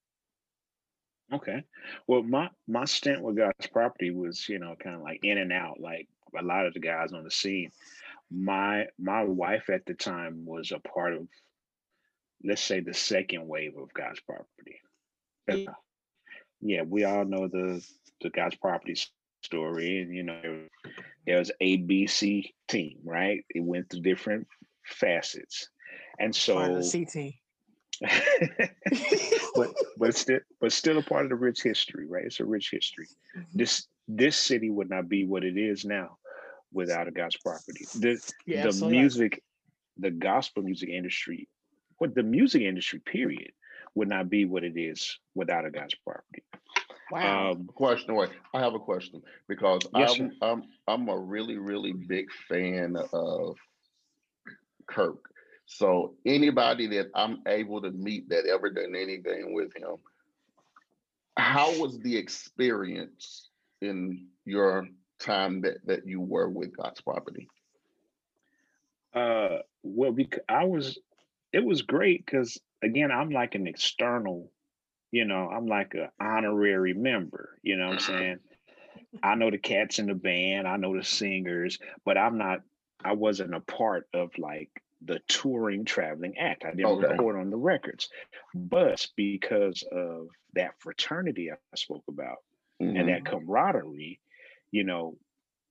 Okay. 1.33 1.63
Well, 2.07 2.23
my 2.23 2.49
my 2.67 2.85
stint 2.85 3.21
with 3.21 3.37
God's 3.37 3.67
property 3.67 4.11
was, 4.11 4.47
you 4.49 4.59
know, 4.59 4.75
kind 4.81 4.95
of 4.95 5.01
like 5.01 5.19
in 5.23 5.37
and 5.37 5.51
out, 5.51 5.79
like 5.79 6.07
a 6.37 6.43
lot 6.43 6.65
of 6.65 6.73
the 6.73 6.79
guys 6.79 7.13
on 7.13 7.23
the 7.23 7.31
scene. 7.31 7.71
my 8.31 8.85
my 8.99 9.23
wife 9.23 9.69
at 9.69 9.85
the 9.85 9.93
time 9.93 10.45
was 10.45 10.71
a 10.71 10.79
part 10.79 11.13
of, 11.13 11.27
let's 12.43 12.61
say, 12.61 12.79
the 12.79 12.93
second 12.93 13.47
wave 13.47 13.77
of 13.77 13.93
God's 13.93 14.19
property. 14.21 14.79
Yeah, 15.47 15.73
yeah 16.61 16.81
we 16.83 17.03
all 17.03 17.25
know 17.25 17.47
the 17.47 17.85
the 18.21 18.29
God's 18.29 18.55
property 18.55 18.95
story, 19.43 20.01
and 20.01 20.15
you 20.15 20.23
know 20.23 20.61
there 21.25 21.39
was 21.39 21.51
A, 21.61 21.77
B, 21.77 22.07
C 22.07 22.53
team, 22.67 22.97
right? 23.03 23.43
It 23.49 23.63
went 23.63 23.89
through 23.89 24.01
different 24.01 24.47
facets, 24.85 25.69
and 26.19 26.35
so 26.35 26.81
C 26.81 27.05
team. 27.05 27.33
but 29.55 29.73
but 29.97 30.15
still 30.15 30.39
but 30.61 30.71
still 30.71 30.97
a 30.99 31.03
part 31.03 31.25
of 31.25 31.29
the 31.29 31.35
rich 31.35 31.61
history, 31.61 32.07
right? 32.07 32.25
It's 32.25 32.39
a 32.39 32.45
rich 32.45 32.69
history. 32.71 33.07
Mm-hmm. 33.37 33.57
This 33.57 33.87
this 34.07 34.37
city 34.37 34.69
would 34.69 34.89
not 34.89 35.09
be 35.09 35.25
what 35.25 35.43
it 35.43 35.57
is 35.57 35.83
now 35.83 36.17
without 36.71 37.07
a 37.07 37.11
God's 37.11 37.37
property. 37.37 37.85
The 37.95 38.33
yeah, 38.45 38.67
the 38.67 38.87
music, 38.87 39.43
the 39.97 40.11
gospel 40.11 40.63
music 40.63 40.89
industry, 40.89 41.49
what 41.99 42.15
the 42.15 42.23
music 42.23 42.63
industry 42.63 42.99
period 42.99 43.51
would 43.95 44.09
not 44.09 44.29
be 44.29 44.45
what 44.45 44.63
it 44.63 44.77
is 44.77 45.17
without 45.35 45.65
a 45.65 45.71
God's 45.71 45.95
property. 45.95 46.43
Wow. 47.11 47.51
Um, 47.51 47.69
question. 47.73 48.15
Wait, 48.15 48.29
I 48.53 48.59
have 48.59 48.75
a 48.75 48.79
question 48.79 49.21
because 49.47 49.81
yes, 49.95 50.19
I'm, 50.19 50.31
I'm 50.41 50.63
I'm 50.87 51.09
a 51.09 51.17
really 51.17 51.57
really 51.57 51.93
big 51.93 52.27
fan 52.47 52.95
of 53.13 53.57
Kirk. 54.87 55.23
So 55.65 56.15
anybody 56.25 56.87
that 56.87 57.07
I'm 57.13 57.41
able 57.47 57.81
to 57.81 57.91
meet 57.91 58.29
that 58.29 58.45
ever 58.45 58.69
done 58.69 58.95
anything 58.95 59.53
with 59.53 59.75
him, 59.75 59.97
how 61.37 61.79
was 61.79 61.99
the 61.99 62.17
experience 62.17 63.49
in 63.81 64.27
your 64.45 64.87
time 65.19 65.61
that 65.61 65.85
that 65.85 66.07
you 66.07 66.21
were 66.21 66.49
with 66.49 66.75
God's 66.75 67.01
property? 67.01 67.47
Uh, 69.13 69.59
well, 69.83 70.11
because 70.11 70.43
I 70.47 70.65
was, 70.65 70.97
it 71.51 71.63
was 71.63 71.81
great 71.81 72.25
because 72.25 72.59
again, 72.81 73.11
I'm 73.11 73.29
like 73.29 73.55
an 73.55 73.67
external, 73.67 74.51
you 75.11 75.25
know, 75.25 75.49
I'm 75.49 75.67
like 75.67 75.93
an 75.93 76.09
honorary 76.19 76.93
member. 76.93 77.57
You 77.63 77.77
know 77.77 77.87
what 77.87 77.93
I'm 77.93 77.99
saying? 77.99 78.39
I 79.23 79.35
know 79.35 79.49
the 79.49 79.57
cats 79.57 79.99
in 79.99 80.07
the 80.07 80.13
band, 80.13 80.67
I 80.67 80.77
know 80.77 80.95
the 80.95 81.03
singers, 81.03 81.79
but 82.05 82.17
I'm 82.17 82.37
not. 82.37 82.61
I 83.03 83.13
wasn't 83.13 83.55
a 83.55 83.61
part 83.61 84.07
of 84.13 84.29
like 84.37 84.69
the 85.03 85.19
touring 85.27 85.85
traveling 85.85 86.37
act. 86.37 86.65
I 86.65 86.71
didn't 86.71 86.85
okay. 86.85 87.07
record 87.07 87.39
on 87.39 87.49
the 87.49 87.57
records, 87.57 88.09
but 88.53 89.07
because 89.15 89.83
of 89.91 90.27
that 90.53 90.71
fraternity 90.79 91.49
I 91.51 91.55
spoke 91.75 92.03
about 92.09 92.37
mm-hmm. 92.81 92.97
and 92.97 93.09
that 93.09 93.23
mm-hmm. 93.23 93.37
camaraderie, 93.37 94.19
you 94.71 94.83
know, 94.83 95.17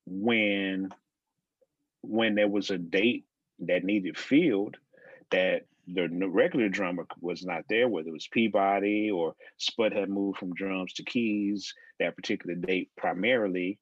when 0.06 0.88
when 2.02 2.34
there 2.34 2.48
was 2.48 2.70
a 2.70 2.78
date 2.78 3.24
that 3.60 3.84
needed 3.84 4.16
filled, 4.16 4.78
that 5.30 5.62
the 5.86 6.08
regular 6.28 6.68
drummer 6.68 7.06
was 7.20 7.44
not 7.44 7.64
there, 7.68 7.88
whether 7.88 8.08
it 8.08 8.12
was 8.12 8.28
Peabody 8.28 9.10
or 9.10 9.34
Sput 9.56 9.92
had 9.92 10.10
moved 10.10 10.38
from 10.38 10.54
drums 10.54 10.92
to 10.94 11.02
keys 11.02 11.72
that 11.98 12.16
particular 12.16 12.54
date 12.54 12.90
primarily, 12.96 13.78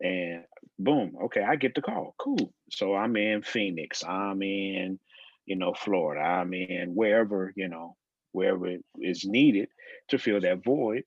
and 0.00 0.44
boom, 0.78 1.16
okay, 1.24 1.42
I 1.42 1.56
get 1.56 1.74
the 1.74 1.82
call. 1.82 2.14
Cool. 2.18 2.52
So 2.70 2.94
I'm 2.94 3.16
in 3.16 3.42
Phoenix. 3.42 4.02
I'm 4.04 4.42
in, 4.42 4.98
you 5.46 5.56
know, 5.56 5.74
Florida. 5.74 6.20
I'm 6.20 6.52
in 6.52 6.94
wherever, 6.94 7.52
you 7.56 7.68
know, 7.68 7.96
wherever 8.32 8.66
it 8.66 8.84
is 8.98 9.24
needed 9.24 9.68
to 10.08 10.18
fill 10.18 10.40
that 10.40 10.64
void. 10.64 11.04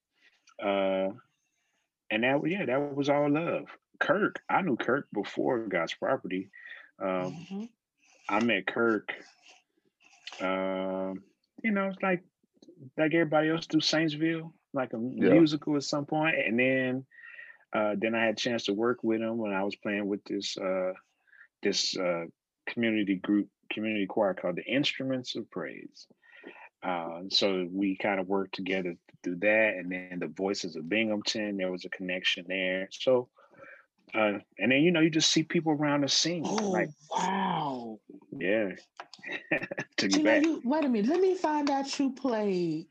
Uh 0.63 1.09
and 2.09 2.23
that 2.23 2.39
yeah, 2.45 2.65
that 2.65 2.95
was 2.95 3.09
all 3.09 3.29
love. 3.29 3.65
Kirk, 3.99 4.41
I 4.49 4.61
knew 4.61 4.77
Kirk 4.77 5.07
before 5.13 5.67
God's 5.67 5.93
property. 5.93 6.49
Um 6.99 7.07
mm-hmm. 7.07 7.63
I 8.29 8.43
met 8.43 8.65
Kirk 8.65 9.13
um, 10.41 11.23
you 11.63 11.71
know, 11.71 11.87
it's 11.87 12.01
like 12.01 12.23
like 12.97 13.13
everybody 13.13 13.49
else 13.49 13.67
do 13.67 13.79
Saintsville, 13.79 14.51
like 14.73 14.93
a 14.93 14.99
yeah. 14.99 15.29
musical 15.29 15.75
at 15.75 15.83
some 15.83 16.05
point, 16.05 16.35
and 16.35 16.59
then 16.59 17.05
uh, 17.73 17.95
then 17.97 18.15
I 18.15 18.25
had 18.25 18.33
a 18.33 18.37
chance 18.37 18.65
to 18.65 18.73
work 18.73 19.03
with 19.03 19.21
him 19.21 19.37
when 19.37 19.53
I 19.53 19.63
was 19.63 19.75
playing 19.75 20.07
with 20.07 20.23
this 20.25 20.57
uh, 20.57 20.93
this 21.63 21.97
uh, 21.97 22.25
community 22.67 23.15
group, 23.15 23.47
community 23.71 24.05
choir 24.05 24.33
called 24.33 24.55
the 24.55 24.65
Instruments 24.65 25.35
of 25.35 25.49
Praise. 25.51 26.07
Uh, 26.83 27.21
so 27.29 27.67
we 27.71 27.97
kind 27.97 28.19
of 28.19 28.27
worked 28.27 28.55
together 28.55 28.95
through 29.23 29.37
that, 29.37 29.73
and 29.77 29.91
then 29.91 30.19
the 30.19 30.27
Voices 30.27 30.75
of 30.75 30.87
Binghamton, 30.87 31.57
there 31.57 31.71
was 31.71 31.85
a 31.85 31.89
connection 31.89 32.45
there. 32.47 32.87
So, 32.91 33.29
uh, 34.13 34.39
and 34.57 34.71
then 34.71 34.81
you 34.81 34.91
know 34.91 35.01
you 35.01 35.09
just 35.09 35.31
see 35.31 35.43
people 35.43 35.73
around 35.73 36.01
the 36.01 36.09
scene. 36.09 36.43
Oh 36.45 36.69
like, 36.69 36.89
wow! 37.09 37.99
Yeah. 38.31 38.71
Took 39.97 40.11
you, 40.11 40.17
you 40.19 40.23
know, 40.23 40.35
you 40.35 40.61
wait 40.63 40.85
a 40.85 40.89
minute. 40.89 41.09
Let 41.09 41.21
me 41.21 41.35
find 41.35 41.69
out 41.69 41.99
you 41.99 42.11
played. 42.11 42.87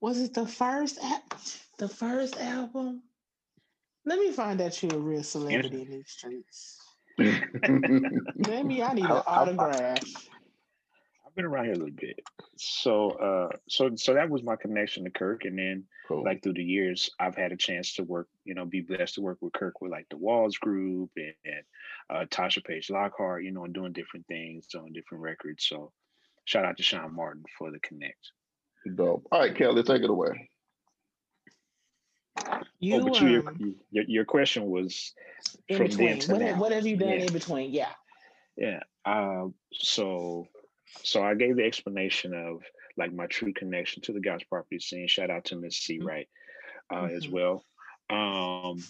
Was 0.00 0.20
it 0.20 0.34
the 0.34 0.46
first 0.46 0.98
the 1.78 1.88
first 1.88 2.36
album? 2.38 3.02
Let 4.04 4.18
me 4.18 4.32
find 4.32 4.60
out 4.60 4.82
you're 4.82 4.94
a 4.94 4.98
real 4.98 5.22
celebrity 5.22 5.82
in 5.82 5.90
these 5.90 6.08
streets. 6.08 6.78
Let 7.18 8.64
me. 8.64 8.82
I 8.82 8.92
need 8.94 9.04
an 9.04 9.22
autograph. 9.26 10.28
I've 11.38 11.44
been 11.44 11.52
around 11.52 11.64
here 11.66 11.74
a 11.74 11.76
little 11.76 11.94
bit, 11.94 12.20
so 12.56 13.10
uh, 13.10 13.56
so 13.68 13.94
so 13.94 14.14
that 14.14 14.28
was 14.28 14.42
my 14.42 14.56
connection 14.56 15.04
to 15.04 15.10
Kirk, 15.10 15.44
and 15.44 15.56
then 15.56 15.84
cool. 16.08 16.24
like 16.24 16.42
through 16.42 16.54
the 16.54 16.64
years, 16.64 17.10
I've 17.20 17.36
had 17.36 17.52
a 17.52 17.56
chance 17.56 17.94
to 17.94 18.02
work, 18.02 18.26
you 18.44 18.56
know, 18.56 18.64
be 18.64 18.80
blessed 18.80 19.14
to 19.14 19.20
work 19.20 19.38
with 19.40 19.52
Kirk 19.52 19.80
with 19.80 19.92
like 19.92 20.08
the 20.10 20.16
Walls 20.16 20.56
Group 20.56 21.10
and, 21.16 21.34
and 21.44 21.62
uh, 22.10 22.24
Tasha 22.24 22.64
Page 22.64 22.90
Lockhart, 22.90 23.44
you 23.44 23.52
know, 23.52 23.64
and 23.64 23.72
doing 23.72 23.92
different 23.92 24.26
things 24.26 24.66
on 24.74 24.92
different 24.92 25.22
records. 25.22 25.64
So 25.64 25.92
shout 26.44 26.64
out 26.64 26.76
to 26.78 26.82
Sean 26.82 27.14
Martin 27.14 27.44
for 27.56 27.70
the 27.70 27.78
connect. 27.78 28.32
Dope. 28.96 29.28
All 29.30 29.38
right, 29.38 29.54
Kelly, 29.54 29.84
take 29.84 30.02
it 30.02 30.10
away. 30.10 30.50
You, 32.80 32.96
oh, 32.96 33.04
but 33.04 33.20
you, 33.20 33.46
um, 33.46 33.76
your, 33.92 34.04
your 34.08 34.24
question 34.24 34.66
was 34.66 35.12
in 35.68 35.78
between. 35.78 36.20
What, 36.22 36.40
have, 36.40 36.58
what 36.58 36.72
have 36.72 36.84
you 36.84 36.96
done 36.96 37.10
yeah. 37.10 37.14
in 37.26 37.32
between? 37.32 37.70
Yeah. 37.70 37.90
Yeah. 38.56 38.80
Uh, 39.04 39.46
so, 39.72 40.48
so 41.02 41.22
I 41.22 41.34
gave 41.34 41.56
the 41.56 41.64
explanation 41.64 42.34
of 42.34 42.62
like 42.96 43.12
my 43.12 43.26
true 43.26 43.52
connection 43.52 44.02
to 44.02 44.12
the 44.12 44.20
God's 44.20 44.44
property 44.44 44.80
scene. 44.80 45.08
Shout 45.08 45.30
out 45.30 45.46
to 45.46 45.56
Miss 45.56 45.76
C. 45.76 45.98
Mm-hmm. 45.98 46.06
Right, 46.06 46.28
uh, 46.90 46.96
mm-hmm. 46.96 47.16
as 47.16 47.28
well. 47.28 47.64
Um, 48.10 48.82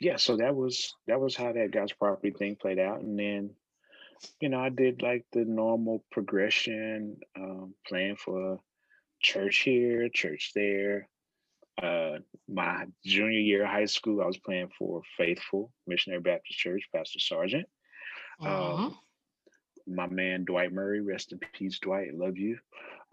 yeah. 0.00 0.16
So 0.16 0.36
that 0.36 0.54
was 0.54 0.94
that 1.06 1.20
was 1.20 1.36
how 1.36 1.52
that 1.52 1.70
God's 1.72 1.92
property 1.92 2.30
thing 2.30 2.56
played 2.56 2.78
out, 2.78 3.00
and 3.00 3.18
then 3.18 3.50
you 4.40 4.48
know 4.48 4.60
I 4.60 4.68
did 4.68 5.02
like 5.02 5.24
the 5.32 5.44
normal 5.44 6.04
progression, 6.10 7.18
um, 7.36 7.74
playing 7.86 8.16
for 8.16 8.60
church 9.20 9.58
here, 9.58 10.08
church 10.08 10.52
there 10.54 11.08
uh, 11.80 12.18
my 12.48 12.86
junior 13.04 13.38
year 13.38 13.64
of 13.64 13.70
high 13.70 13.86
school, 13.86 14.20
I 14.20 14.26
was 14.26 14.38
playing 14.38 14.70
for 14.78 15.02
Faithful 15.16 15.72
Missionary 15.86 16.20
Baptist 16.20 16.58
Church, 16.58 16.88
Pastor 16.94 17.18
Sargent. 17.18 17.66
Uh-huh. 18.40 18.74
Um, 18.74 18.98
my 19.86 20.06
man 20.06 20.44
Dwight 20.44 20.72
Murray, 20.72 21.00
rest 21.00 21.32
in 21.32 21.40
peace, 21.52 21.78
Dwight. 21.78 22.14
Love 22.14 22.36
you, 22.38 22.58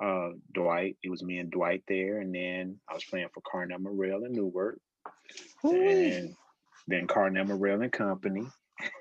uh, 0.02 0.30
Dwight. 0.54 0.98
It 1.04 1.10
was 1.10 1.24
me 1.24 1.40
and 1.40 1.52
Dwight 1.52 1.84
there, 1.88 2.20
and 2.20 2.34
then 2.34 2.80
I 2.90 2.94
was 2.94 3.04
playing 3.04 3.30
for 3.34 3.42
Carnell 3.42 3.80
Murrell 3.80 4.26
and 4.26 4.36
Newark, 4.36 4.80
and 5.64 6.36
then 6.88 7.08
Carnell 7.08 7.48
Murrell 7.48 7.82
and 7.82 7.92
Company. 7.92 8.48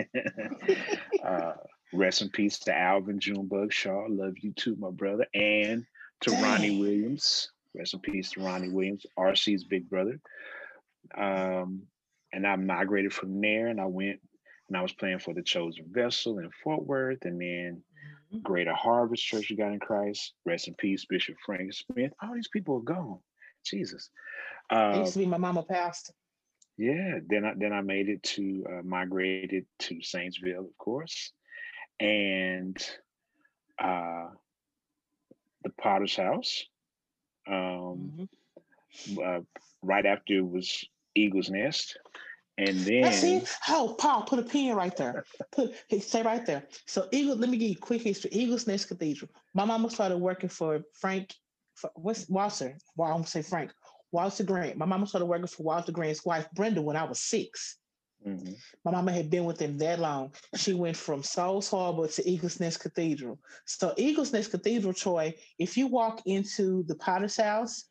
uh, 1.24 1.52
rest 1.92 2.22
in 2.22 2.28
peace 2.30 2.58
to 2.60 2.76
Alvin 2.76 3.18
Junebug 3.18 3.72
Shaw. 3.72 4.06
Love 4.08 4.34
you 4.40 4.52
too, 4.52 4.76
my 4.76 4.90
brother, 4.90 5.26
and 5.34 5.86
to 6.20 6.30
Dang. 6.30 6.42
Ronnie 6.42 6.78
Williams. 6.78 7.50
Rest 7.74 7.94
in 7.94 8.00
peace 8.00 8.30
to 8.32 8.40
Ronnie 8.40 8.70
Williams, 8.70 9.06
RC's 9.18 9.64
big 9.64 9.88
brother. 9.88 10.18
Um, 11.16 11.82
and 12.32 12.46
I 12.46 12.56
migrated 12.56 13.12
from 13.12 13.40
there 13.40 13.68
and 13.68 13.80
I 13.80 13.86
went 13.86 14.20
and 14.68 14.76
I 14.76 14.82
was 14.82 14.92
playing 14.92 15.18
for 15.18 15.34
the 15.34 15.42
Chosen 15.42 15.86
Vessel 15.90 16.38
in 16.38 16.50
Fort 16.62 16.84
Worth 16.84 17.24
and 17.24 17.40
then 17.40 17.82
mm-hmm. 18.32 18.38
Greater 18.40 18.74
Harvest 18.74 19.24
Church 19.24 19.50
of 19.50 19.58
God 19.58 19.72
in 19.72 19.80
Christ. 19.80 20.34
Rest 20.44 20.68
in 20.68 20.74
peace, 20.74 21.06
Bishop 21.08 21.36
Frank 21.44 21.72
Smith. 21.72 22.12
All 22.22 22.34
these 22.34 22.48
people 22.48 22.76
are 22.76 22.80
gone. 22.80 23.18
Jesus. 23.64 24.10
Uh, 24.70 24.96
used 24.98 25.14
to 25.14 25.20
be 25.20 25.26
my 25.26 25.38
mama 25.38 25.62
pastor. 25.62 26.12
Yeah. 26.76 27.18
Then 27.26 27.44
I 27.44 27.54
then 27.56 27.72
I 27.72 27.80
made 27.80 28.08
it 28.08 28.22
to 28.34 28.64
uh, 28.70 28.82
migrated 28.84 29.66
to 29.80 29.94
Saintsville, 29.96 30.60
of 30.60 30.78
course, 30.78 31.32
and 31.98 32.76
uh, 33.82 34.26
the 35.64 35.70
Potter's 35.80 36.16
House, 36.16 36.64
um, 37.48 38.28
mm-hmm. 39.08 39.18
uh, 39.18 39.40
right 39.82 40.06
after 40.06 40.34
it 40.34 40.46
was 40.46 40.84
Eagle's 41.14 41.50
Nest. 41.50 41.98
And 42.58 42.76
then 42.80 43.02
That's 43.02 43.22
it. 43.22 43.48
Oh, 43.68 43.94
Paul, 43.98 44.22
put 44.22 44.40
a 44.40 44.42
pin 44.42 44.74
right 44.74 44.94
there. 44.96 45.24
Put 45.52 45.74
stay 46.00 46.22
right 46.22 46.44
there. 46.44 46.64
So 46.86 47.08
Eagle, 47.12 47.36
let 47.36 47.48
me 47.48 47.56
give 47.56 47.68
you 47.68 47.76
a 47.76 47.80
quick 47.80 48.02
history. 48.02 48.30
Eagles 48.32 48.66
Nest 48.66 48.88
Cathedral. 48.88 49.30
My 49.54 49.64
mama 49.64 49.88
started 49.88 50.18
working 50.18 50.48
for 50.48 50.82
Frank. 50.92 51.32
For, 51.76 51.90
what's 51.94 52.28
Walter? 52.28 52.76
Well, 52.96 53.08
I'm 53.10 53.18
gonna 53.18 53.28
say 53.28 53.42
Frank. 53.42 53.70
Walter 54.10 54.42
Grant. 54.42 54.76
My 54.76 54.86
mama 54.86 55.06
started 55.06 55.26
working 55.26 55.46
for 55.46 55.62
Walter 55.62 55.92
Grant's 55.92 56.24
wife 56.24 56.48
Brenda 56.52 56.82
when 56.82 56.96
I 56.96 57.04
was 57.04 57.20
six. 57.20 57.76
Mm-hmm. 58.26 58.54
My 58.84 58.90
mama 58.90 59.12
had 59.12 59.30
been 59.30 59.44
with 59.44 59.58
them 59.58 59.78
that 59.78 60.00
long. 60.00 60.32
She 60.56 60.74
went 60.74 60.96
from 60.96 61.22
Souls 61.22 61.70
Harbor 61.70 62.08
to 62.08 62.28
Eagles 62.28 62.58
Nest 62.58 62.80
Cathedral. 62.80 63.38
So 63.66 63.94
Eagles 63.96 64.32
Nest 64.32 64.50
Cathedral, 64.50 64.94
Troy, 64.94 65.32
if 65.60 65.76
you 65.76 65.86
walk 65.86 66.22
into 66.26 66.82
the 66.88 66.96
Potter's 66.96 67.36
house 67.36 67.84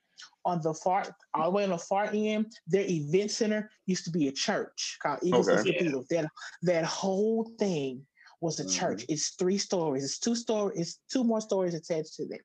on 0.45 0.61
the 0.61 0.74
far 0.74 1.03
all 1.34 1.51
the 1.51 1.57
way 1.57 1.63
on 1.63 1.70
the 1.72 1.78
far 1.78 2.09
end, 2.13 2.51
their 2.68 2.86
event 2.88 3.32
center 3.32 3.70
used 3.86 4.05
to 4.05 4.11
be 4.11 4.28
a 4.28 4.32
church 4.32 4.97
called 5.01 5.20
Eagles 5.24 5.49
Okay. 5.49 5.63
Cathedral. 5.63 6.05
That 6.09 6.28
that 6.63 6.86
whole 6.86 7.51
thing 7.59 8.05
was 8.41 8.59
a 8.59 8.65
Mm-hmm. 8.65 8.70
church. 8.80 9.05
It's 9.09 9.30
three 9.32 9.57
stories. 9.57 10.03
It's 10.03 10.20
two 10.20 10.36
stories. 10.36 10.80
It's 10.80 10.99
two 11.11 11.24
more 11.24 11.41
stories 11.41 11.74
attached 11.74 12.15
to 12.15 12.26
that. 12.28 12.41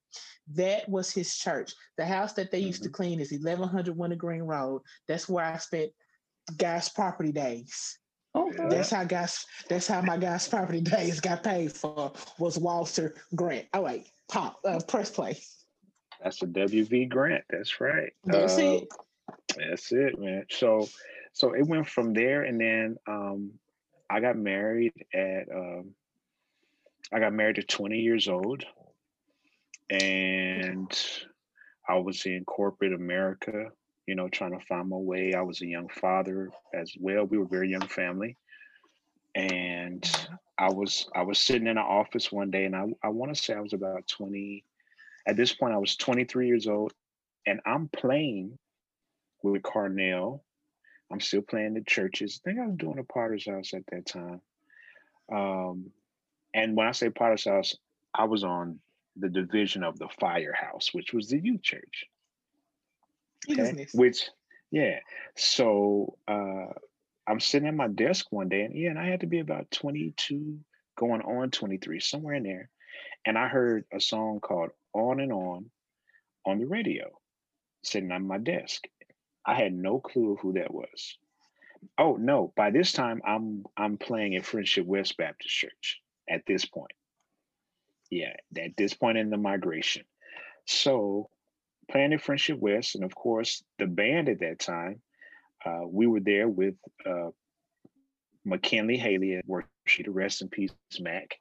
That 0.54 0.88
was 0.88 1.10
his 1.10 1.36
church. 1.36 1.74
The 1.98 2.06
house 2.06 2.32
that 2.34 2.50
they 2.50 2.58
used 2.60 2.82
to 2.84 2.88
Mm-hmm. 2.88 2.92
clean 2.94 3.20
is 3.20 3.30
1100 3.32 3.96
Winter 3.96 4.16
Green 4.16 4.42
Road. 4.42 4.82
That's 5.06 5.28
where 5.28 5.44
I 5.44 5.58
spent 5.58 5.90
God's 6.56 6.88
property 6.88 7.32
days. 7.32 7.98
Okay. 8.34 8.68
That's 8.70 8.90
how 8.90 9.04
God's. 9.04 9.44
That's 9.68 9.86
how 9.86 10.00
my 10.00 10.16
God's 10.16 10.48
property 10.48 10.80
days 10.96 11.20
got 11.20 11.42
paid 11.44 11.72
for. 11.72 12.12
Was 12.38 12.58
Walter 12.58 13.14
Grant? 13.34 13.66
Oh 13.74 13.82
wait, 13.82 14.10
pop 14.30 14.58
uh, 14.66 14.80
press 14.88 15.10
play. 15.10 15.36
That's 16.22 16.42
a 16.42 16.46
WV 16.46 17.08
grant. 17.08 17.44
That's 17.50 17.80
right. 17.80 18.12
That's 18.24 18.58
Uh, 18.58 18.62
it. 18.62 18.88
That's 19.56 19.92
it, 19.92 20.18
man. 20.18 20.44
So, 20.50 20.88
so 21.32 21.52
it 21.54 21.66
went 21.66 21.88
from 21.88 22.12
there, 22.12 22.42
and 22.42 22.60
then 22.60 22.96
um, 23.06 23.52
I 24.08 24.20
got 24.20 24.36
married 24.36 24.92
at. 25.14 25.48
Um, 25.54 25.94
I 27.12 27.18
got 27.18 27.34
married 27.34 27.58
at 27.58 27.68
20 27.68 27.98
years 27.98 28.28
old, 28.28 28.64
and 29.90 30.90
I 31.88 31.96
was 31.96 32.24
in 32.24 32.44
corporate 32.44 32.92
America. 32.92 33.70
You 34.06 34.14
know, 34.16 34.28
trying 34.28 34.58
to 34.58 34.64
find 34.66 34.88
my 34.88 34.96
way. 34.96 35.34
I 35.34 35.42
was 35.42 35.60
a 35.62 35.66
young 35.66 35.88
father 35.88 36.50
as 36.74 36.92
well. 36.98 37.24
We 37.24 37.38
were 37.38 37.44
a 37.44 37.48
very 37.48 37.70
young 37.70 37.86
family, 37.86 38.36
and 39.34 40.04
I 40.58 40.70
was 40.70 41.08
I 41.14 41.22
was 41.22 41.38
sitting 41.38 41.66
in 41.66 41.78
an 41.78 41.84
office 41.84 42.32
one 42.32 42.50
day, 42.50 42.64
and 42.64 42.74
I 42.76 42.86
I 43.02 43.08
want 43.08 43.34
to 43.34 43.40
say 43.40 43.54
I 43.54 43.60
was 43.60 43.72
about 43.72 44.06
20. 44.08 44.64
At 45.26 45.36
this 45.36 45.52
point, 45.52 45.74
I 45.74 45.78
was 45.78 45.96
23 45.96 46.46
years 46.46 46.66
old, 46.66 46.92
and 47.46 47.60
I'm 47.64 47.88
playing 47.88 48.58
with 49.42 49.62
Carnell. 49.62 50.40
I'm 51.10 51.20
still 51.20 51.42
playing 51.42 51.74
the 51.74 51.82
churches. 51.82 52.40
I 52.44 52.50
think 52.50 52.60
I 52.60 52.66
was 52.66 52.76
doing 52.76 52.98
a 52.98 53.04
Potter's 53.04 53.46
House 53.46 53.74
at 53.74 53.82
that 53.92 54.06
time. 54.06 54.40
Um, 55.32 55.90
and 56.54 56.76
when 56.76 56.86
I 56.86 56.92
say 56.92 57.10
Potter's 57.10 57.44
House, 57.44 57.76
I 58.14 58.24
was 58.24 58.44
on 58.44 58.80
the 59.16 59.28
division 59.28 59.84
of 59.84 59.98
the 59.98 60.08
Firehouse, 60.20 60.90
which 60.92 61.12
was 61.12 61.28
the 61.28 61.38
youth 61.38 61.62
church. 61.62 62.06
Eagles 63.46 63.72
Nest. 63.72 63.94
Which, 63.94 64.28
yeah. 64.70 65.00
So 65.36 66.16
uh, 66.26 66.72
I'm 67.26 67.40
sitting 67.40 67.68
at 67.68 67.74
my 67.74 67.88
desk 67.88 68.26
one 68.30 68.48
day, 68.48 68.62
and 68.62 68.74
yeah, 68.74 68.90
and 68.90 68.98
I 68.98 69.06
had 69.06 69.20
to 69.20 69.26
be 69.26 69.40
about 69.40 69.70
22, 69.70 70.58
going 70.96 71.22
on 71.22 71.50
23, 71.50 72.00
somewhere 72.00 72.34
in 72.34 72.42
there. 72.42 72.70
And 73.24 73.38
I 73.38 73.48
heard 73.48 73.84
a 73.92 74.00
song 74.00 74.40
called 74.40 74.70
On 74.94 75.20
and 75.20 75.32
On 75.32 75.70
on 76.44 76.58
the 76.58 76.66
radio, 76.66 77.10
sitting 77.82 78.10
on 78.10 78.26
my 78.26 78.38
desk. 78.38 78.84
I 79.46 79.54
had 79.54 79.72
no 79.72 80.00
clue 80.00 80.36
who 80.40 80.54
that 80.54 80.72
was. 80.72 81.16
Oh 81.98 82.16
no, 82.16 82.52
by 82.56 82.70
this 82.70 82.92
time 82.92 83.20
I'm 83.26 83.64
I'm 83.76 83.98
playing 83.98 84.36
at 84.36 84.46
Friendship 84.46 84.86
West 84.86 85.16
Baptist 85.16 85.54
Church 85.54 86.00
at 86.28 86.42
this 86.46 86.64
point. 86.64 86.92
Yeah, 88.10 88.34
at 88.56 88.76
this 88.76 88.94
point 88.94 89.18
in 89.18 89.30
the 89.30 89.36
migration. 89.36 90.04
So 90.66 91.28
playing 91.90 92.12
at 92.12 92.22
Friendship 92.22 92.58
West, 92.58 92.94
and 92.94 93.04
of 93.04 93.14
course 93.14 93.64
the 93.78 93.86
band 93.86 94.28
at 94.28 94.40
that 94.40 94.60
time, 94.60 95.00
uh, 95.64 95.82
we 95.86 96.06
were 96.06 96.20
there 96.20 96.48
with 96.48 96.74
uh, 97.04 97.30
McKinley 98.44 98.96
Haley 98.96 99.34
at 99.34 99.46
worship. 99.46 99.68
Rest 100.06 100.42
in 100.42 100.48
peace, 100.48 100.72
Mac. 101.00 101.36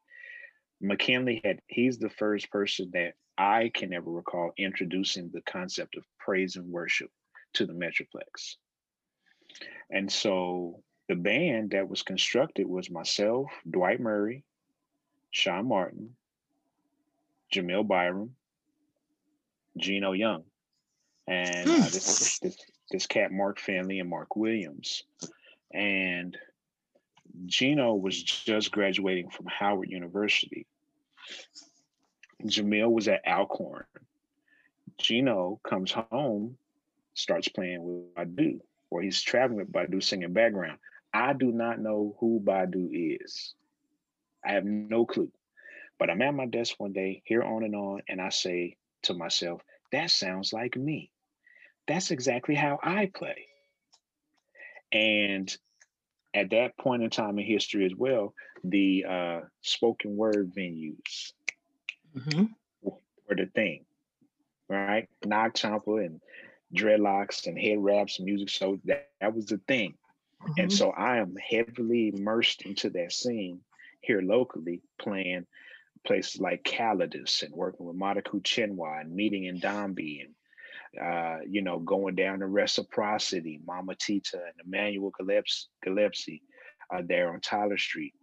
McKinley 0.82 1.42
had 1.44 1.60
he's 1.68 2.00
the 2.00 2.10
first 2.10 2.50
person 2.50 2.90
that 2.94 3.14
I 3.42 3.72
can 3.74 3.92
ever 3.92 4.12
recall 4.12 4.52
introducing 4.56 5.32
the 5.34 5.42
concept 5.42 5.98
of 5.98 6.04
praise 6.20 6.58
and 6.58 6.72
worship 6.72 7.10
to 7.54 7.66
the 7.66 7.74
Metroplex. 7.74 8.58
And 9.90 10.12
so 10.12 10.84
the 11.10 11.16
band 11.16 11.72
that 11.72 11.90
was 11.90 12.04
constructed 12.04 12.68
was 12.68 12.92
myself, 12.92 13.48
Dwight 13.68 14.00
Murray, 14.00 14.44
Sean 15.32 15.68
Martin, 15.68 16.16
Jamil 17.52 17.88
Byram, 17.88 18.36
Gino 19.76 20.12
Young, 20.12 20.44
and 21.26 21.68
uh, 21.68 21.78
this, 21.86 22.38
this 22.40 22.58
this 22.92 23.08
cat 23.08 23.32
Mark 23.32 23.58
Finley 23.58 24.00
and 24.00 24.10
Mark 24.10 24.36
Williams. 24.36 25.04
And 25.74 26.38
Gino 27.48 27.96
was 27.96 28.22
just 28.22 28.72
graduating 28.72 29.32
from 29.32 29.48
Howard 29.48 29.90
University. 29.90 30.68
Jamil 32.44 32.92
was 32.92 33.08
at 33.08 33.26
Alcorn. 33.28 33.86
Gino 34.98 35.60
comes 35.68 35.92
home, 35.92 36.58
starts 37.14 37.48
playing 37.48 37.84
with 37.84 38.16
Badu, 38.16 38.60
or 38.90 39.02
he's 39.02 39.22
traveling 39.22 39.58
with 39.58 39.72
Badu 39.72 40.04
singing 40.04 40.34
background. 40.34 40.78
I 41.14 41.34
do 41.34 41.52
not 41.52 41.80
know 41.80 42.16
who 42.20 42.40
Badu 42.44 42.90
is. 43.22 43.54
I 44.46 44.54
have 44.54 44.66
no 44.66 45.06
clue. 45.06 45.32
But 46.00 46.10
I'm 46.10 46.22
at 46.22 46.34
my 46.34 46.46
desk 46.46 46.76
one 46.78 46.94
day, 46.94 47.22
here 47.26 47.44
on 47.44 47.64
and 47.64 47.76
on, 47.76 48.02
and 48.08 48.22
I 48.22 48.30
say 48.30 48.78
to 49.04 49.14
myself, 49.14 49.62
that 49.92 50.10
sounds 50.10 50.54
like 50.54 50.76
me. 50.76 51.12
That's 51.88 52.12
exactly 52.12 52.56
how 52.56 52.80
I 52.82 53.12
play. 53.14 53.48
And 54.92 55.56
at 56.34 56.50
that 56.52 56.78
point 56.78 57.04
in 57.04 57.10
time 57.10 57.38
in 57.40 57.46
history 57.46 57.86
as 57.86 57.96
well, 57.96 58.34
the 58.64 59.06
uh, 59.08 59.40
spoken 59.62 60.16
word 60.16 60.54
venues 60.56 61.34
were 62.82 63.36
the 63.36 63.48
thing, 63.54 63.86
right? 64.70 65.08
Knock 65.26 65.56
Champa 65.56 65.96
and 65.96 66.22
dreadlocks 66.76 67.48
and 67.48 67.60
head 67.60 67.78
wraps 67.80 68.20
and 68.20 68.26
music. 68.26 68.50
So 68.50 68.80
that, 68.86 69.10
that 69.20 69.36
was 69.36 69.48
the 69.48 69.60
thing. 69.68 69.96
And 70.58 70.74
so 70.74 70.90
I 70.92 71.18
am 71.18 71.36
heavily 71.36 72.12
immersed 72.16 72.64
into 72.64 72.90
that 72.92 73.14
scene 73.14 73.60
here 74.02 74.22
locally, 74.22 74.82
playing 75.00 75.46
places 76.06 76.42
like 76.42 76.64
Calidus 76.64 77.44
and 77.44 77.54
working 77.54 77.86
with 77.86 77.96
Mataku 77.96 78.42
Chenwa 78.42 79.02
and 79.02 79.14
meeting 79.14 79.44
N'Dambi 79.44 80.26
and 80.26 80.34
uh, 81.00 81.38
you 81.48 81.62
know, 81.62 81.80
going 81.80 82.16
down 82.16 82.40
to 82.40 82.48
Reciprocity, 82.48 83.62
Mama 83.66 83.96
Tita 83.96 84.38
and 84.38 84.66
Emmanuel 84.66 85.12
Gillespie, 85.18 85.70
Gillespie 85.84 86.44
uh, 86.94 87.02
there 87.08 87.34
on 87.34 87.40
Tyler 87.40 87.78
Street. 87.78 88.14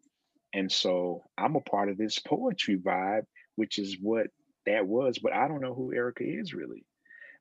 And 0.53 0.70
so 0.70 1.24
I'm 1.39 1.57
a 1.57 1.61
part 1.61 1.89
of 1.89 1.97
this 1.97 2.18
poetry 2.18 2.76
vibe, 2.76 3.24
which 3.59 3.79
is 3.79 3.99
what 4.01 4.29
that 4.67 4.87
was. 4.87 5.19
But 5.19 5.33
I 5.33 5.49
don't 5.49 5.61
know 5.61 5.75
who 5.75 5.93
Erykah 5.93 6.41
is 6.41 6.55
really. 6.55 6.85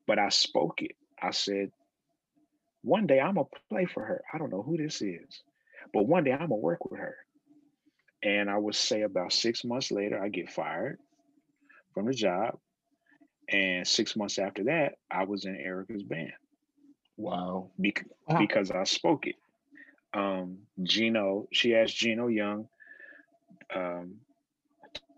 But 0.08 0.18
I 0.18 0.30
spoke 0.30 0.82
it. 0.82 0.96
I 1.22 1.32
said, 1.32 1.72
one 2.82 3.06
day 3.06 3.20
I'm 3.20 3.36
gonna 3.36 3.48
play 3.70 3.86
for 3.86 4.04
her. 4.04 4.24
I 4.34 4.38
don't 4.40 4.52
know 4.52 4.64
who 4.64 4.78
this 4.78 5.02
is, 5.02 5.44
but 5.94 6.08
one 6.08 6.24
day 6.24 6.32
I'm 6.32 6.50
gonna 6.50 6.56
work 6.56 6.90
with 6.90 7.00
her. 7.00 7.16
And 8.24 8.50
I 8.50 8.58
would 8.58 8.76
say 8.76 9.04
about 9.04 9.32
six 9.32 9.64
months 9.64 9.92
later, 9.92 10.20
I 10.22 10.30
get 10.30 10.50
fired 10.50 10.98
from 11.94 12.08
the 12.08 12.14
job. 12.14 12.58
And 13.50 13.88
six 13.88 14.16
months 14.16 14.40
after 14.40 14.64
that, 14.66 14.96
I 15.12 15.26
was 15.26 15.46
in 15.46 15.56
Erykah's 15.56 16.04
band. 16.04 16.34
Wow. 17.16 17.70
Bec- 17.78 18.06
Wow. 18.28 18.40
Because 18.40 18.72
I 18.72 18.84
spoke 18.86 19.28
it. 19.28 19.36
Um, 20.14 20.60
Gino, 20.82 21.48
she 21.54 21.76
asked 21.76 21.96
Gino 21.96 22.28
Young 22.28 22.68
um, 23.74 24.16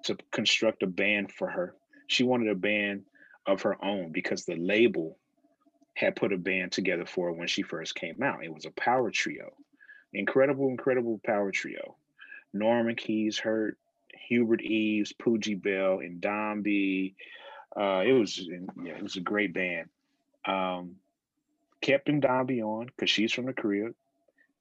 to 0.09 0.17
construct 0.31 0.83
a 0.83 0.87
band 0.87 1.31
for 1.31 1.49
her. 1.49 1.75
She 2.07 2.23
wanted 2.23 2.49
a 2.49 2.55
band 2.55 3.03
of 3.45 3.61
her 3.63 3.83
own 3.83 4.11
because 4.11 4.45
the 4.45 4.55
label 4.55 5.17
had 5.93 6.15
put 6.15 6.33
a 6.33 6.37
band 6.37 6.71
together 6.71 7.05
for 7.05 7.27
her 7.27 7.33
when 7.33 7.47
she 7.47 7.61
first 7.61 7.95
came 7.95 8.21
out. 8.21 8.43
It 8.43 8.53
was 8.53 8.65
a 8.65 8.71
power 8.71 9.11
trio, 9.11 9.53
incredible, 10.13 10.69
incredible 10.69 11.19
power 11.25 11.51
trio. 11.51 11.95
Norman 12.53 12.95
Keys, 12.95 13.37
Hurt, 13.37 13.77
Hubert 14.27 14.61
Eaves, 14.61 15.13
Poogie 15.13 15.61
Bell, 15.61 15.99
and 15.99 16.21
N'Dambi. 16.21 17.13
Uh, 17.75 18.03
it 18.05 18.13
was 18.13 18.37
yeah, 18.37 18.93
it 18.97 19.03
was 19.03 19.17
a 19.17 19.21
great 19.21 19.53
band. 19.53 19.89
Um, 20.45 20.95
kept 21.81 22.07
N'Dambi 22.07 22.61
on 22.61 22.87
because 22.87 23.09
she's 23.09 23.33
from 23.33 23.45
the 23.45 23.53
crib. 23.53 23.93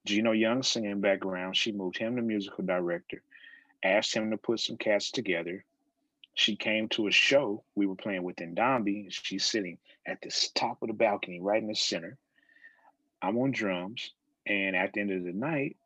Gino 0.05 0.32
Young 0.32 0.62
singing 0.62 1.01
background. 1.01 1.57
She 1.57 1.72
moved 1.72 1.99
him 1.99 2.16
to 2.16 2.22
musical 2.22 2.64
director. 2.64 3.22
Asked 3.83 4.14
him 4.14 4.31
to 4.31 4.37
put 4.37 4.61
some 4.61 4.76
cats 4.76 5.11
together. 5.11 5.64
She 6.35 6.57
came 6.57 6.89
to 6.91 7.09
a 7.09 7.11
show 7.12 7.64
we 7.74 7.87
were 7.87 7.97
playing 7.97 8.22
with 8.22 8.37
N'Dambi. 8.37 9.05
and 9.05 9.12
She's 9.12 9.45
sitting 9.45 9.79
at 10.07 10.20
the 10.22 10.31
top 10.55 10.83
of 10.83 10.89
the 10.89 10.95
balcony, 10.95 11.41
right 11.41 11.61
in 11.61 11.68
the 11.68 11.74
center. 11.74 12.16
I'm 13.20 13.37
on 13.39 13.51
drums, 13.51 14.12
and 14.47 14.76
at 14.76 14.93
the 14.93 15.01
end 15.01 15.11
of 15.11 15.24
the 15.24 15.33
night, 15.33 15.76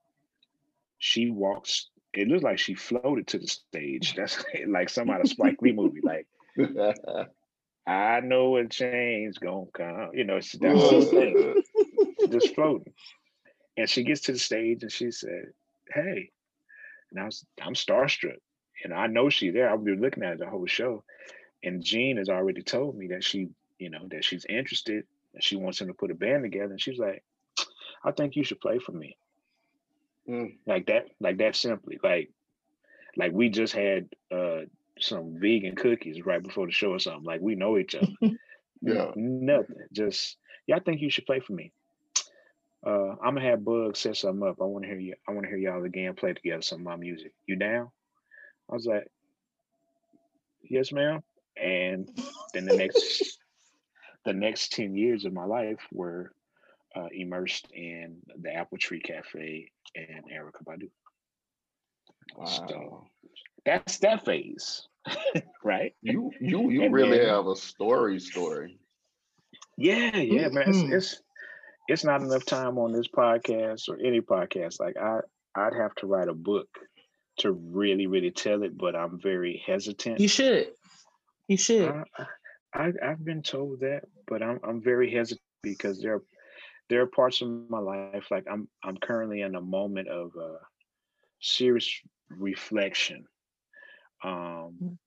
she 0.99 1.31
walks. 1.31 1.89
It 2.13 2.29
looked 2.29 2.45
like 2.45 2.59
she 2.59 2.75
floated 2.75 3.27
to 3.29 3.39
the 3.39 3.47
stage. 3.47 4.15
That's 4.15 4.45
like 4.69 4.91
some 4.91 5.11
out 5.11 5.23
of 5.23 5.29
Spike 5.29 5.61
Lee 5.63 5.73
movie. 5.73 6.01
Like 6.05 6.27
I 7.87 8.21
know 8.21 8.57
a 8.57 8.69
change 8.69 9.41
gonna 9.41 9.67
come. 9.73 10.11
You 10.13 10.25
know, 10.25 10.41
she, 10.41 10.59
that 10.59 10.77
whole 10.77 11.03
thing, 11.03 11.63
just 12.31 12.55
floating. 12.55 12.93
And 13.77 13.89
she 13.89 14.05
gets 14.05 14.21
to 14.23 14.33
the 14.33 14.39
stage 14.39 14.83
and 14.83 14.93
she 14.93 15.11
said, 15.11 15.47
Hey. 15.93 16.31
And 17.13 17.21
I 17.23 17.27
was 17.27 17.45
I'm 17.61 17.75
starstruck. 17.75 18.37
And 18.85 18.93
I 18.93 19.07
know 19.07 19.31
she's 19.31 19.55
there. 19.55 19.71
I've 19.71 19.85
been 19.85 20.01
looking 20.01 20.25
at 20.25 20.39
the 20.39 20.47
whole 20.47 20.67
show. 20.67 21.05
And 21.63 21.83
Jean 21.83 22.17
has 22.17 22.29
already 22.29 22.63
told 22.63 22.97
me 22.97 23.09
that 23.09 23.23
she, 23.23 23.49
you 23.79 23.91
know, 23.91 24.09
that 24.11 24.25
she's 24.25 24.45
interested 24.47 25.05
and 25.35 25.43
she 25.43 25.57
wants 25.57 25.81
him 25.81 25.87
to 25.87 25.95
put 25.95 26.11
a 26.11 26.15
band 26.15 26.43
together. 26.43 26.73
And 26.73 26.81
she's 26.81 26.99
like, 26.99 27.23
I 28.05 28.11
think 28.11 28.35
you 28.35 28.43
should 28.43 28.61
play 28.61 28.79
for 28.79 28.93
me. 28.93 29.17
Mm. 30.29 30.57
Like 30.67 30.87
that, 30.87 31.07
like 31.21 31.39
that 31.39 31.55
simply. 31.55 32.01
Like, 32.03 32.31
like 33.17 33.33
we 33.33 33.51
just 33.51 33.75
had 33.75 34.09
uh 34.35 34.61
some 34.99 35.39
vegan 35.41 35.77
cookies 35.77 36.25
right 36.25 36.43
before 36.43 36.67
the 36.67 36.73
show 36.73 36.91
or 36.91 36.99
something. 36.99 37.25
Like 37.25 37.41
we 37.41 37.55
know 37.55 37.79
each 37.79 37.95
other. 37.95 38.09
Yeah. 38.83 39.13
Nothing. 39.15 39.77
Just 39.93 40.37
yeah, 40.67 40.77
I 40.77 40.81
think 40.81 41.01
you 41.01 41.11
should 41.11 41.27
play 41.27 41.41
for 41.41 41.53
me. 41.53 41.73
Uh, 42.85 43.13
I'm 43.23 43.35
gonna 43.35 43.43
have 43.43 43.65
Bug 43.65 43.97
set 43.97 44.17
something 44.17 44.47
up. 44.49 44.57
I 44.61 44.65
want 44.65 44.85
to 44.85 44.91
hear 44.91 44.99
you. 44.99 45.15
I 45.29 45.33
want 45.33 45.45
to 45.45 45.49
hear 45.49 45.59
y'all 45.59 45.85
again 45.85 46.15
play 46.15 46.33
together 46.35 46.63
some 46.63 46.81
of 46.81 46.85
my 46.85 46.97
music. 46.97 47.33
You 47.47 47.57
down? 47.57 47.91
I 48.71 48.75
was 48.75 48.87
like, 48.87 49.09
yes, 50.69 50.93
ma'am. 50.93 51.23
And 51.57 52.09
then 52.55 52.65
the 52.65 52.77
next, 52.77 53.39
the 54.25 54.33
next 54.33 54.73
ten 54.73 54.97
years 54.97 55.25
of 55.25 55.33
my 55.33 55.45
life 55.45 55.79
were 55.93 56.33
uh, 56.97 57.09
immersed 57.13 57.69
in 57.73 58.17
the 58.41 58.53
Apple 58.53 58.79
Tree 58.79 59.01
Cafe 59.01 59.71
and 59.95 60.25
Erykah 60.33 60.65
Badu. 60.65 60.89
So 62.47 63.07
that's 63.65 63.99
that 63.99 64.25
phase, 64.25 64.89
right? 65.65 65.95
You 66.03 66.31
you 66.41 66.71
you 66.71 66.83
And 66.85 66.95
really 66.95 67.19
then- 67.19 67.29
have 67.29 67.47
a 67.47 67.57
story 67.57 68.19
story. 68.19 68.79
Yeah, 69.77 70.17
yeah, 70.17 70.49
man. 70.49 70.69
It's, 70.69 70.79
Mhm. 70.79 70.93
it's 70.93 71.23
it's 71.89 72.05
not 72.05 72.23
enough 72.23 72.45
time 72.45 72.79
on 72.79 72.93
this 72.93 73.09
podcast 73.09 73.89
or 73.89 73.99
any 73.99 74.21
podcast. 74.21 74.81
Like 74.81 74.97
I 74.97 75.21
I'd 75.55 75.75
have 75.75 75.95
to 75.97 76.07
write 76.07 76.29
a 76.29 76.35
book 76.35 76.69
to 77.39 77.53
really 77.53 78.07
really 78.07 78.31
tell 78.31 78.63
it, 78.63 78.77
but 78.77 78.95
I'm 78.95 79.19
very 79.21 79.63
hesitant. 79.67 80.21
You 80.21 80.29
should. 80.29 80.73
You 81.49 81.57
should. 81.57 81.89
I, 81.89 82.27
I 82.75 82.93
I've 83.03 83.25
been 83.25 83.43
told 83.43 83.81
that, 83.81 84.03
but 84.27 84.43
I'm 84.43 84.61
I'm 84.63 84.83
very 84.83 85.11
hesitant 85.13 85.43
because 85.63 86.01
there 86.01 86.15
are 86.15 86.23
there 86.89 87.03
are 87.03 87.07
parts 87.07 87.41
of 87.41 87.49
my 87.69 87.79
life 87.79 88.27
like 88.31 88.45
I'm 88.51 88.69
I'm 88.85 88.97
currently 88.97 89.43
in 89.43 89.55
a 89.55 89.61
moment 89.61 90.09
of 90.09 90.31
uh, 90.41 90.59
serious 91.41 91.91
reflection. 92.31 93.25
Um, 94.25 94.99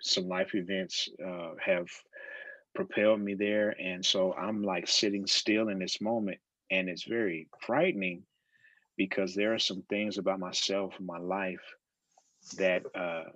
some 0.00 0.28
life 0.28 0.54
events 0.54 1.08
uh, 1.24 1.50
have 1.64 1.86
propelled 2.74 3.20
me 3.20 3.34
there, 3.34 3.74
and 3.80 4.04
so 4.04 4.34
I'm 4.34 4.62
like 4.62 4.88
sitting 4.88 5.26
still 5.26 5.68
in 5.68 5.78
this 5.78 6.00
moment, 6.00 6.38
and 6.70 6.88
it's 6.88 7.04
very 7.04 7.48
frightening 7.60 8.24
because 8.96 9.34
there 9.34 9.54
are 9.54 9.58
some 9.58 9.82
things 9.88 10.18
about 10.18 10.38
myself 10.38 10.94
and 10.98 11.06
my 11.06 11.18
life 11.18 11.62
that 12.56 12.82
uh, 12.94 13.30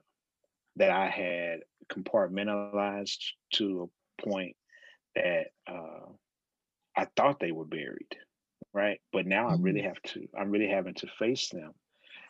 that 0.76 0.90
I 0.90 1.08
had 1.08 1.60
compartmentalized 1.92 3.18
to 3.54 3.90
a 4.18 4.22
point 4.22 4.56
that 5.14 5.46
uh, 5.66 6.06
I 6.96 7.06
thought 7.16 7.40
they 7.40 7.52
were 7.52 7.64
buried, 7.64 8.16
right? 8.72 9.00
But 9.12 9.26
now 9.26 9.48
I 9.48 9.56
really 9.58 9.82
have 9.82 10.00
to. 10.02 10.28
I'm 10.38 10.50
really 10.50 10.68
having 10.68 10.94
to 10.94 11.06
face 11.18 11.48
them, 11.48 11.72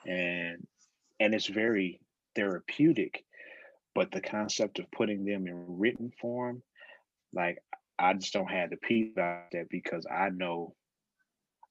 and 0.06 0.66
and 1.20 1.34
it's 1.34 1.46
very 1.46 2.00
therapeutic. 2.34 3.24
But 3.94 4.12
the 4.12 4.20
concept 4.20 4.78
of 4.78 4.90
putting 4.92 5.24
them 5.24 5.48
in 5.48 5.78
written 5.78 6.12
form, 6.20 6.62
like 7.32 7.58
I 7.98 8.14
just 8.14 8.32
don't 8.32 8.50
have 8.50 8.70
the 8.70 8.76
peace 8.76 9.10
about 9.12 9.50
that 9.52 9.68
because 9.70 10.06
I 10.06 10.30
know, 10.30 10.74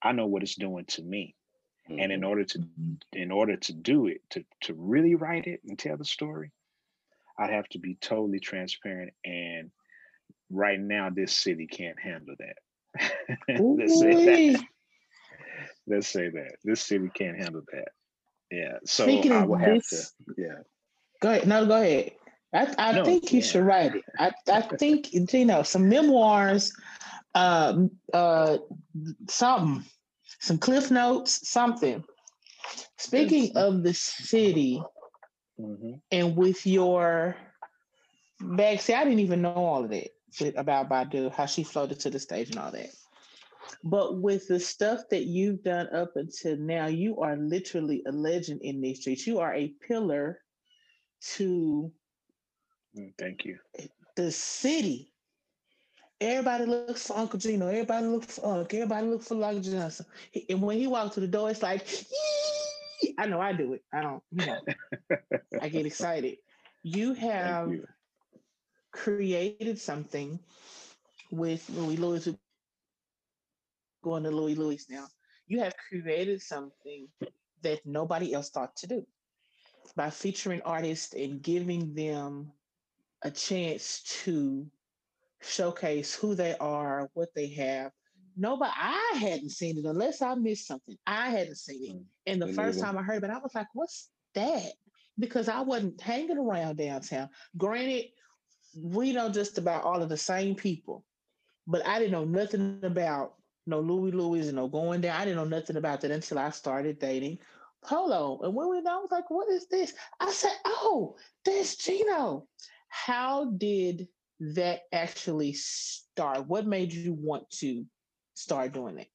I 0.01 0.11
know 0.11 0.27
what 0.27 0.43
it's 0.43 0.55
doing 0.55 0.85
to 0.85 1.03
me, 1.03 1.35
and 1.89 2.11
in 2.11 2.21
mm-hmm. 2.21 2.29
order 2.29 2.43
to 2.43 2.63
in 3.13 3.31
order 3.31 3.57
to 3.57 3.73
do 3.73 4.07
it 4.07 4.21
to 4.31 4.43
to 4.61 4.73
really 4.73 5.15
write 5.15 5.47
it 5.47 5.61
and 5.65 5.79
tell 5.79 5.95
the 5.95 6.03
story 6.03 6.51
i'd 7.39 7.49
have 7.49 7.67
to 7.69 7.79
be 7.79 7.95
totally 8.01 8.41
transparent 8.41 9.13
and 9.23 9.71
right 10.49 10.79
now 10.79 11.09
this 11.09 11.33
city 11.33 11.67
can't 11.67 11.99
handle 11.99 12.35
that. 12.39 12.57
Let's 13.59 13.99
say 13.99 14.51
that. 14.53 14.63
Let's 15.85 16.07
say 16.07 16.29
that. 16.29 16.55
This 16.63 16.81
city 16.81 17.09
can't 17.13 17.37
handle 17.37 17.61
that. 17.71 17.89
Yeah 18.51 18.77
so 18.85 19.03
Speaking 19.03 19.31
i 19.31 19.45
will 19.45 19.57
have 19.57 19.75
this- 19.75 20.13
to 20.27 20.33
yeah. 20.37 20.59
Go 21.19 21.31
ahead. 21.31 21.47
No, 21.47 21.65
go 21.65 21.81
ahead. 21.81 22.11
I, 22.53 22.73
I 22.77 22.93
No, 22.93 23.03
think 23.05 23.33
you 23.33 23.41
should 23.41 23.65
write 23.65 23.95
it. 23.95 24.03
I, 24.17 24.31
I 24.51 24.61
think 24.61 25.13
you 25.13 25.45
know 25.45 25.63
some 25.63 25.89
memoirs, 25.89 26.73
um, 27.35 27.91
uh, 28.13 28.57
something, 29.29 29.83
some 30.39 30.57
cliff 30.57 30.89
notes, 30.89 31.49
something. 31.49 32.03
Speaking 32.97 33.55
of 33.55 33.83
the 33.83 33.93
city, 33.93 34.81
Mhm. 35.59 35.99
and 36.11 36.35
with 36.35 36.65
your 36.65 37.35
bag, 38.39 38.79
see, 38.79 38.93
I 38.93 39.03
didn't 39.03 39.19
even 39.19 39.41
know 39.41 39.53
all 39.53 39.83
of 39.83 39.89
that 39.89 40.09
about 40.55 40.89
Badu, 40.89 41.31
how 41.31 41.47
she 41.47 41.63
floated 41.63 41.99
to 42.01 42.09
the 42.09 42.19
stage 42.19 42.49
and 42.49 42.59
all 42.59 42.71
that. 42.71 42.89
But 43.83 44.21
with 44.21 44.47
the 44.47 44.59
stuff 44.59 45.01
that 45.09 45.25
you've 45.25 45.63
done 45.63 45.87
up 45.93 46.15
until 46.15 46.57
now, 46.57 46.87
you 46.87 47.19
are 47.21 47.35
literally 47.37 48.03
a 48.07 48.11
legend 48.11 48.61
in 48.61 48.81
these 48.81 49.01
streets. 49.01 49.25
You 49.25 49.39
are 49.39 49.53
a 49.53 49.73
pillar 49.87 50.39
to 51.35 51.91
Mm, 52.97 53.13
thank 53.19 53.45
you 53.45 53.57
the 54.15 54.31
city. 54.31 55.13
Everybody 56.19 56.65
looks 56.65 57.07
for 57.07 57.17
Uncle 57.17 57.39
Gino. 57.39 57.67
Everybody 57.67 58.07
looks 58.07 58.37
for 58.39 58.45
Unc. 58.59 58.73
Everybody 58.73 59.07
looks 59.07 59.27
for 59.27 59.35
Lock 59.35 59.61
Johnson. 59.61 60.05
He- 60.31 60.45
And 60.49 60.61
when 60.61 60.77
he 60.77 60.87
walks 60.87 61.13
through 61.13 61.27
the 61.27 61.31
door, 61.31 61.49
it's 61.51 61.61
like, 61.61 61.85
"Yee!" 62.11 63.15
I 63.19 63.27
know 63.27 63.39
I 63.39 63.53
do 63.53 63.73
it. 63.73 63.83
I 63.93 64.01
don't, 64.01 64.23
you 64.31 64.45
know, 64.45 64.61
I 65.61 65.69
get 65.69 65.85
excited. 65.85 66.37
You 66.83 67.13
have 67.13 67.77
created 68.91 69.79
something 69.79 70.39
with 71.31 71.69
Louis 71.69 71.97
Louis. 71.97 72.29
Going 74.03 74.23
to 74.23 74.31
Louis 74.31 74.55
Louis 74.55 74.85
now. 74.89 75.07
You 75.47 75.59
have 75.61 75.75
created 75.89 76.41
something 76.41 77.07
that 77.61 77.85
nobody 77.85 78.33
else 78.33 78.49
thought 78.49 78.75
to 78.77 78.87
do 78.87 79.05
by 79.95 80.09
featuring 80.09 80.61
artists 80.63 81.13
and 81.13 81.41
giving 81.41 81.93
them 81.93 82.51
a 83.23 83.31
chance 83.31 84.03
to 84.23 84.65
showcase 85.41 86.13
who 86.13 86.35
they 86.35 86.55
are, 86.57 87.09
what 87.13 87.29
they 87.35 87.47
have. 87.49 87.91
No, 88.35 88.57
but 88.57 88.71
I 88.75 89.17
hadn't 89.19 89.49
seen 89.49 89.77
it 89.79 89.85
unless 89.85 90.21
I 90.21 90.35
missed 90.35 90.67
something. 90.67 90.97
I 91.07 91.29
hadn't 91.29 91.57
seen 91.57 91.83
it. 91.83 91.95
Mm, 91.95 92.05
and 92.27 92.41
the 92.41 92.53
first 92.53 92.79
time 92.79 92.97
I 92.97 93.01
heard 93.01 93.23
it, 93.23 93.31
I 93.31 93.39
was 93.39 93.55
like, 93.55 93.67
what's 93.73 94.09
that? 94.35 94.73
Because 95.17 95.49
I 95.49 95.61
wasn't 95.61 95.99
hanging 95.99 96.37
around 96.37 96.77
downtown. 96.77 97.29
Granted, 97.57 98.05
we 98.79 99.11
know 99.13 99.29
just 99.29 99.57
about 99.57 99.83
all 99.83 100.03
of 100.03 100.09
the 100.09 100.17
same 100.17 100.53
people, 100.53 101.03
but 101.65 101.85
I 101.87 101.97
didn't 101.97 102.11
know 102.11 102.25
nothing 102.25 102.79
about 102.83 103.33
no 103.65 103.79
Louis 103.79 104.11
Louis 104.11 104.47
and 104.47 104.55
no 104.55 104.67
going 104.67 105.01
down. 105.01 105.19
I 105.19 105.25
didn't 105.25 105.37
know 105.37 105.57
nothing 105.57 105.77
about 105.77 106.01
that 106.01 106.11
until 106.11 106.37
I 106.37 106.51
started 106.51 106.99
dating 106.99 107.39
Polo. 107.83 108.39
And 108.43 108.53
when 108.53 108.69
we 108.69 108.81
know, 108.81 108.99
I 108.99 109.01
was 109.01 109.11
like, 109.11 109.29
what 109.29 109.49
is 109.49 109.67
this? 109.67 109.93
I 110.19 110.31
said, 110.31 110.53
oh, 110.65 111.15
that's 111.43 111.75
Gino. 111.75 112.47
How 112.89 113.45
did 113.45 114.07
that 114.39 114.81
actually 114.91 115.53
start? 115.53 116.47
What 116.47 116.65
made 116.65 116.93
you 116.93 117.13
want 117.13 117.49
to 117.59 117.85
start 118.33 118.73
doing 118.73 118.99
it? 118.99 119.09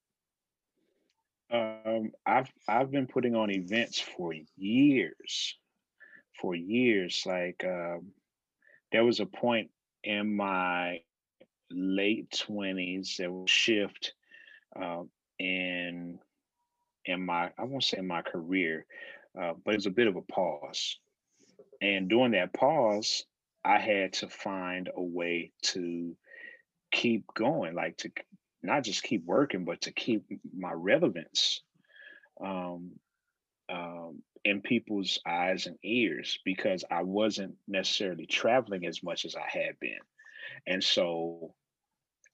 Um, 1.51 2.11
I've 2.25 2.51
I've 2.67 2.91
been 2.91 3.07
putting 3.07 3.35
on 3.35 3.51
events 3.51 3.99
for 3.99 4.33
years, 4.57 5.55
for 6.41 6.55
years. 6.55 7.23
Like 7.25 7.63
um, 7.63 8.07
there 8.91 9.05
was 9.05 9.19
a 9.19 9.25
point 9.25 9.69
in 10.03 10.35
my 10.35 11.01
late 11.71 12.31
twenties 12.31 13.15
that 13.19 13.31
was 13.31 13.49
shift 13.49 14.13
um, 14.75 15.09
in 15.39 16.19
in 17.05 17.25
my 17.25 17.51
I 17.57 17.63
won't 17.63 17.83
say 17.83 18.01
my 18.01 18.23
career, 18.23 18.85
uh, 19.39 19.53
but 19.63 19.75
it's 19.75 19.85
a 19.85 19.91
bit 19.91 20.07
of 20.07 20.15
a 20.15 20.21
pause. 20.21 20.97
And 21.81 22.09
during 22.09 22.31
that 22.31 22.53
pause, 22.53 23.25
I 23.65 23.79
had 23.79 24.13
to 24.13 24.29
find 24.29 24.89
a 24.93 25.01
way 25.01 25.51
to 25.63 26.15
keep 26.91 27.25
going, 27.33 27.75
like 27.75 27.97
to 27.97 28.11
not 28.61 28.83
just 28.83 29.03
keep 29.03 29.25
working, 29.25 29.65
but 29.65 29.81
to 29.81 29.91
keep 29.91 30.25
my 30.55 30.71
relevance 30.71 31.61
um, 32.43 32.91
um, 33.69 34.21
in 34.43 34.61
people's 34.61 35.19
eyes 35.25 35.67
and 35.67 35.77
ears 35.83 36.39
because 36.45 36.83
I 36.89 37.03
wasn't 37.03 37.55
necessarily 37.67 38.25
traveling 38.25 38.85
as 38.85 39.03
much 39.03 39.25
as 39.25 39.35
I 39.35 39.47
had 39.47 39.79
been. 39.79 39.99
And 40.67 40.83
so 40.83 41.53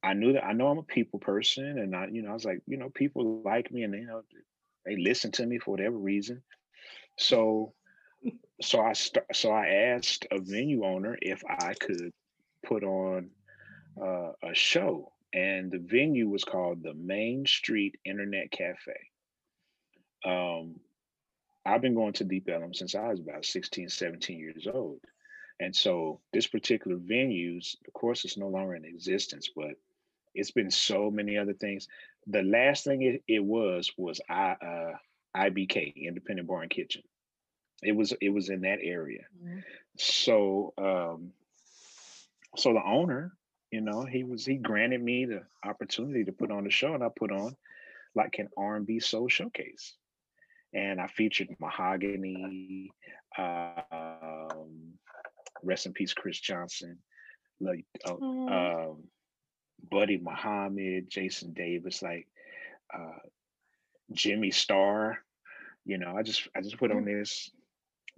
I 0.04 0.14
knew 0.14 0.34
that 0.34 0.46
I 0.46 0.54
know 0.54 0.68
I'm 0.68 0.78
a 0.78 0.84
people 0.84 1.20
person 1.20 1.78
and 1.80 1.96
I, 1.96 2.08
you 2.12 2.22
know, 2.22 2.32
I 2.32 2.34
was 2.34 2.46
like, 2.46 2.62
you 2.68 2.78
know, 2.78 2.90
people 2.90 3.42
like 3.44 3.72
me 3.72 3.84
and 3.84 3.94
you 3.94 4.06
know, 4.06 4.24
they 4.86 4.98
listen 4.98 5.32
to 5.34 5.46
me 5.46 5.60
for 5.60 5.72
whatever 5.72 5.98
reason. 5.98 6.42
So 7.18 7.74
so 8.62 8.82
I 8.82 8.94
st- 8.94 9.26
so 9.34 9.52
I 9.52 9.68
asked 9.68 10.28
a 10.32 10.40
venue 10.40 10.86
owner 10.86 11.18
if 11.22 11.44
I 11.48 11.74
could 11.76 12.12
put 12.66 12.84
on 12.84 13.30
uh, 14.02 14.32
a 14.44 14.54
show, 14.54 15.12
and 15.34 15.72
the 15.72 15.80
venue 15.80 16.30
was 16.30 16.44
called 16.44 16.84
the 16.84 16.94
Main 16.94 17.46
Street 17.46 17.96
Internet 18.06 18.52
Cafe. 18.52 18.94
um, 20.26 20.76
I've 21.66 21.82
been 21.82 21.96
going 21.96 22.14
to 22.14 22.24
Deep 22.24 22.50
Ellum 22.50 22.74
since 22.74 22.96
I 22.96 23.10
was 23.10 23.20
about 23.20 23.46
16, 23.46 23.90
17 23.90 24.40
years 24.40 24.68
old. 24.74 25.02
And 25.60 25.76
so 25.76 26.22
this 26.34 26.48
particular 26.48 26.98
venues, 26.98 27.76
of 27.88 27.94
course, 27.94 28.26
it's 28.26 28.38
no 28.38 28.48
longer 28.48 28.76
in 28.76 28.86
existence, 28.86 29.50
but 29.56 29.72
it's 30.34 30.52
been 30.52 30.72
so 30.72 31.12
many 31.12 31.38
other 31.38 31.54
things. 31.54 31.88
The 32.28 32.44
last 32.44 32.86
thing 32.86 33.02
it, 33.04 33.24
it 33.28 33.44
was 33.44 33.92
was 33.98 34.22
I 34.30 34.52
uh, 34.54 34.94
IBK, 35.38 35.96
Independent 35.98 36.48
Bar 36.48 36.62
and 36.64 36.72
Kitchen. 36.72 37.04
It 37.84 37.96
was 37.96 38.14
it 38.22 38.30
was 38.30 38.50
in 38.50 38.62
that 38.62 38.80
area. 38.82 39.24
Mm-hmm. 39.44 39.60
So 39.98 40.74
um, 40.78 41.32
so 42.56 42.74
the 42.74 42.84
owner, 42.84 43.34
you 43.72 43.82
know, 43.82 44.06
he 44.06 44.24
was 44.24 44.46
he 44.46 44.56
granted 44.56 45.02
me 45.02 45.26
the 45.26 45.44
opportunity 45.64 46.26
to 46.26 46.32
put 46.32 46.52
on 46.52 46.64
the 46.64 46.72
show, 46.72 46.94
and 46.94 47.04
I 47.04 47.10
put 47.16 47.32
on 47.32 47.56
like 48.16 48.40
an 48.40 48.50
R&B 48.58 49.00
soul 49.00 49.30
showcase 49.30 49.94
and 50.74 51.02
I 51.02 51.08
featured 51.08 51.50
Mahogany, 51.60 52.92
uh, 53.38 53.82
um, 53.92 54.94
rest 55.64 55.86
in 55.86 55.94
peace, 55.94 56.14
Chris 56.14 56.40
Johnson, 56.40 57.00
like 57.60 57.86
uh, 58.08 58.14
um, 58.14 59.04
Buddy 59.90 60.18
Muhammad, 60.18 61.10
Jason 61.10 61.54
Davis, 61.54 62.02
like 62.02 62.28
uh, 62.94 63.20
Jimmy 64.12 64.52
Star. 64.52 65.20
You 65.86 65.98
know, 65.98 66.16
I 66.16 66.24
just 66.24 66.48
I 66.56 66.62
just 66.62 66.78
put 66.78 66.92
on 66.92 67.04
mm. 67.04 67.20
this 67.20 67.50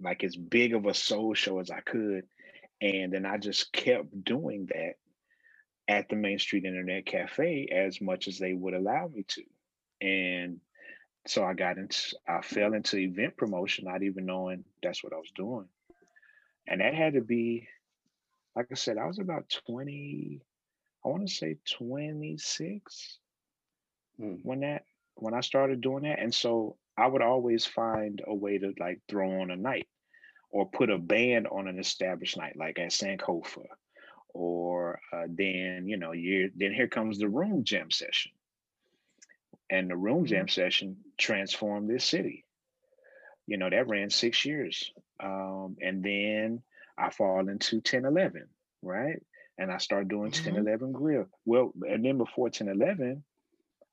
like 0.02 0.24
as 0.24 0.36
big 0.36 0.74
of 0.74 0.86
a 0.86 0.94
soul 0.94 1.34
show 1.34 1.58
as 1.58 1.70
I 1.70 1.80
could, 1.80 2.24
and 2.80 3.12
then 3.12 3.24
I 3.26 3.38
just 3.38 3.72
kept 3.72 4.24
doing 4.24 4.68
that 4.74 4.94
at 5.88 6.08
the 6.08 6.16
Main 6.16 6.38
Street 6.38 6.64
Internet 6.64 7.06
Cafe 7.06 7.68
as 7.70 8.00
much 8.00 8.28
as 8.28 8.38
they 8.38 8.52
would 8.52 8.74
allow 8.74 9.08
me 9.08 9.24
to, 9.28 9.42
and 10.00 10.60
so 11.26 11.44
I 11.44 11.54
got 11.54 11.78
into 11.78 12.16
I 12.26 12.42
fell 12.42 12.74
into 12.74 12.98
event 12.98 13.36
promotion, 13.36 13.84
not 13.84 14.02
even 14.02 14.26
knowing 14.26 14.64
that's 14.82 15.04
what 15.04 15.12
I 15.12 15.16
was 15.16 15.30
doing. 15.34 15.66
And 16.66 16.80
that 16.80 16.94
had 16.94 17.14
to 17.14 17.20
be, 17.20 17.68
like 18.56 18.66
I 18.70 18.74
said, 18.74 18.98
I 18.98 19.06
was 19.06 19.18
about 19.18 19.52
20, 19.66 20.40
I 21.04 21.08
want 21.08 21.28
to 21.28 21.34
say 21.34 21.58
26 21.76 23.18
mm. 24.20 24.38
when 24.42 24.60
that 24.60 24.84
when 25.14 25.34
I 25.34 25.40
started 25.40 25.80
doing 25.80 26.04
that. 26.04 26.18
And 26.18 26.34
so 26.34 26.76
I 26.96 27.06
would 27.06 27.22
always 27.22 27.64
find 27.64 28.20
a 28.26 28.34
way 28.34 28.58
to 28.58 28.74
like 28.78 29.00
throw 29.08 29.40
on 29.40 29.50
a 29.50 29.56
night 29.56 29.88
or 30.50 30.68
put 30.68 30.90
a 30.90 30.98
band 30.98 31.46
on 31.46 31.68
an 31.68 31.78
established 31.78 32.36
night, 32.36 32.56
like 32.56 32.78
at 32.78 32.90
Sankofa. 32.90 33.64
Or 34.34 35.00
uh, 35.12 35.26
then, 35.28 35.86
you 35.86 35.96
know, 35.96 36.12
you 36.12 36.50
then 36.54 36.72
here 36.72 36.88
comes 36.88 37.18
the 37.18 37.28
room 37.28 37.64
jam 37.64 37.90
session 37.90 38.32
and 39.72 39.90
the 39.90 39.96
room 39.96 40.26
jam 40.26 40.46
mm-hmm. 40.46 40.48
session 40.48 40.96
transformed 41.18 41.88
this 41.88 42.04
city. 42.04 42.44
You 43.46 43.56
know, 43.56 43.70
that 43.70 43.88
ran 43.88 44.10
six 44.10 44.44
years. 44.44 44.92
Um, 45.18 45.76
and 45.80 46.02
then 46.02 46.62
I 46.96 47.10
fall 47.10 47.48
into 47.48 47.80
10 47.80 48.04
11, 48.04 48.46
right? 48.82 49.20
And 49.58 49.72
I 49.72 49.78
start 49.78 50.08
doing 50.08 50.30
mm-hmm. 50.30 50.54
10 50.54 50.56
11 50.56 50.92
grill. 50.92 51.26
Well, 51.46 51.72
and 51.88 52.04
then 52.04 52.18
before 52.18 52.50
10 52.50 52.68
11, 52.68 53.24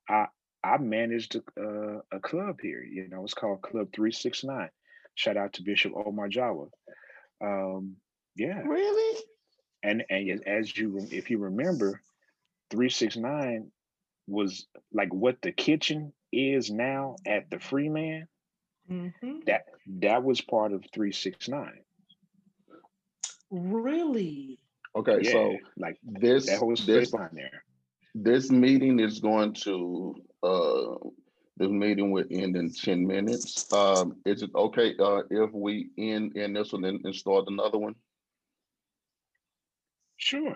I 0.07 0.27
I 0.63 0.77
managed 0.77 1.35
a, 1.35 1.61
uh, 1.61 2.01
a 2.11 2.19
club 2.19 2.59
here. 2.61 2.83
You 2.83 3.07
know, 3.07 3.23
it's 3.23 3.33
called 3.33 3.61
Club 3.61 3.89
369. 3.93 4.69
Shout 5.15 5.37
out 5.37 5.53
to 5.53 5.63
Bishop 5.63 5.93
Omar 5.95 6.29
Jawa. 6.29 6.69
Um, 7.41 7.95
yeah. 8.35 8.61
Really? 8.61 9.21
And 9.81 10.03
and 10.09 10.45
as 10.45 10.75
you 10.75 11.07
if 11.11 11.29
you 11.29 11.37
remember, 11.37 12.01
369 12.71 13.71
was 14.27 14.67
like 14.93 15.13
what 15.13 15.41
the 15.41 15.51
kitchen 15.51 16.13
is 16.31 16.69
now 16.69 17.15
at 17.25 17.49
the 17.49 17.59
Freeman. 17.59 18.27
Mm-hmm. 18.91 19.39
That 19.45 19.65
that 20.01 20.23
was 20.23 20.41
part 20.41 20.73
of 20.73 20.83
369. 20.93 21.71
Really? 23.51 24.59
Okay, 24.95 25.19
yeah, 25.21 25.31
so 25.31 25.57
like 25.77 25.97
this 26.03 26.47
that 26.47 26.59
whole 26.59 26.75
this 26.75 27.11
behind 27.11 27.31
there. 27.33 27.63
This 28.15 28.51
meeting 28.51 28.99
is 28.99 29.19
going 29.19 29.53
to 29.65 30.15
uh 30.43 30.95
this 31.59 31.69
meeting 31.69 32.11
will 32.11 32.25
end 32.31 32.55
in 32.55 32.71
10 32.71 33.05
minutes. 33.05 33.71
Um, 33.73 34.15
is 34.25 34.41
it 34.41 34.49
okay 34.55 34.95
uh, 34.97 35.23
if 35.29 35.51
we 35.51 35.89
end 35.97 36.37
in 36.37 36.53
this 36.53 36.71
one 36.71 36.85
and, 36.85 37.03
and 37.03 37.13
start 37.13 37.45
another 37.49 37.77
one? 37.77 37.95
Sure. 40.15 40.55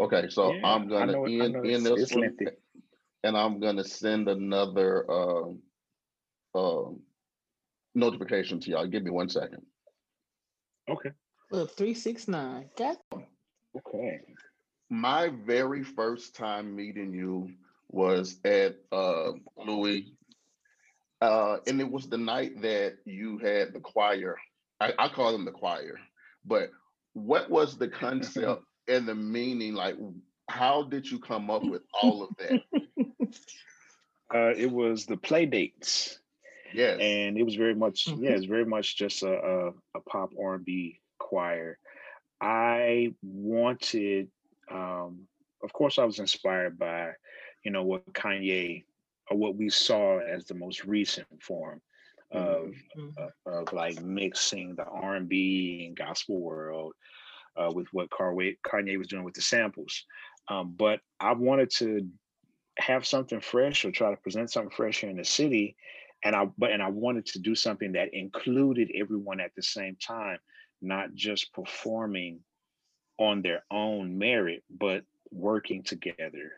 Okay, 0.00 0.28
so 0.28 0.52
yeah, 0.52 0.66
I'm 0.66 0.88
gonna 0.88 1.12
know, 1.12 1.24
end 1.24 1.64
in 1.64 1.84
this 1.84 2.12
one, 2.12 2.22
lengthy. 2.22 2.46
and 3.22 3.36
I'm 3.36 3.60
gonna 3.60 3.84
send 3.84 4.28
another 4.28 5.10
uh, 5.10 5.50
uh, 6.54 6.90
notification 7.94 8.60
to 8.60 8.70
y'all. 8.70 8.86
Give 8.86 9.04
me 9.04 9.10
one 9.10 9.28
second. 9.28 9.62
Okay. 10.90 11.10
Look, 11.50 11.76
three 11.76 11.94
six 11.94 12.28
nine. 12.28 12.68
Got. 12.76 12.98
Okay. 13.76 14.20
My 14.90 15.30
very 15.46 15.82
first 15.82 16.34
time 16.34 16.74
meeting 16.76 17.12
you 17.12 17.48
was 17.90 18.38
at 18.44 18.76
uh, 18.92 19.32
Louis, 19.56 20.12
uh, 21.20 21.58
and 21.66 21.80
it 21.80 21.90
was 21.90 22.08
the 22.08 22.18
night 22.18 22.60
that 22.62 22.98
you 23.04 23.38
had 23.38 23.72
the 23.72 23.80
choir. 23.80 24.36
I, 24.80 24.92
I 24.98 25.08
call 25.08 25.32
them 25.32 25.44
the 25.44 25.52
choir, 25.52 25.98
but 26.44 26.70
what 27.14 27.50
was 27.50 27.78
the 27.78 27.88
concept 27.88 28.62
and 28.88 29.08
the 29.08 29.14
meaning? 29.14 29.74
Like 29.74 29.96
how 30.48 30.82
did 30.84 31.10
you 31.10 31.18
come 31.18 31.50
up 31.50 31.64
with 31.64 31.82
all 32.02 32.22
of 32.24 32.30
that? 32.38 32.62
Uh, 34.34 34.52
it 34.56 34.70
was 34.70 35.06
the 35.06 35.16
play 35.16 35.46
dates. 35.46 36.18
Yes. 36.74 36.98
And 37.00 37.38
it 37.38 37.44
was 37.44 37.54
very 37.54 37.76
much 37.76 38.06
mm-hmm. 38.06 38.24
yeah 38.24 38.30
it's 38.30 38.46
very 38.46 38.64
much 38.64 38.96
just 38.96 39.22
a, 39.22 39.32
a, 39.32 39.68
a 39.94 40.00
pop 40.08 40.30
r&b 40.40 41.00
choir. 41.18 41.78
I 42.40 43.14
wanted 43.22 44.28
um, 44.70 45.28
of 45.62 45.72
course 45.72 45.98
i 45.98 46.04
was 46.04 46.18
inspired 46.18 46.76
by 46.76 47.12
you 47.66 47.72
know 47.72 47.82
what 47.82 48.06
kanye 48.12 48.84
or 49.30 49.36
what 49.36 49.56
we 49.56 49.68
saw 49.68 50.18
as 50.20 50.44
the 50.44 50.54
most 50.54 50.84
recent 50.84 51.26
form 51.42 51.80
of, 52.30 52.68
mm-hmm. 52.96 53.08
of, 53.18 53.68
of 53.68 53.72
like 53.72 54.00
mixing 54.00 54.76
the 54.76 54.84
r&b 54.84 55.86
and 55.86 55.96
gospel 55.96 56.40
world 56.40 56.94
uh, 57.56 57.70
with 57.74 57.86
what 57.92 58.10
Kanye 58.10 58.98
was 58.98 59.08
doing 59.08 59.24
with 59.24 59.34
the 59.34 59.40
samples. 59.40 60.04
Um, 60.48 60.74
but 60.76 61.00
I 61.20 61.32
wanted 61.32 61.70
to 61.78 62.06
have 62.78 63.06
something 63.06 63.40
fresh 63.40 63.84
or 63.84 63.90
try 63.90 64.10
to 64.10 64.16
present 64.16 64.50
something 64.50 64.70
fresh 64.70 65.00
here 65.00 65.10
in 65.10 65.16
the 65.16 65.24
city. 65.24 65.76
And 66.24 66.36
I 66.36 66.48
but 66.58 66.70
and 66.70 66.82
I 66.82 66.90
wanted 66.90 67.26
to 67.26 67.38
do 67.38 67.54
something 67.54 67.92
that 67.92 68.14
included 68.14 68.90
everyone 68.94 69.40
at 69.40 69.52
the 69.54 69.62
same 69.62 69.96
time, 69.96 70.38
not 70.82 71.14
just 71.14 71.52
performing 71.52 72.40
on 73.18 73.42
their 73.42 73.64
own 73.70 74.18
merit, 74.18 74.62
but 74.70 75.04
working 75.30 75.82
together 75.82 76.52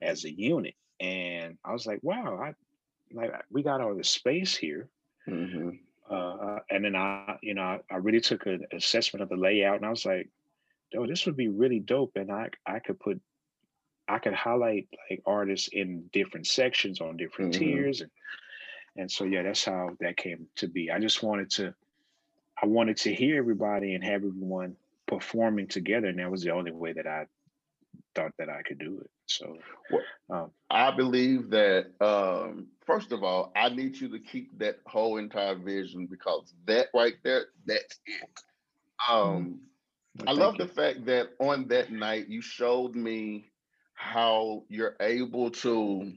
as 0.00 0.24
a 0.24 0.32
unit. 0.32 0.74
And 1.00 1.58
I 1.64 1.72
was 1.72 1.86
like, 1.86 2.00
wow, 2.02 2.38
I 2.42 2.54
like 3.12 3.32
we 3.50 3.62
got 3.62 3.80
all 3.80 3.94
the 3.94 4.04
space 4.04 4.56
here. 4.56 4.88
Mm-hmm. 5.28 5.70
Uh, 6.08 6.58
and 6.70 6.84
then 6.84 6.94
I, 6.94 7.38
you 7.42 7.54
know, 7.54 7.62
I, 7.62 7.80
I 7.90 7.96
really 7.96 8.20
took 8.20 8.46
an 8.46 8.66
assessment 8.72 9.22
of 9.22 9.28
the 9.28 9.36
layout, 9.36 9.76
and 9.76 9.86
I 9.86 9.90
was 9.90 10.04
like, 10.04 10.28
oh, 10.96 11.06
this 11.06 11.26
would 11.26 11.36
be 11.36 11.48
really 11.48 11.80
dope. 11.80 12.12
And 12.16 12.30
I 12.30 12.50
I 12.66 12.78
could 12.78 13.00
put 13.00 13.20
I 14.08 14.18
could 14.18 14.34
highlight 14.34 14.88
like 15.10 15.22
artists 15.26 15.68
in 15.72 16.04
different 16.12 16.46
sections 16.46 17.00
on 17.00 17.16
different 17.16 17.54
mm-hmm. 17.54 17.64
tiers. 17.64 18.00
And 18.00 18.10
and 18.96 19.10
so 19.10 19.24
yeah, 19.24 19.42
that's 19.42 19.64
how 19.64 19.90
that 20.00 20.16
came 20.16 20.46
to 20.56 20.68
be. 20.68 20.90
I 20.90 20.98
just 20.98 21.22
wanted 21.22 21.50
to 21.52 21.74
I 22.62 22.66
wanted 22.66 22.96
to 22.98 23.14
hear 23.14 23.38
everybody 23.38 23.94
and 23.94 24.04
have 24.04 24.24
everyone 24.24 24.76
performing 25.06 25.68
together. 25.68 26.08
And 26.08 26.18
that 26.18 26.30
was 26.30 26.42
the 26.42 26.52
only 26.52 26.72
way 26.72 26.92
that 26.92 27.06
I 27.06 27.26
thought 28.14 28.32
that 28.38 28.48
I 28.48 28.62
could 28.62 28.78
do 28.78 29.00
it. 29.00 29.10
So 29.26 29.56
um, 30.30 30.50
I 30.70 30.90
believe 30.90 31.50
that 31.50 31.86
um, 32.00 32.68
first 32.86 33.12
of 33.12 33.22
all, 33.22 33.52
I 33.56 33.68
need 33.68 33.96
you 33.96 34.08
to 34.10 34.18
keep 34.18 34.58
that 34.58 34.78
whole 34.86 35.16
entire 35.18 35.54
vision 35.54 36.06
because 36.06 36.54
that 36.66 36.88
right 36.94 37.14
there, 37.22 37.46
that's 37.66 38.00
it. 38.06 38.28
Um, 39.08 39.60
I 40.26 40.32
love 40.32 40.56
you. 40.58 40.66
the 40.66 40.72
fact 40.72 41.06
that 41.06 41.30
on 41.40 41.68
that 41.68 41.90
night 41.90 42.28
you 42.28 42.40
showed 42.40 42.94
me 42.94 43.50
how 43.94 44.64
you're 44.68 44.96
able 45.00 45.50
to 45.50 46.12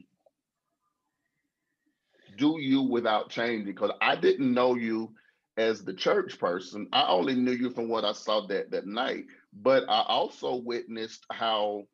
do 2.36 2.56
you 2.60 2.82
without 2.82 3.30
changing 3.30 3.66
because 3.66 3.90
I 4.00 4.16
didn't 4.16 4.52
know 4.52 4.74
you 4.76 5.12
as 5.56 5.82
the 5.82 5.92
church 5.92 6.38
person. 6.38 6.86
I 6.92 7.08
only 7.08 7.34
knew 7.34 7.52
you 7.52 7.70
from 7.70 7.88
what 7.88 8.04
I 8.04 8.12
saw 8.12 8.46
that 8.46 8.70
that 8.70 8.86
night, 8.86 9.24
but 9.52 9.84
I 9.88 10.04
also 10.06 10.54
witnessed 10.54 11.24
how 11.32 11.84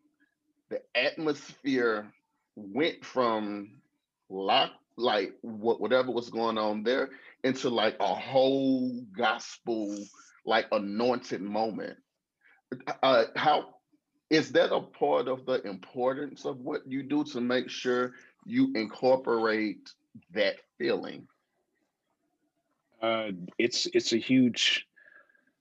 the 0.74 1.00
atmosphere 1.00 2.12
went 2.56 3.04
from 3.04 3.70
lock 4.28 4.72
like 4.96 5.32
what 5.42 5.80
whatever 5.80 6.10
was 6.10 6.30
going 6.30 6.58
on 6.58 6.82
there 6.82 7.10
into 7.44 7.68
like 7.68 7.96
a 8.00 8.14
whole 8.14 9.00
gospel 9.16 9.96
like 10.44 10.66
anointed 10.72 11.40
moment. 11.40 11.96
Uh, 13.04 13.24
how 13.36 13.74
is 14.30 14.50
that 14.50 14.74
a 14.74 14.80
part 14.80 15.28
of 15.28 15.46
the 15.46 15.62
importance 15.62 16.44
of 16.44 16.58
what 16.58 16.80
you 16.86 17.04
do 17.04 17.22
to 17.22 17.40
make 17.40 17.70
sure 17.70 18.14
you 18.44 18.72
incorporate 18.74 19.90
that 20.32 20.56
feeling? 20.76 21.28
Uh, 23.00 23.30
it's 23.58 23.86
it's 23.94 24.12
a 24.12 24.18
huge, 24.18 24.88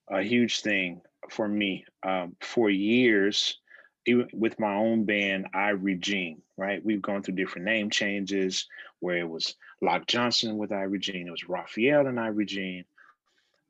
a 0.09 0.23
huge 0.23 0.61
thing 0.61 1.01
for 1.29 1.47
me. 1.47 1.85
Um, 2.01 2.35
for 2.41 2.71
years, 2.71 3.59
even 4.05 4.27
with 4.33 4.59
my 4.59 4.73
own 4.73 5.05
band, 5.05 5.47
Ivory 5.53 5.95
Jean, 5.95 6.41
right? 6.57 6.83
We've 6.83 7.01
gone 7.01 7.23
through 7.23 7.35
different 7.35 7.65
name 7.65 7.89
changes 7.89 8.67
where 8.99 9.17
it 9.17 9.29
was 9.29 9.55
Lock 9.81 10.07
Johnson 10.07 10.57
with 10.57 10.71
Ivory 10.71 10.99
Jean, 10.99 11.27
it 11.27 11.31
was 11.31 11.47
Raphael 11.47 12.07
and 12.07 12.19
Ivory 12.19 12.45
Jean. 12.45 12.85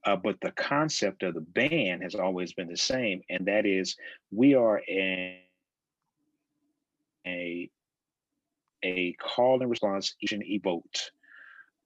Uh, 0.05 0.15
but 0.17 0.39
the 0.41 0.51
concept 0.51 1.23
of 1.23 1.33
the 1.33 1.41
band 1.41 2.03
has 2.03 2.15
always 2.15 2.53
been 2.53 2.67
the 2.67 2.75
same, 2.77 3.21
and 3.29 3.45
that 3.45 3.65
is 3.65 3.95
we 4.31 4.53
are 4.53 4.81
a 4.89 5.39
a, 7.25 7.69
a 8.83 9.13
call 9.13 9.61
and 9.61 9.69
response 9.69 10.15
and 10.29 10.43
evoked 10.45 11.11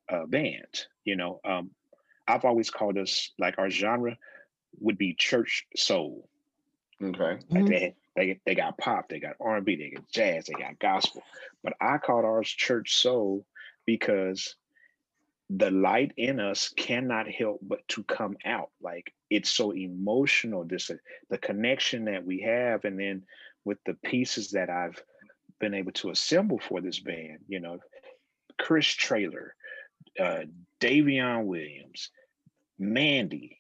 uh, 0.10 0.26
band. 0.26 0.88
You 1.06 1.16
know, 1.16 1.40
um, 1.46 1.70
I've 2.28 2.46
always 2.46 2.70
called 2.70 2.98
us 2.98 3.32
like 3.38 3.60
our 3.60 3.70
genre 3.70 4.18
would 4.80 4.98
be 4.98 5.14
church 5.14 5.66
soul. 5.76 6.28
Okay. 7.02 7.40
Like 7.50 7.66
they, 7.68 7.96
they 8.18 8.40
they 8.46 8.56
got 8.56 8.78
pop, 8.78 9.08
they 9.08 9.20
got 9.20 9.36
R 9.40 9.58
and 9.58 9.66
B, 9.66 9.78
they 9.78 9.92
got 9.96 10.10
jazz, 10.10 10.46
they 10.46 10.54
got 10.54 10.80
gospel. 10.80 11.24
But 11.64 11.74
I 11.80 12.00
called 12.00 12.26
ours 12.26 12.50
church 12.50 12.96
soul 12.96 13.46
because 13.86 14.56
the 15.50 15.72
light 15.72 16.12
in 16.18 16.42
us 16.42 16.70
cannot 16.76 17.30
help 17.30 17.60
but 17.62 17.88
to 17.90 18.04
come 18.04 18.36
out. 18.44 18.72
Like 18.82 19.14
it's 19.30 19.50
so 19.50 19.72
emotional. 19.72 20.66
This 20.66 20.92
the 21.30 21.38
connection 21.38 22.06
that 22.06 22.26
we 22.26 22.42
have, 22.42 22.84
and 22.84 23.00
then 23.00 23.24
with 23.64 23.78
the 23.86 23.94
pieces 23.94 24.52
that 24.52 24.70
I've 24.70 25.02
been 25.60 25.76
able 25.76 25.92
to 25.94 26.10
assemble 26.10 26.60
for 26.60 26.82
this 26.82 27.00
band. 27.00 27.40
You 27.48 27.60
know, 27.60 27.78
Chris 28.60 28.88
Trailer, 28.88 29.56
uh, 30.20 30.42
Davion 30.82 31.46
Williams, 31.46 32.10
Mandy. 32.80 33.58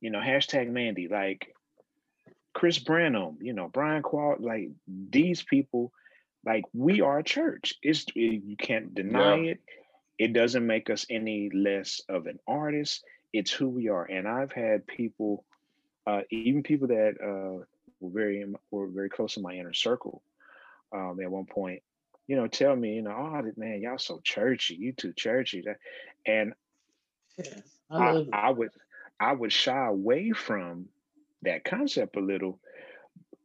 You 0.00 0.10
know, 0.10 0.18
hashtag 0.18 0.68
Mandy. 0.68 1.06
Like 1.06 1.51
Chris 2.54 2.78
Branham, 2.78 3.38
you 3.40 3.52
know, 3.52 3.68
Brian 3.68 4.02
Qual, 4.02 4.36
like 4.38 4.70
these 4.86 5.42
people, 5.42 5.92
like 6.44 6.64
we 6.72 7.00
are 7.00 7.18
a 7.18 7.24
church. 7.24 7.74
It's 7.82 8.04
you 8.14 8.56
can't 8.56 8.94
deny 8.94 9.36
Yeah. 9.36 9.50
it. 9.52 9.60
It 10.18 10.32
doesn't 10.32 10.66
make 10.66 10.90
us 10.90 11.06
any 11.10 11.50
less 11.50 12.00
of 12.08 12.26
an 12.26 12.38
artist. 12.46 13.04
It's 13.32 13.50
who 13.50 13.68
we 13.68 13.88
are. 13.88 14.04
And 14.04 14.28
I've 14.28 14.52
had 14.52 14.86
people, 14.86 15.44
uh, 16.06 16.22
even 16.30 16.62
people 16.62 16.88
that 16.88 17.14
uh, 17.20 17.64
were 18.00 18.10
very 18.10 18.44
were 18.70 18.86
very 18.88 19.08
close 19.08 19.36
in 19.36 19.42
my 19.42 19.54
inner 19.54 19.72
circle, 19.72 20.22
um, 20.92 21.18
at 21.22 21.30
one 21.30 21.46
point, 21.46 21.82
you 22.26 22.36
know, 22.36 22.46
tell 22.46 22.76
me, 22.76 22.94
you 22.96 23.02
know, 23.02 23.12
oh 23.12 23.52
man, 23.56 23.80
y'all 23.80 23.98
so 23.98 24.20
churchy, 24.22 24.74
you 24.74 24.92
too 24.92 25.12
churchy. 25.14 25.62
That- 25.62 25.78
And 26.26 26.54
I 27.90 28.24
I. 28.32 28.46
I 28.48 28.50
would 28.50 28.70
I 29.18 29.32
would 29.32 29.52
shy 29.52 29.86
away 29.86 30.32
from 30.32 30.88
that 31.42 31.64
concept 31.64 32.16
a 32.16 32.20
little, 32.20 32.58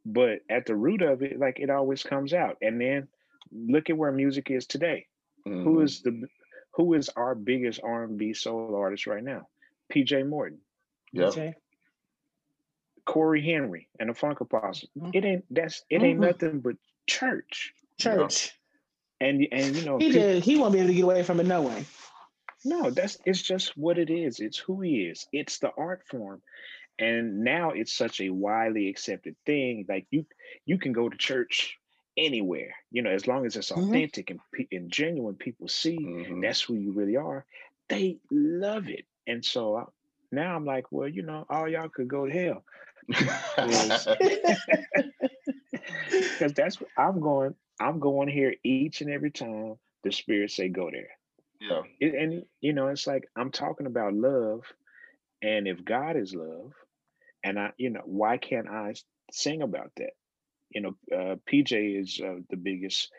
but 0.04 0.40
at 0.48 0.66
the 0.66 0.74
root 0.76 1.02
of 1.02 1.22
it, 1.22 1.38
like 1.38 1.58
it 1.60 1.70
always 1.70 2.02
comes 2.02 2.32
out. 2.32 2.56
And 2.62 2.80
then 2.80 3.08
look 3.52 3.90
at 3.90 3.96
where 3.96 4.12
music 4.12 4.50
is 4.50 4.66
today. 4.66 5.06
Who 5.44 5.78
Mhm. 5.78 5.84
is 5.84 6.02
the 6.02 6.28
who 6.72 6.94
is 6.94 7.08
our 7.08 7.34
biggest 7.34 7.80
R 7.82 8.04
and 8.04 8.16
B 8.18 8.34
soul 8.34 8.74
artist 8.76 9.06
right 9.06 9.22
now? 9.24 9.48
PJ 9.92 10.22
Morton, 10.28 10.60
Yeah. 11.12 11.26
Okay. 11.28 11.54
Cory 13.04 13.42
Henry, 13.42 13.88
and 13.98 14.10
the 14.10 14.14
Funk 14.14 14.40
Apostle. 14.40 14.88
Mhm. 14.96 15.14
It 15.14 15.24
ain't 15.24 15.44
that's 15.54 15.84
it 15.88 16.02
ain't 16.02 16.18
Mhm. 16.18 16.26
nothing 16.26 16.60
but 16.60 16.76
church. 17.06 17.74
Church. 17.98 18.54
And 19.20 19.46
and 19.50 19.74
you 19.74 19.84
know 19.84 19.98
He 19.98 20.06
peop- 20.10 20.14
just 20.14 20.44
he 20.44 20.56
won't 20.56 20.72
be 20.72 20.78
able 20.78 20.88
to 20.88 20.94
get 20.94 21.04
away 21.04 21.22
from 21.22 21.40
it 21.40 21.46
no 21.46 21.62
way. 21.62 21.84
No, 22.64 22.90
that's 22.90 23.18
it's 23.24 23.40
just 23.42 23.76
what 23.76 23.98
it 23.98 24.10
is. 24.10 24.40
It's 24.40 24.58
who 24.58 24.80
he 24.82 25.04
is. 25.06 25.26
It's 25.32 25.58
the 25.58 25.70
art 25.76 26.06
form. 26.06 26.42
And 26.98 27.44
now 27.44 27.70
it's 27.70 27.92
such 27.94 28.20
a 28.20 28.30
widely 28.30 28.88
accepted 28.88 29.36
thing. 29.46 29.86
Like 29.88 30.06
you 30.10 30.26
you 30.66 30.78
can 30.78 30.92
go 30.92 31.08
to 31.08 31.16
church 31.16 31.76
anywhere, 32.16 32.74
you 32.90 33.02
know, 33.02 33.10
as 33.10 33.26
long 33.26 33.46
as 33.46 33.56
it's 33.56 33.72
Mhm. 33.72 33.72
authentic 33.72 34.30
and, 34.30 34.40
pe- 34.54 34.66
and 34.72 34.90
genuine, 34.90 35.36
people 35.36 35.68
see 35.68 36.10
Mhm. 36.14 36.40
that's 36.40 36.60
who 36.62 36.74
you 36.74 36.92
really 36.92 37.16
are. 37.16 37.44
They 37.88 38.18
love 38.30 38.88
it. 38.88 39.04
And 39.26 39.44
so 39.44 39.76
I, 39.76 39.84
now 40.32 40.54
I'm 40.56 40.64
like, 40.64 40.92
well, 40.92 41.08
you 41.08 41.22
know, 41.22 41.46
all 41.48 41.68
y'all 41.68 41.88
could 41.88 42.08
go 42.08 42.26
to 42.26 42.32
hell. 42.32 42.64
Because 43.08 44.14
that's 46.54 46.80
what 46.80 46.90
I'm 46.96 47.20
going, 47.20 47.54
I'm 47.80 48.00
going 48.00 48.28
here 48.28 48.54
each 48.64 48.92
and 48.92 49.02
every 49.02 49.22
time 49.22 49.66
the 49.96 50.02
spirit 50.02 50.42
say 50.42 50.62
go 50.62 50.84
there. 50.86 51.04
yeah. 51.60 51.82
It, 51.98 52.14
and 52.14 52.44
you 52.60 52.72
know, 52.72 52.88
it's 52.88 53.06
like 53.06 53.28
I'm 53.36 53.50
talking 53.50 53.86
about 53.86 54.14
love, 54.14 54.62
and 55.42 55.66
if 55.68 55.84
God 55.84 56.16
is 56.16 56.34
love, 56.34 56.72
and 57.44 57.58
I, 57.58 57.72
you 57.76 57.90
know, 57.90 58.02
why 58.04 58.36
can't 58.38 58.68
I 58.68 58.94
sing 59.30 59.62
about 59.62 59.92
that? 59.96 60.12
You 60.70 60.80
know, 60.82 60.96
uh, 61.14 61.36
PJ 61.50 62.00
is 62.00 62.20
uh, 62.22 62.40
the 62.50 62.56
biggest 62.56 63.10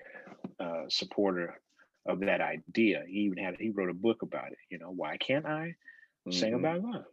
uh, 0.60 0.84
supporter 0.90 1.60
of 2.08 2.20
that 2.22 2.42
idea. 2.42 3.04
He 3.08 3.20
even 3.22 3.38
had 3.38 3.56
he 3.60 3.70
wrote 3.70 3.90
a 3.90 3.94
book 3.94 4.22
about 4.22 4.52
it. 4.52 4.58
You 4.70 4.80
know, 4.80 4.92
why 4.92 5.18
can't 5.18 5.46
I 5.46 5.76
sing 6.30 6.54
Mhm. 6.54 6.60
about 6.60 6.82
love? 6.82 7.06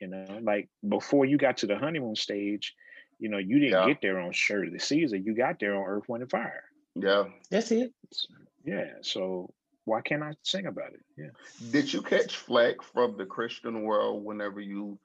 You 0.00 0.08
know, 0.08 0.38
like 0.42 0.68
before 0.86 1.24
you 1.26 1.36
got 1.38 1.58
to 1.58 1.66
the 1.66 1.76
honeymoon 1.76 2.16
stage, 2.16 2.74
you 3.18 3.28
know, 3.28 3.38
you 3.38 3.58
didn't 3.58 3.80
Yeah. 3.80 3.86
get 3.86 4.00
there 4.00 4.18
on 4.18 4.32
Shirley 4.32 4.78
Caesar. 4.78 5.16
You 5.16 5.34
got 5.34 5.58
there 5.58 5.74
on 5.76 5.84
Earth, 5.86 6.08
Wind, 6.08 6.22
and 6.22 6.30
Fire. 6.30 6.64
Yeah. 6.94 7.24
That's 7.50 7.70
it. 7.70 7.92
Yeah. 8.64 8.94
So 9.02 9.52
why 9.84 10.00
can't 10.02 10.22
I 10.22 10.32
sing 10.42 10.66
about 10.66 10.92
it? 10.94 11.00
Yeah. 11.16 11.30
Did 11.70 11.92
you 11.92 12.02
catch 12.02 12.36
flack 12.36 12.82
from 12.82 13.16
the 13.16 13.26
Christian 13.26 13.82
world 13.82 14.24
whenever 14.24 14.60
you 14.60 14.98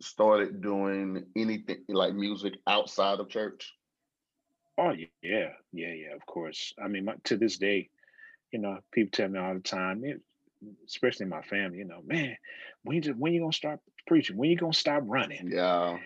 started 0.00 0.60
doing 0.60 1.24
anything 1.36 1.84
like 1.88 2.14
music 2.14 2.54
outside 2.66 3.20
of 3.20 3.28
church? 3.28 3.72
Oh 4.78 4.92
yeah, 4.92 5.06
yeah, 5.72 5.92
yeah. 5.92 6.14
Of 6.14 6.24
course. 6.26 6.72
I 6.82 6.88
mean, 6.88 7.04
my, 7.04 7.14
to 7.24 7.36
this 7.36 7.58
day, 7.58 7.90
you 8.50 8.58
know, 8.58 8.78
people 8.92 9.10
tell 9.12 9.28
me 9.28 9.38
all 9.38 9.54
the 9.54 9.60
time, 9.60 10.04
it, 10.04 10.20
especially 10.86 11.26
my 11.26 11.42
family. 11.42 11.78
You 11.78 11.84
know, 11.86 12.00
man, 12.04 12.36
when 12.82 12.96
you 12.96 13.02
just, 13.02 13.18
when 13.18 13.32
you 13.32 13.40
gonna 13.40 13.52
start 13.52 13.80
preaching? 14.06 14.36
When 14.36 14.50
you 14.50 14.56
gonna 14.56 14.72
stop 14.72 15.02
running? 15.06 15.50
Yeah. 15.52 15.98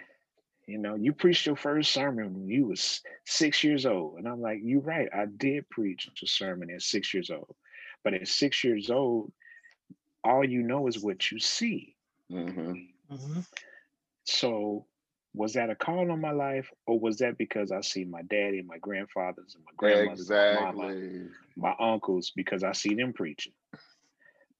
You 0.67 0.79
know, 0.79 0.95
you 0.95 1.13
preached 1.13 1.47
your 1.47 1.57
first 1.57 1.93
sermon 1.93 2.33
when 2.33 2.49
you 2.49 2.67
was 2.69 3.03
six 3.27 3.63
years 3.63 3.85
old, 3.85 4.19
and 4.19 4.27
I'm 4.27 4.41
like, 4.41 4.61
you're 4.63 4.81
right. 4.81 5.09
I 5.13 5.27
did 5.27 5.69
preach 5.69 6.09
a 6.23 6.27
sermon 6.27 6.71
at 6.71 6.81
six 6.83 7.13
years 7.13 7.31
old, 7.31 7.55
but 8.03 8.15
at 8.15 8.27
six 8.27 8.65
years 8.65 8.91
old, 8.91 9.31
all 10.25 10.43
you 10.43 10.63
know 10.63 10.87
is 10.87 10.99
what 10.99 11.31
you 11.31 11.39
see. 11.39 11.95
hmm 12.31 12.73
Mm-hmm. 13.15 13.41
So 14.25 14.87
was 15.35 15.55
that 15.55 15.71
a 15.71 15.75
call 15.75 16.11
on 16.11 16.21
my 16.21 16.31
life, 16.31 16.71
or 16.87 16.99
was 16.99 17.19
that 17.19 17.37
because 17.37 17.73
I 17.73 17.81
see 17.81 18.05
my 18.05 18.23
daddy 18.23 18.59
and 18.61 18.69
my 18.69 18.79
grandfathers 18.79 19.55
and 19.55 19.65
my 19.65 19.73
grandmothers, 19.77 20.31
my 20.31 20.73
mama, 20.73 20.95
my 21.57 21.75
uncles, 21.79 22.33
because 22.35 22.63
I 22.63 22.73
see 22.73 22.95
them 22.95 23.13
preaching? 23.13 23.53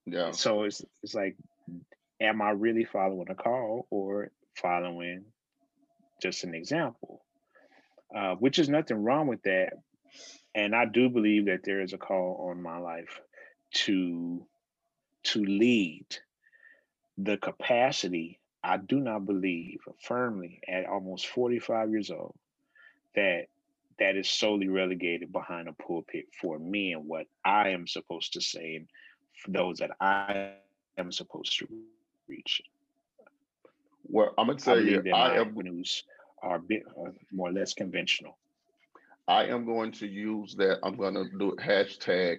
Yeah. 0.07 0.33
So 0.33 0.65
it's 0.65 0.85
it's 1.03 1.15
like, 1.15 1.37
am 2.21 2.43
I 2.43 2.51
really 2.51 2.85
following 2.85 3.31
a 3.31 3.35
call 3.35 3.87
or 3.91 4.31
following 4.57 5.25
just 6.21 6.45
an 6.45 6.55
example? 6.55 7.25
Uh, 8.15 8.35
which 8.35 8.59
is 8.59 8.69
nothing 8.69 9.03
wrong 9.03 9.27
with 9.27 9.43
that, 9.43 9.73
and 10.55 10.75
I 10.75 10.85
do 10.85 11.09
believe 11.09 11.47
that 11.47 11.65
there 11.65 11.81
is 11.81 11.93
a 11.93 11.99
call 11.99 12.49
on 12.51 12.63
my 12.63 12.79
life 12.79 13.21
to 13.75 14.47
to 15.25 15.45
lead 15.45 16.07
the 17.17 17.37
capacity. 17.37 18.41
I 18.65 18.79
do 18.79 18.99
not 18.99 19.27
believe 19.27 19.81
firmly 20.01 20.61
at 20.67 20.87
almost 20.87 21.27
45 21.27 21.91
years 21.91 22.11
old 22.11 22.35
that 23.15 23.49
that 23.99 24.17
is 24.17 24.29
solely 24.29 24.69
relegated 24.69 25.31
behind 25.33 25.69
a 25.69 25.73
pulpit 25.75 26.25
for 26.41 26.59
me 26.59 26.93
and 26.95 27.07
what 27.07 27.27
I 27.45 27.69
am 27.69 27.87
supposed 27.87 28.33
to 28.33 28.41
say 28.41 28.77
and 28.77 28.89
for 29.37 29.51
those 29.51 29.79
that 29.79 29.91
I 30.01 30.55
am 30.97 31.13
supposed 31.13 31.59
to 31.59 31.69
reach. 32.27 32.63
Well, 34.05 34.33
I'm 34.39 34.47
gonna 34.47 34.59
I 34.59 34.63
tell 34.63 34.81
you, 34.81 35.03
that 35.03 35.15
I 35.15 35.29
my 35.29 35.35
am 35.37 35.49
avenues 35.49 36.03
are 36.43 36.57
a 36.57 36.61
bit 36.61 36.83
uh, 36.99 37.11
more 37.33 37.51
or 37.51 37.53
less 37.53 37.75
conventional. 37.75 38.39
I 39.29 39.45
am 39.45 39.65
going 39.67 39.93
to 39.93 40.07
use 40.07 40.55
that. 40.57 40.79
I'm 40.83 40.97
gonna 40.97 41.25
do 41.39 41.57
hashtag 41.63 42.39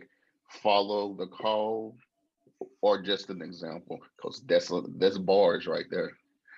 follow 0.50 1.16
the 1.16 1.28
call 1.28 1.96
or 2.82 3.02
just 3.02 3.30
an 3.30 3.42
example 3.42 4.00
because 4.16 4.42
that's 4.46 4.72
a, 4.72 4.82
that's 4.98 5.18
bars 5.18 5.68
right 5.68 5.86
there. 5.90 6.12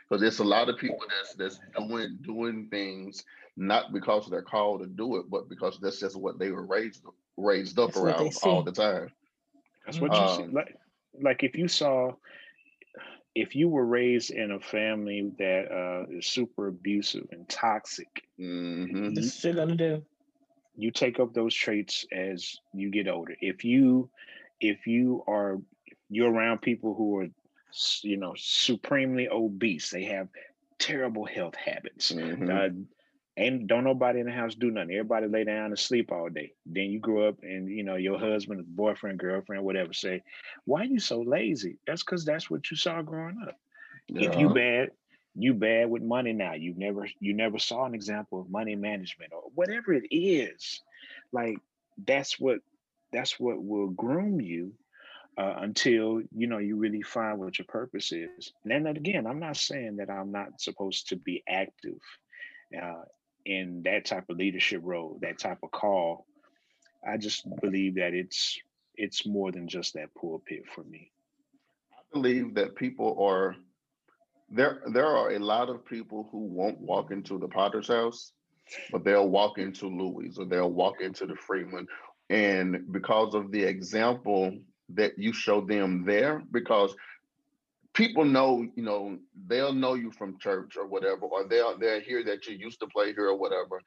Because 0.10 0.22
there's 0.22 0.40
a 0.40 0.44
lot 0.44 0.69
of 0.69 0.78
people 0.78 0.99
that's 1.10 1.34
that's 1.36 1.60
doing 1.78 2.18
doing 2.22 2.68
things 2.69 3.24
not 3.57 3.91
because 3.91 4.28
they're 4.30 4.41
called 4.41 4.82
to 4.82 4.88
do 4.88 5.18
it, 5.18 5.30
but 5.30 5.49
because 5.49 5.80
that's 5.82 5.99
just 5.99 6.15
what 6.15 6.38
they 6.40 6.52
were 6.52 6.65
raised 6.65 7.03
raised 7.38 7.80
up 7.80 7.94
That's 7.94 7.98
around 7.98 8.34
all 8.44 8.64
the 8.64 8.72
time. 8.72 9.11
That's 9.86 9.99
what 10.02 10.11
you 10.11 10.28
see. 10.28 10.44
Um, 10.44 10.53
Like, 10.53 10.78
like 11.22 11.44
if 11.44 11.56
you 11.56 11.68
saw, 11.68 12.14
if 13.36 13.56
you 13.56 13.69
were 13.69 13.86
raised 13.86 14.32
in 14.32 14.52
a 14.52 14.60
family 14.60 15.32
that 15.40 15.72
uh, 15.72 16.18
is 16.18 16.26
super 16.28 16.68
abusive 16.68 17.28
and 17.32 17.48
toxic, 17.49 18.24
mhm. 18.40 19.15
That's 19.15 19.44
what 19.44 19.56
you're 19.56 19.65
gonna 19.65 19.76
do. 19.76 20.06
you 20.76 20.91
take 20.91 21.19
up 21.19 21.34
those 21.34 21.53
traits 21.56 22.06
as 22.11 22.60
you 22.74 22.90
get 22.91 23.07
older. 23.07 23.36
If 23.41 23.64
you 23.64 24.10
if 24.60 24.88
you 24.88 25.24
are 25.28 25.60
you're 26.09 26.31
around 26.31 26.61
people 26.61 26.93
who 26.95 27.19
are 27.19 27.27
you 28.03 28.17
know 28.17 28.34
supremely 28.38 29.27
obese. 29.29 29.89
They 29.89 30.05
have 30.05 30.27
terrible 30.79 31.25
health 31.25 31.55
habits. 31.55 32.11
Mhm. 32.11 32.49
uh, 32.49 32.69
ain't 33.38 33.67
don't 33.67 33.84
nobody 33.84 34.19
in 34.19 34.25
the 34.25 34.31
house 34.31 34.55
do 34.55 34.71
nothing. 34.71 34.91
Everybody 34.91 35.27
lay 35.27 35.43
down 35.43 35.67
and 35.67 35.79
sleep 35.79 36.11
all 36.11 36.29
day. 36.29 36.53
Then 36.65 36.85
you 36.85 36.99
grow 36.99 37.27
up 37.27 37.38
and 37.43 37.69
you 37.69 37.84
know 37.84 37.95
your 37.95 38.19
husband 38.19 38.63
boyfriend 38.75 39.19
girlfriend 39.19 39.63
whatever 39.63 39.93
say 39.93 40.23
why 40.65 40.81
are 40.81 40.85
you 40.85 40.99
so 40.99 41.21
lazy? 41.21 41.77
That's 41.85 42.03
because 42.03 42.25
that's 42.25 42.49
what 42.49 42.69
you 42.71 42.77
saw 42.77 43.01
growing 43.01 43.38
up. 43.47 43.55
If 44.19 44.38
you 44.38 44.49
bad 44.49 44.91
you 45.35 45.53
bad 45.53 45.89
with 45.89 46.01
money 46.03 46.34
now. 46.34 46.53
You 46.53 46.73
never 46.75 47.07
you 47.19 47.34
never 47.34 47.59
saw 47.59 47.85
an 47.85 47.93
example 47.93 48.39
of 48.41 48.49
money 48.49 48.75
management 48.75 49.34
or 49.34 49.43
whatever 49.55 49.93
it 49.93 50.05
is. 50.11 50.81
Like 51.31 51.57
that's 52.05 52.39
what 52.39 52.59
that's 53.11 53.39
what 53.39 53.63
will 53.63 53.89
groom 53.89 54.41
you 54.41 54.73
uh, 55.38 55.55
until 55.57 56.22
you 56.35 56.47
know 56.47 56.57
you 56.57 56.76
really 56.76 57.01
find 57.01 57.39
what 57.39 57.57
your 57.59 57.68
purpose 57.68 58.11
is. 58.11 58.53
And 58.64 58.85
then 58.85 58.88
again 58.88 59.27
i'm 59.27 59.39
not 59.39 59.57
saying 59.57 59.97
that 59.97 60.09
i'm 60.09 60.31
not 60.31 60.59
supposed 60.59 61.09
to 61.09 61.15
be 61.15 61.43
active 61.47 61.99
uh, 62.81 63.03
in 63.45 63.84
that 63.84 64.05
type 64.05 64.26
of 64.30 64.38
leadership 64.38 64.81
role 64.84 65.19
that 65.22 65.39
type 65.39 65.59
of 65.64 65.72
call. 65.72 66.26
I 67.07 67.18
just 67.18 67.47
believe 67.61 67.95
that 67.95 68.14
it's 68.14 68.59
it's 68.95 69.26
more 69.26 69.51
than 69.51 69.68
just 69.68 69.93
that 69.93 70.14
pulpit 70.15 70.64
for 70.73 70.84
me. 70.84 71.11
I 71.93 72.01
believe 72.11 72.55
that 72.55 72.76
people 72.76 73.18
are 73.23 73.55
there 74.49 74.81
there 74.91 75.05
are 75.07 75.31
a 75.31 75.39
lot 75.39 75.69
of 75.69 75.85
people 75.85 76.27
who 76.31 76.39
won't 76.39 76.80
walk 76.80 77.11
into 77.11 77.38
the 77.38 77.47
potter's 77.47 77.88
house 77.88 78.34
but 78.91 79.03
they'll 79.03 79.30
walk 79.30 79.57
into 79.57 79.88
louis 79.88 80.38
or 80.38 80.45
they'll 80.45 80.72
walk 80.72 81.01
into 81.01 81.26
the 81.26 81.35
freeman. 81.35 81.88
And 82.30 82.91
because 82.91 83.34
of 83.34 83.51
the 83.51 83.64
example 83.64 84.57
that 84.89 85.18
you 85.18 85.34
show 85.34 85.61
them 85.61 86.05
there 86.05 86.41
because 86.51 86.95
people 87.93 88.26
know 88.26 88.65
you 88.76 88.84
know 88.84 89.18
they'll 89.47 89.73
know 89.73 89.95
you 89.95 90.11
from 90.11 90.38
church 90.39 90.77
or 90.77 90.85
whatever 90.85 91.22
or 91.22 91.43
they'll 91.45 91.77
they'll 91.77 91.99
hear 91.99 92.23
that 92.23 92.45
you 92.45 92.55
used 92.55 92.80
to 92.80 92.88
play 92.88 93.14
here 93.14 93.27
or 93.27 93.38
whatever. 93.38 93.81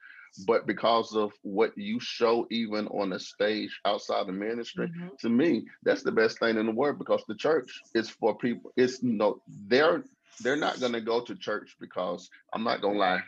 But 0.47 0.65
because 0.65 1.13
of 1.13 1.33
what 1.41 1.77
you 1.77 1.99
show 1.99 2.47
even 2.51 2.87
on 2.87 3.13
a 3.13 3.19
stage 3.19 3.79
outside 3.85 4.27
the 4.27 4.31
ministry 4.31 4.87
mm-hmm. 4.87 5.09
to 5.19 5.29
me 5.29 5.65
that's 5.83 6.03
the 6.03 6.11
best 6.11 6.39
thing 6.39 6.57
in 6.57 6.65
the 6.65 6.71
world 6.71 6.99
because 6.99 7.23
the 7.27 7.35
church 7.35 7.81
is 7.95 8.09
for 8.09 8.37
people 8.37 8.71
it's 8.77 9.03
you 9.03 9.13
know 9.13 9.41
they're 9.67 10.03
they're 10.39 10.55
not 10.55 10.79
going 10.79 10.93
to 10.93 11.01
go 11.01 11.19
to 11.19 11.35
church 11.35 11.75
because 11.81 12.29
i'm 12.53 12.63
not 12.63 12.81
going 12.81 12.93
to 12.93 12.99
lie 12.99 13.21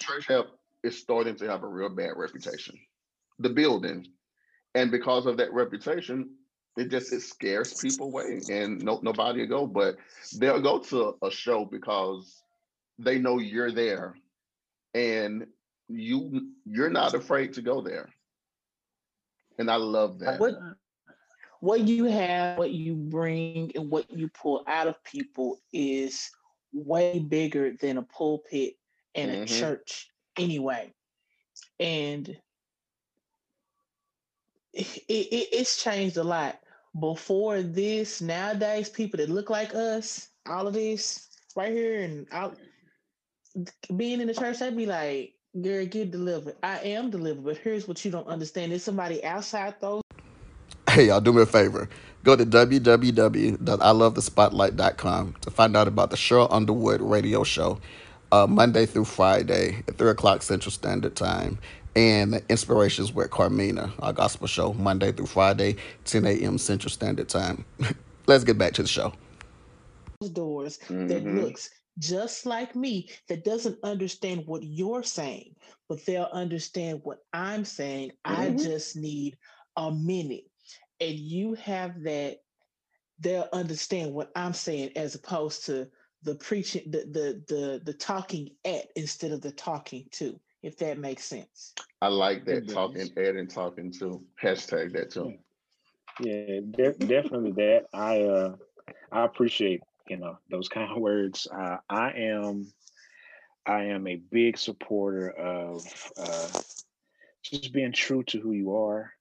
church 0.00 0.26
have 0.26 0.46
is 0.84 0.98
starting 0.98 1.34
to 1.36 1.48
have 1.48 1.62
a 1.62 1.66
real 1.66 1.88
bad 1.88 2.12
reputation. 2.16 2.78
The 3.38 3.48
building. 3.48 4.06
And 4.74 4.90
because 4.90 5.26
of 5.26 5.38
that 5.38 5.52
reputation 5.52 6.30
it 6.76 6.90
just 6.90 7.12
it 7.12 7.20
scares 7.20 7.74
people 7.74 8.06
away 8.06 8.42
and 8.48 8.82
no, 8.82 8.98
nobody 9.02 9.40
will 9.40 9.48
go 9.48 9.66
but 9.66 9.96
they'll 10.32 10.60
go 10.62 10.78
to 10.78 11.16
a 11.22 11.30
show 11.30 11.64
because 11.64 12.42
they 12.98 13.18
know 13.18 13.38
you're 13.38 13.72
there 13.72 14.14
and 14.94 15.46
you 15.88 16.50
you're 16.64 16.90
not 16.90 17.14
afraid 17.14 17.52
to 17.54 17.62
go 17.62 17.80
there 17.82 18.08
and 19.58 19.70
i 19.70 19.76
love 19.76 20.18
that 20.20 20.44
What 20.44 20.54
what 21.60 21.80
you 21.82 22.04
have, 22.04 22.58
what 22.58 22.72
you 22.72 22.94
bring, 22.96 23.72
and 23.74 23.90
what 23.90 24.10
you 24.10 24.28
pull 24.28 24.62
out 24.66 24.86
of 24.88 25.02
people 25.04 25.58
is 25.72 26.30
way 26.72 27.18
bigger 27.20 27.72
than 27.80 27.98
a 27.98 28.02
pulpit 28.02 28.74
and 29.14 29.30
a 29.30 29.36
Mhm. 29.36 29.44
church 29.44 30.10
anyway. 30.36 30.94
And 31.78 32.28
it, 34.72 34.86
it, 35.08 35.48
it's 35.52 35.82
changed 35.82 36.16
a 36.16 36.24
lot. 36.24 36.58
Before 36.98 37.62
this, 37.62 38.20
nowadays, 38.20 38.88
people 38.88 39.18
that 39.18 39.28
look 39.28 39.50
like 39.50 39.74
us, 39.74 40.28
all 40.48 40.66
of 40.66 40.74
this 40.74 41.28
right 41.56 41.72
here 41.72 42.02
and 42.02 42.26
out 42.30 42.56
being 43.96 44.20
in 44.20 44.26
the 44.26 44.34
church, 44.34 44.62
I'd 44.62 44.76
be 44.76 44.86
like, 44.86 45.34
girl, 45.60 45.86
get 45.86 46.10
delivered. 46.10 46.56
I 46.62 46.78
am 46.80 47.10
delivered, 47.10 47.44
but 47.44 47.56
here's 47.56 47.88
what 47.88 48.04
you 48.04 48.10
don't 48.10 48.28
understand. 48.28 48.72
There's 48.72 48.84
somebody 48.84 49.24
outside 49.24 49.74
those 49.80 50.02
Hey, 50.94 51.08
y'all 51.08 51.20
do 51.20 51.32
me 51.32 51.42
a 51.42 51.46
favor. 51.46 51.88
Go 52.22 52.36
to 52.36 52.46
www.ilovethespotlight.com 52.46 55.34
to 55.40 55.50
find 55.50 55.76
out 55.76 55.88
about 55.88 56.10
the 56.10 56.16
Sheryl 56.16 56.46
Underwood 56.52 57.00
radio 57.00 57.42
show, 57.42 57.80
uh, 58.30 58.46
Monday 58.46 58.86
through 58.86 59.06
Friday 59.06 59.82
at 59.88 59.98
3 59.98 60.10
o'clock 60.10 60.42
Central 60.42 60.70
Standard 60.70 61.16
Time, 61.16 61.58
and 61.96 62.42
Inspirations 62.48 63.12
with 63.12 63.30
Carmina, 63.30 63.92
our 64.00 64.12
gospel 64.12 64.46
show, 64.48 64.72
Monday 64.74 65.12
through 65.12 65.26
Friday, 65.26 65.76
10 66.04 66.26
a.m. 66.26 66.58
Central 66.58 66.90
Standard 66.90 67.28
Time. 67.28 67.64
Let's 68.26 68.44
get 68.44 68.58
back 68.58 68.72
to 68.74 68.82
the 68.82 68.88
show. 68.88 69.12
doors 70.32 70.78
that 71.08 71.24
Mhm. 71.24 71.34
looks 71.34 71.70
just 71.98 72.46
like 72.46 72.76
me 72.76 73.10
that 73.28 73.44
doesn't 73.44 73.78
understand 73.84 74.44
what 74.46 74.62
you're 74.64 75.02
saying, 75.04 75.54
but 75.88 76.04
they'll 76.06 76.30
understand 76.32 77.00
what 77.04 77.20
I'm 77.32 77.64
saying. 77.64 78.12
I 78.24 78.50
Mhm. 78.50 78.62
just 78.62 78.96
need 78.96 79.38
a 79.76 79.92
minute. 79.92 80.44
And 81.00 81.14
you 81.18 81.54
have 81.54 82.02
that, 82.04 82.38
they'll 83.20 83.48
understand 83.52 84.14
what 84.14 84.32
I'm 84.36 84.54
saying 84.54 84.92
as 84.96 85.14
opposed 85.14 85.66
to 85.66 85.88
the 86.22 86.36
preaching, 86.36 86.90
the 86.90 87.00
the 87.06 87.44
the 87.54 87.82
the 87.84 87.94
talking 87.94 88.50
at 88.64 88.86
instead 88.96 89.32
of 89.32 89.42
the 89.42 89.52
talking 89.52 90.08
to, 90.12 90.40
if 90.64 90.78
that 90.80 91.00
makes 91.00 91.26
sense. 91.28 91.76
i 92.02 92.08
like 92.08 92.44
that 92.46 92.68
talking 92.68 93.12
ed 93.16 93.36
and 93.36 93.50
talking 93.50 93.92
too 93.92 94.24
hashtag 94.42 94.92
that 94.94 95.10
too 95.10 95.34
Yeah, 96.20 96.60
de- 96.70 96.98
definitely 97.06 97.52
that. 97.52 97.86
I 97.92 98.22
uh 98.22 98.56
I 99.12 99.24
appreciate, 99.24 99.82
you 100.08 100.16
know, 100.18 100.38
those 100.50 100.68
kind 100.68 100.90
of 100.90 100.98
words. 101.02 101.46
Uh 101.52 101.78
I 101.90 102.12
am 102.12 102.72
I 103.66 103.84
am 103.84 104.06
a 104.08 104.16
big 104.16 104.58
supporter 104.58 105.30
of 105.30 106.12
uh 106.18 106.60
just 107.44 107.72
being 107.72 107.92
true 107.92 108.22
to 108.24 108.40
who 108.40 108.52
you 108.52 108.76
are. 108.76 109.12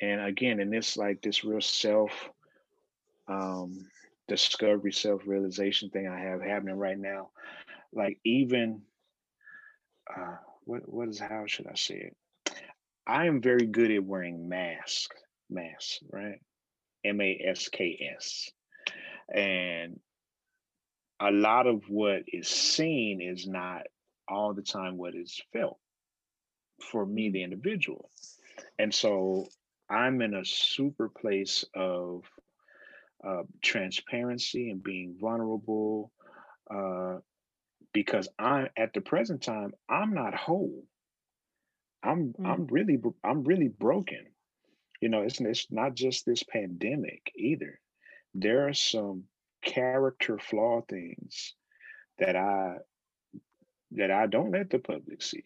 And 0.00 0.20
again, 0.20 0.60
in 0.60 0.70
this 0.70 0.96
like 0.96 1.22
this 1.22 1.44
real 1.44 1.60
self 1.60 2.30
um 3.28 3.90
discovery, 4.28 4.92
self-realization 4.92 5.90
thing 5.90 6.08
I 6.08 6.20
have 6.20 6.42
happening 6.42 6.76
right 6.76 6.98
now, 6.98 7.30
like 7.92 8.18
even 8.24 8.82
uh 10.16 10.36
what 10.70 10.82
what 10.88 11.08
is 11.08 11.18
how 11.18 11.44
should 11.46 11.66
I 11.66 11.74
say 11.74 12.12
it? 12.12 12.54
I 13.04 13.26
am 13.26 13.42
very 13.42 13.66
good 13.66 13.90
at 13.90 14.04
wearing 14.04 14.48
masks, 14.48 15.16
masks, 15.50 15.98
right? 16.12 16.40
M 17.04 17.20
A 17.20 17.42
S 17.44 17.68
K 17.68 18.08
S. 18.16 18.50
And 19.34 19.98
a 21.18 21.32
lot 21.32 21.66
of 21.66 21.82
what 21.88 22.22
is 22.28 22.48
seen 22.48 23.20
is 23.20 23.48
not 23.48 23.82
all 24.28 24.54
the 24.54 24.62
time 24.62 24.96
what 24.96 25.16
is 25.16 25.40
felt 25.52 25.78
for 26.92 27.04
me, 27.04 27.30
the 27.30 27.42
individual. 27.42 28.08
And 28.78 28.94
so 28.94 29.48
I'm 29.88 30.22
in 30.22 30.34
a 30.34 30.44
super 30.44 31.08
place 31.08 31.64
of 31.74 32.22
uh, 33.26 33.42
transparency 33.60 34.70
and 34.70 34.82
being 34.82 35.16
vulnerable 35.20 36.12
uh, 36.72 37.18
because 37.92 38.28
I, 38.38 38.68
at 38.76 38.92
the 38.92 39.00
present 39.00 39.42
time, 39.42 39.72
I'm 39.88 40.14
not 40.14 40.34
whole. 40.34 40.84
I'm 42.02 42.34
hmm. 42.36 42.46
I'm 42.46 42.66
really 42.66 42.98
I'm 43.24 43.44
really 43.44 43.68
broken. 43.68 44.26
You 45.00 45.08
know, 45.08 45.22
it's 45.22 45.40
it's 45.40 45.66
not 45.70 45.94
just 45.94 46.26
this 46.26 46.42
pandemic 46.42 47.30
either. 47.36 47.80
There 48.34 48.68
are 48.68 48.74
some 48.74 49.24
character 49.62 50.38
flaw 50.38 50.82
things 50.88 51.54
that 52.18 52.36
I 52.36 52.76
that 53.92 54.10
I 54.10 54.26
don't 54.26 54.52
let 54.52 54.70
the 54.70 54.78
public 54.78 55.22
see, 55.22 55.44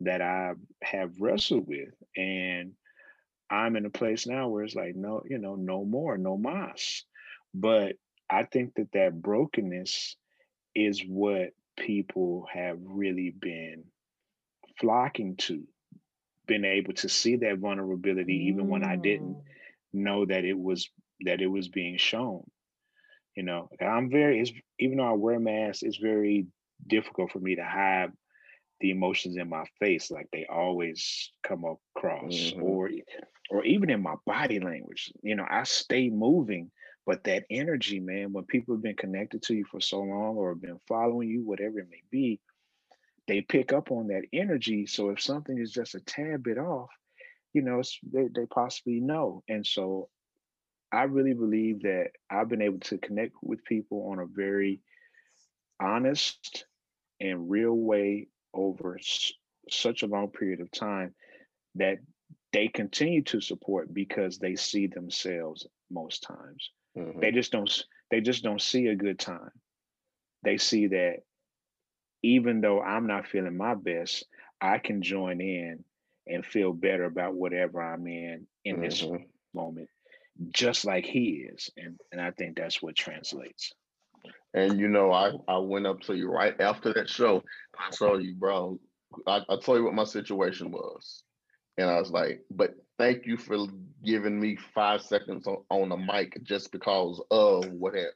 that 0.00 0.20
I 0.20 0.52
have 0.82 1.20
wrestled 1.20 1.66
with, 1.66 1.94
and 2.16 2.72
I'm 3.48 3.76
in 3.76 3.86
a 3.86 3.90
place 3.90 4.26
now 4.26 4.48
where 4.48 4.64
it's 4.64 4.74
like, 4.74 4.94
no, 4.94 5.22
you 5.28 5.38
know, 5.38 5.54
no 5.56 5.84
more, 5.84 6.18
no 6.18 6.36
mas. 6.36 7.04
But 7.54 7.96
I 8.28 8.44
think 8.44 8.74
that 8.74 8.92
that 8.92 9.20
brokenness 9.20 10.16
is 10.74 11.02
what 11.06 11.50
people 11.86 12.46
have 12.52 12.78
really 12.82 13.30
been 13.30 13.84
flocking 14.80 15.36
to, 15.36 15.66
been 16.46 16.64
able 16.64 16.92
to 16.94 17.08
see 17.08 17.36
that 17.36 17.58
vulnerability 17.58 18.46
even 18.48 18.68
when 18.68 18.84
I 18.84 18.96
didn't 18.96 19.36
know 19.92 20.24
that 20.26 20.44
it 20.44 20.58
was 20.58 20.88
that 21.22 21.40
it 21.40 21.46
was 21.46 21.68
being 21.68 21.96
shown. 21.98 22.44
You 23.36 23.44
know, 23.44 23.68
I'm 23.80 24.10
very 24.10 24.40
it's 24.40 24.52
even 24.78 24.98
though 24.98 25.10
I 25.10 25.12
wear 25.12 25.38
masks, 25.40 25.82
it's 25.82 25.98
very 25.98 26.46
difficult 26.86 27.32
for 27.32 27.38
me 27.40 27.56
to 27.56 27.64
hide 27.64 28.10
the 28.80 28.90
emotions 28.90 29.36
in 29.36 29.48
my 29.48 29.64
face 29.78 30.10
like 30.10 30.28
they 30.32 30.46
always 30.46 31.30
come 31.46 31.64
across 31.64 32.32
Mhm. 32.32 32.62
or 32.62 32.90
or 33.50 33.64
even 33.64 33.90
in 33.90 34.02
my 34.02 34.14
body 34.26 34.58
language 34.58 35.12
you 35.22 35.34
know 35.36 35.44
i 35.50 35.64
stay 35.64 36.08
moving 36.08 36.70
but 37.06 37.24
that 37.24 37.44
energy 37.50 38.00
man 38.00 38.32
when 38.32 38.44
people 38.44 38.74
have 38.74 38.82
been 38.82 38.96
connected 38.96 39.42
to 39.42 39.54
you 39.54 39.64
for 39.64 39.80
so 39.80 40.00
long 40.00 40.36
or 40.36 40.50
have 40.50 40.62
been 40.62 40.78
following 40.86 41.28
you 41.28 41.42
whatever 41.42 41.78
it 41.80 41.88
may 41.90 42.02
be 42.10 42.40
they 43.26 43.40
pick 43.40 43.72
up 43.72 43.90
on 43.90 44.08
that 44.08 44.22
energy 44.32 44.86
so 44.86 45.10
if 45.10 45.20
something 45.20 45.58
is 45.58 45.72
just 45.72 45.94
a 45.94 46.00
tad 46.00 46.42
bit 46.42 46.58
off 46.58 46.90
you 47.52 47.62
know 47.62 47.82
they, 48.12 48.28
they 48.34 48.46
possibly 48.46 49.00
know 49.00 49.42
and 49.48 49.66
so 49.66 50.08
I 50.92 51.04
really 51.04 51.34
believe 51.34 51.82
that 51.82 52.10
I've 52.28 52.48
been 52.48 52.62
able 52.62 52.80
to 52.80 52.98
connect 52.98 53.34
with 53.42 53.64
people 53.64 54.10
on 54.10 54.18
a 54.18 54.26
very 54.26 54.80
honest 55.80 56.66
and 57.20 57.48
real 57.50 57.74
way 57.74 58.28
over 58.52 58.98
s- 58.98 59.32
such 59.70 60.02
a 60.02 60.06
long 60.06 60.30
period 60.30 60.60
of 60.60 60.70
time 60.72 61.14
that 61.76 61.98
they 62.52 62.66
continue 62.66 63.22
to 63.22 63.40
support 63.40 63.92
because 63.94 64.38
they 64.38 64.56
see 64.56 64.88
themselves 64.88 65.66
most 65.90 66.24
times. 66.24 66.70
Mhm. 66.96 67.20
They 67.20 67.30
just 67.30 67.52
don't 67.52 67.84
they 68.10 68.20
just 68.20 68.42
don't 68.42 68.60
see 68.60 68.88
a 68.88 68.96
good 68.96 69.18
time. 69.18 69.50
They 70.42 70.58
see 70.58 70.88
that 70.88 71.18
even 72.22 72.60
though 72.60 72.80
I'm 72.80 73.06
not 73.06 73.26
feeling 73.26 73.56
my 73.56 73.74
best, 73.74 74.24
I 74.60 74.78
can 74.78 75.02
join 75.02 75.40
in 75.40 75.84
and 76.26 76.44
feel 76.44 76.72
better 76.72 77.04
about 77.04 77.34
whatever 77.34 77.82
I'm 77.82 78.06
in 78.06 78.46
in 78.64 78.80
this 78.80 79.02
Mhm. 79.02 79.28
moment, 79.54 79.88
just 80.50 80.84
like 80.84 81.04
he 81.04 81.48
is. 81.50 81.70
And 81.76 81.98
and 82.12 82.20
I 82.20 82.30
think 82.32 82.56
that's 82.56 82.82
what 82.82 82.96
translates. 82.96 83.72
And 84.52 84.78
you 84.78 84.88
know, 84.88 85.12
I 85.12 85.32
I 85.48 85.58
went 85.58 85.86
up 85.86 86.00
to 86.02 86.16
you 86.16 86.30
right 86.30 86.58
after 86.60 86.92
that 86.94 87.08
show. 87.08 87.44
I 87.78 87.90
saw 87.90 88.16
you, 88.16 88.34
bro. 88.34 88.78
I, 89.26 89.44
I 89.48 89.56
told 89.56 89.78
you 89.78 89.84
what 89.84 89.94
my 89.94 90.04
situation 90.04 90.70
was, 90.70 91.24
and 91.80 91.90
I 91.90 91.98
was 91.98 92.10
like, 92.10 92.44
"But 92.50 92.74
thank 92.98 93.26
you 93.26 93.36
for 93.36 93.66
giving 94.04 94.40
me 94.40 94.56
five 94.74 95.02
seconds 95.02 95.46
on, 95.46 95.64
on 95.70 95.88
the 95.90 95.96
mic 95.96 96.42
just 96.42 96.72
because 96.72 97.22
of 97.30 97.70
what 97.70 97.94
had 97.94 98.08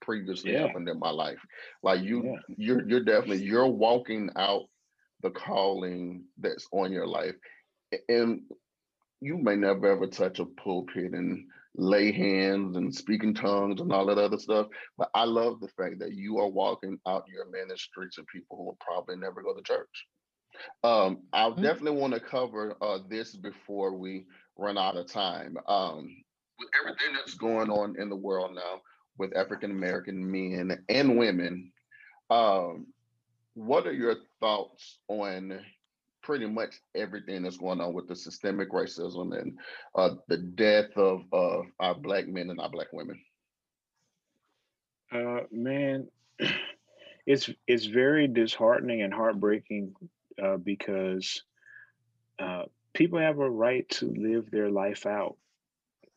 previously 0.00 0.52
Yeah. 0.52 0.66
happened 0.66 0.88
in 0.88 0.98
my 0.98 1.10
life." 1.10 1.40
Like 1.82 2.02
you, 2.02 2.24
Yeah. 2.24 2.40
you're 2.56 2.88
you're 2.88 3.04
definitely 3.04 3.44
you're 3.44 3.66
walking 3.66 4.30
out 4.36 4.68
the 5.22 5.30
calling 5.30 6.24
that's 6.38 6.66
on 6.72 6.92
your 6.92 7.06
life, 7.06 7.36
and 8.08 8.42
you 9.20 9.38
may 9.38 9.56
never 9.56 9.88
ever 9.92 10.06
touch 10.06 10.38
a 10.38 10.46
pulpit 10.46 11.12
and 11.12 11.46
lay 11.76 12.10
hands 12.12 12.76
and 12.76 12.94
speak 12.94 13.22
in 13.22 13.34
tongues 13.34 13.80
and 13.80 13.92
all 13.92 14.06
that 14.06 14.18
other 14.18 14.38
stuff. 14.38 14.66
But 14.98 15.10
I 15.14 15.24
love 15.24 15.60
the 15.60 15.68
fact 15.68 15.98
that 16.00 16.12
you 16.12 16.38
are 16.38 16.48
walking 16.48 16.98
out 17.06 17.28
your 17.28 17.48
ministry 17.50 18.08
to 18.14 18.24
people 18.24 18.56
who 18.56 18.64
will 18.64 18.78
probably 18.80 19.16
never 19.16 19.42
go 19.42 19.54
to 19.54 19.62
church. 19.62 20.06
Um, 20.82 21.22
I 21.32 21.50
Mm-hmm. 21.56 21.60
definitely 21.60 22.00
want 22.00 22.14
to 22.14 22.20
cover 22.20 22.76
uh, 22.80 22.98
this 23.08 23.34
before 23.36 23.96
we 23.96 24.26
run 24.56 24.78
out 24.78 24.96
of 24.96 25.06
time. 25.06 25.56
Um, 25.66 26.08
with 26.58 26.68
everything 26.80 27.14
that's 27.14 27.34
going 27.34 27.70
on 27.70 27.96
in 27.98 28.08
the 28.08 28.16
world 28.16 28.54
now 28.54 28.80
with 29.18 29.36
African 29.36 29.70
American 29.70 30.30
men 30.30 30.84
and 30.88 31.18
women, 31.18 31.72
um, 32.30 32.86
what 33.54 33.86
are 33.86 33.92
your 33.92 34.16
thoughts 34.40 34.98
on 35.08 35.60
pretty 36.22 36.46
much 36.46 36.74
everything 36.94 37.42
that's 37.42 37.56
going 37.58 37.80
on 37.80 37.94
with 37.94 38.08
the 38.08 38.16
systemic 38.16 38.70
racism 38.70 39.38
and 39.38 39.58
uh, 39.94 40.10
the 40.28 40.36
death 40.38 40.96
of 40.96 41.22
uh, 41.32 41.62
our 41.80 41.94
black 41.94 42.26
men 42.28 42.50
and 42.50 42.60
our 42.60 42.70
black 42.70 42.88
women? 42.92 43.20
Uh, 45.12 45.42
man, 45.50 46.08
it's 47.26 47.50
it's 47.66 47.86
very 47.86 48.26
disheartening 48.28 49.02
and 49.02 49.12
heartbreaking 49.12 49.94
uh, 50.42 50.56
because 50.56 51.42
uh, 52.38 52.64
people 52.94 53.18
have 53.18 53.38
a 53.38 53.50
right 53.50 53.88
to 53.90 54.06
live 54.06 54.50
their 54.50 54.70
life 54.70 55.06
out, 55.06 55.36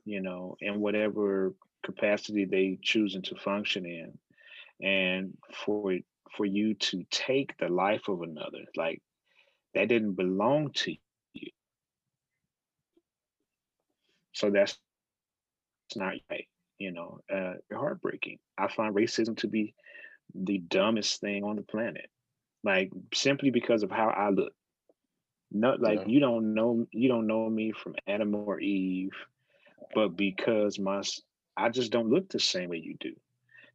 you 0.06 0.22
know, 0.22 0.56
in 0.62 0.80
whatever 0.82 1.54
capacity 1.84 2.46
they 2.46 2.78
choosing 2.82 3.22
to 3.24 3.36
function 3.36 3.86
in, 3.86 4.18
and 4.82 5.38
for 5.54 5.98
for 6.36 6.46
you 6.46 6.74
to 6.76 7.04
take 7.12 7.58
the 7.58 7.70
life 7.70 8.08
of 8.08 8.22
another, 8.22 8.64
like 8.76 9.02
that 9.74 9.88
didn't 9.90 10.14
belong 10.14 10.72
to 10.72 10.92
you. 10.92 11.52
So 14.34 14.50
that's 14.50 14.78
it's 15.90 15.98
not 15.98 16.14
right, 16.30 16.48
you 16.80 16.92
know. 16.92 17.20
Uh, 17.34 17.54
heartbreaking. 17.72 18.40
I 18.58 18.68
find 18.68 18.96
racism 18.96 19.38
to 19.38 19.48
be 19.48 19.74
the 20.34 20.60
dumbest 20.60 21.22
thing 21.22 21.44
on 21.44 21.56
the 21.56 21.62
planet. 21.62 22.10
Like 22.64 22.92
simply 23.14 23.52
because 23.52 23.84
of 23.84 23.92
how 23.92 24.10
I 24.10 24.30
look. 24.30 24.54
Not 25.52 25.82
like 25.82 26.02
Yeah. 26.02 26.06
you 26.06 26.20
don't 26.20 26.54
know 26.56 26.88
you 26.92 27.10
don't 27.10 27.28
know 27.28 27.50
me 27.50 27.72
from 27.72 27.96
Adam 28.08 28.26
or 28.36 28.60
Eve, 28.60 29.12
but 29.94 30.16
because 30.16 30.80
my 30.80 31.02
I 31.56 31.70
just 31.70 31.92
don't 31.92 32.10
look 32.10 32.30
the 32.30 32.40
same 32.40 32.70
way 32.70 32.78
you 32.78 32.96
do. 33.00 33.14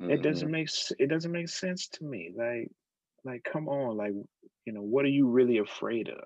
It 0.07 0.21
doesn't 0.23 0.51
make 0.51 0.69
it 0.99 1.09
doesn't 1.09 1.33
make 1.33 1.49
sense 1.49 1.89
to 1.89 2.05
me. 2.05 2.33
Like 2.37 2.71
like 3.25 3.45
come 3.45 3.69
on, 3.69 3.97
like 3.97 4.13
you 4.65 4.73
know, 4.73 4.83
what 4.83 5.05
are 5.05 5.09
you 5.19 5.29
really 5.29 5.59
afraid 5.59 6.09
of? 6.09 6.25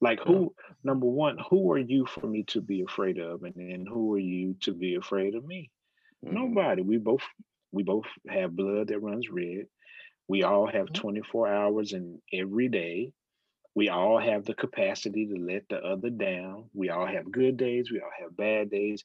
Like 0.00 0.20
Yeah. 0.24 0.40
who 0.40 0.54
number 0.84 1.06
one, 1.06 1.38
who 1.50 1.72
are 1.72 1.78
you 1.78 2.06
for 2.06 2.26
me 2.26 2.44
to 2.48 2.60
be 2.60 2.82
afraid 2.82 3.18
of? 3.18 3.42
And 3.42 3.54
then 3.56 3.86
who 3.86 4.14
are 4.14 4.18
you 4.18 4.54
to 4.62 4.72
be 4.72 4.94
afraid 4.94 5.34
of 5.34 5.44
me? 5.44 5.70
Mhm. 6.24 6.30
Nobody. 6.30 6.82
We 6.82 6.98
both 6.98 7.22
we 7.72 7.82
both 7.82 8.06
have 8.28 8.56
blood 8.56 8.88
that 8.88 9.00
runs 9.00 9.28
red. 9.30 9.66
We 10.32 10.44
all 10.44 10.66
have 10.66 10.86
mm-hmm. 10.86 11.02
24 11.02 11.48
hours 11.48 11.92
in 11.92 12.18
every 12.32 12.70
day. 12.70 13.12
We 13.74 13.90
all 13.90 14.18
have 14.18 14.46
the 14.46 14.54
capacity 14.54 15.26
to 15.26 15.34
let 15.34 15.68
the 15.68 15.76
other 15.76 16.08
down. 16.08 16.70
We 16.72 16.88
all 16.88 17.04
have 17.04 17.30
good 17.30 17.58
days. 17.58 17.90
We 17.92 18.00
all 18.00 18.10
have 18.18 18.34
bad 18.34 18.70
days. 18.70 19.04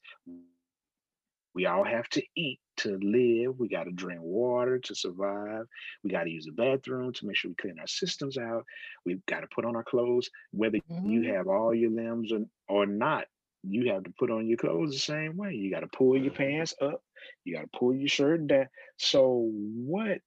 We 1.54 1.66
all 1.66 1.84
have 1.84 2.08
to 2.12 2.24
eat 2.34 2.62
to 2.78 2.98
live. 3.02 3.60
We 3.60 3.68
got 3.68 3.84
to 3.84 3.92
drink 3.92 4.22
water 4.24 4.80
to 4.80 4.96
survive. 4.96 5.66
We 6.02 6.12
got 6.12 6.24
to 6.24 6.30
use 6.30 6.46
the 6.46 6.54
bathroom 6.54 7.12
to 7.12 7.26
make 7.28 7.36
sure 7.36 7.52
we 7.52 7.56
clean 7.56 7.78
our 7.78 7.88
systems 7.88 8.38
out. 8.38 8.64
We've 9.06 9.26
got 9.26 9.42
to 9.42 9.48
put 9.54 9.66
on 9.66 9.76
our 9.76 9.84
clothes, 9.84 10.30
whether 10.52 10.78
you 10.78 10.96
mm-hmm. 10.96 11.36
have 11.36 11.50
all 11.50 11.76
your 11.76 11.92
limbs 11.92 12.32
or, 12.32 12.46
or 12.70 12.86
not. 12.86 13.26
You 13.64 13.92
have 13.92 14.06
to 14.06 14.14
put 14.18 14.32
on 14.32 14.48
your 14.48 14.60
clothes 14.60 14.94
the 14.94 15.00
same 15.00 15.36
way. 15.36 15.56
You 15.56 15.72
got 15.72 15.82
to 15.82 15.88
pull 15.88 16.16
your 16.16 16.32
mm-hmm. 16.32 16.42
pants 16.42 16.74
up. 16.82 17.02
You 17.44 17.58
got 17.58 17.64
to 17.64 17.78
pull 17.78 17.94
your 17.94 18.08
shirt 18.08 18.48
down. 18.48 18.68
So, 18.96 19.52
what 19.52 20.20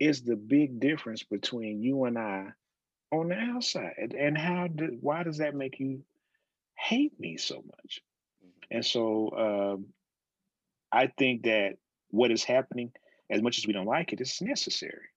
is 0.00 0.22
the 0.22 0.36
big 0.36 0.80
difference 0.80 1.22
between 1.22 1.82
you 1.82 2.04
and 2.04 2.18
I 2.18 2.48
on 3.12 3.28
the 3.28 3.36
outside? 3.36 4.14
And- 4.18 4.36
how 4.38 4.66
do, 4.66 4.96
why 5.00 5.22
does 5.22 5.38
that 5.38 5.54
make 5.54 5.78
you 5.78 6.02
hate 6.74 7.18
me 7.20 7.36
so 7.36 7.56
much? 7.56 8.00
And 8.70 8.84
so 8.84 9.76
um, 9.76 9.86
I 10.90 11.08
think 11.08 11.42
that 11.44 11.76
what 12.10 12.30
is 12.30 12.44
happening, 12.44 12.92
as 13.28 13.42
much 13.42 13.58
as 13.58 13.66
we 13.66 13.72
don't 13.72 13.86
like 13.86 14.12
it, 14.12 14.20
it's 14.20 14.40
necessary. 14.40 15.08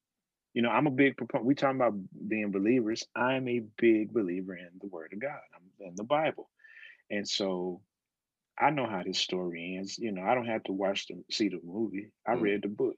You 0.54 0.62
know, 0.62 0.70
I'm 0.70 0.86
a 0.88 0.92
big 0.92 1.18
proponent. 1.18 1.48
We 1.48 1.56
talking 1.56 1.78
about 1.82 1.96
being 2.28 2.52
believers. 2.52 3.06
I'm 3.16 3.48
a 3.48 3.62
big 3.78 4.14
believer 4.14 4.56
in 4.56 4.70
the 4.82 4.88
Word 4.88 5.14
of 5.14 5.20
God, 5.20 5.40
I'm 5.56 5.88
in 5.88 5.96
the 5.96 6.04
Bible, 6.04 6.50
and 7.10 7.28
so 7.28 7.82
I 8.60 8.70
know 8.70 8.86
how 8.86 9.02
this 9.04 9.18
story 9.18 9.76
ends. 9.78 9.98
You 9.98 10.12
know, 10.12 10.22
I 10.22 10.36
don't 10.36 10.46
have 10.46 10.64
to 10.66 10.72
watch 10.74 11.08
the 11.08 11.24
see 11.32 11.50
the 11.50 11.60
movie. 11.64 12.12
I 12.28 12.36
Mm. 12.36 12.42
read 12.42 12.62
the 12.62 12.68
book, 12.68 12.98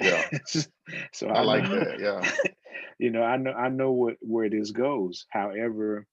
Yeah, 0.00 0.22
so 1.12 1.28
I 1.28 1.40
I 1.40 1.40
like 1.42 1.64
know. 1.64 1.70
that. 1.70 1.98
Yeah. 2.00 2.30
you 2.98 3.10
know, 3.10 3.22
I 3.22 3.36
know 3.36 3.52
I 3.52 3.68
know 3.68 3.92
what 3.92 4.16
where 4.20 4.48
this 4.50 4.70
goes. 4.70 5.26
However, 5.30 6.06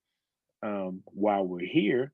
um, 0.63 1.03
while 1.05 1.45
we're 1.45 1.65
here, 1.65 2.13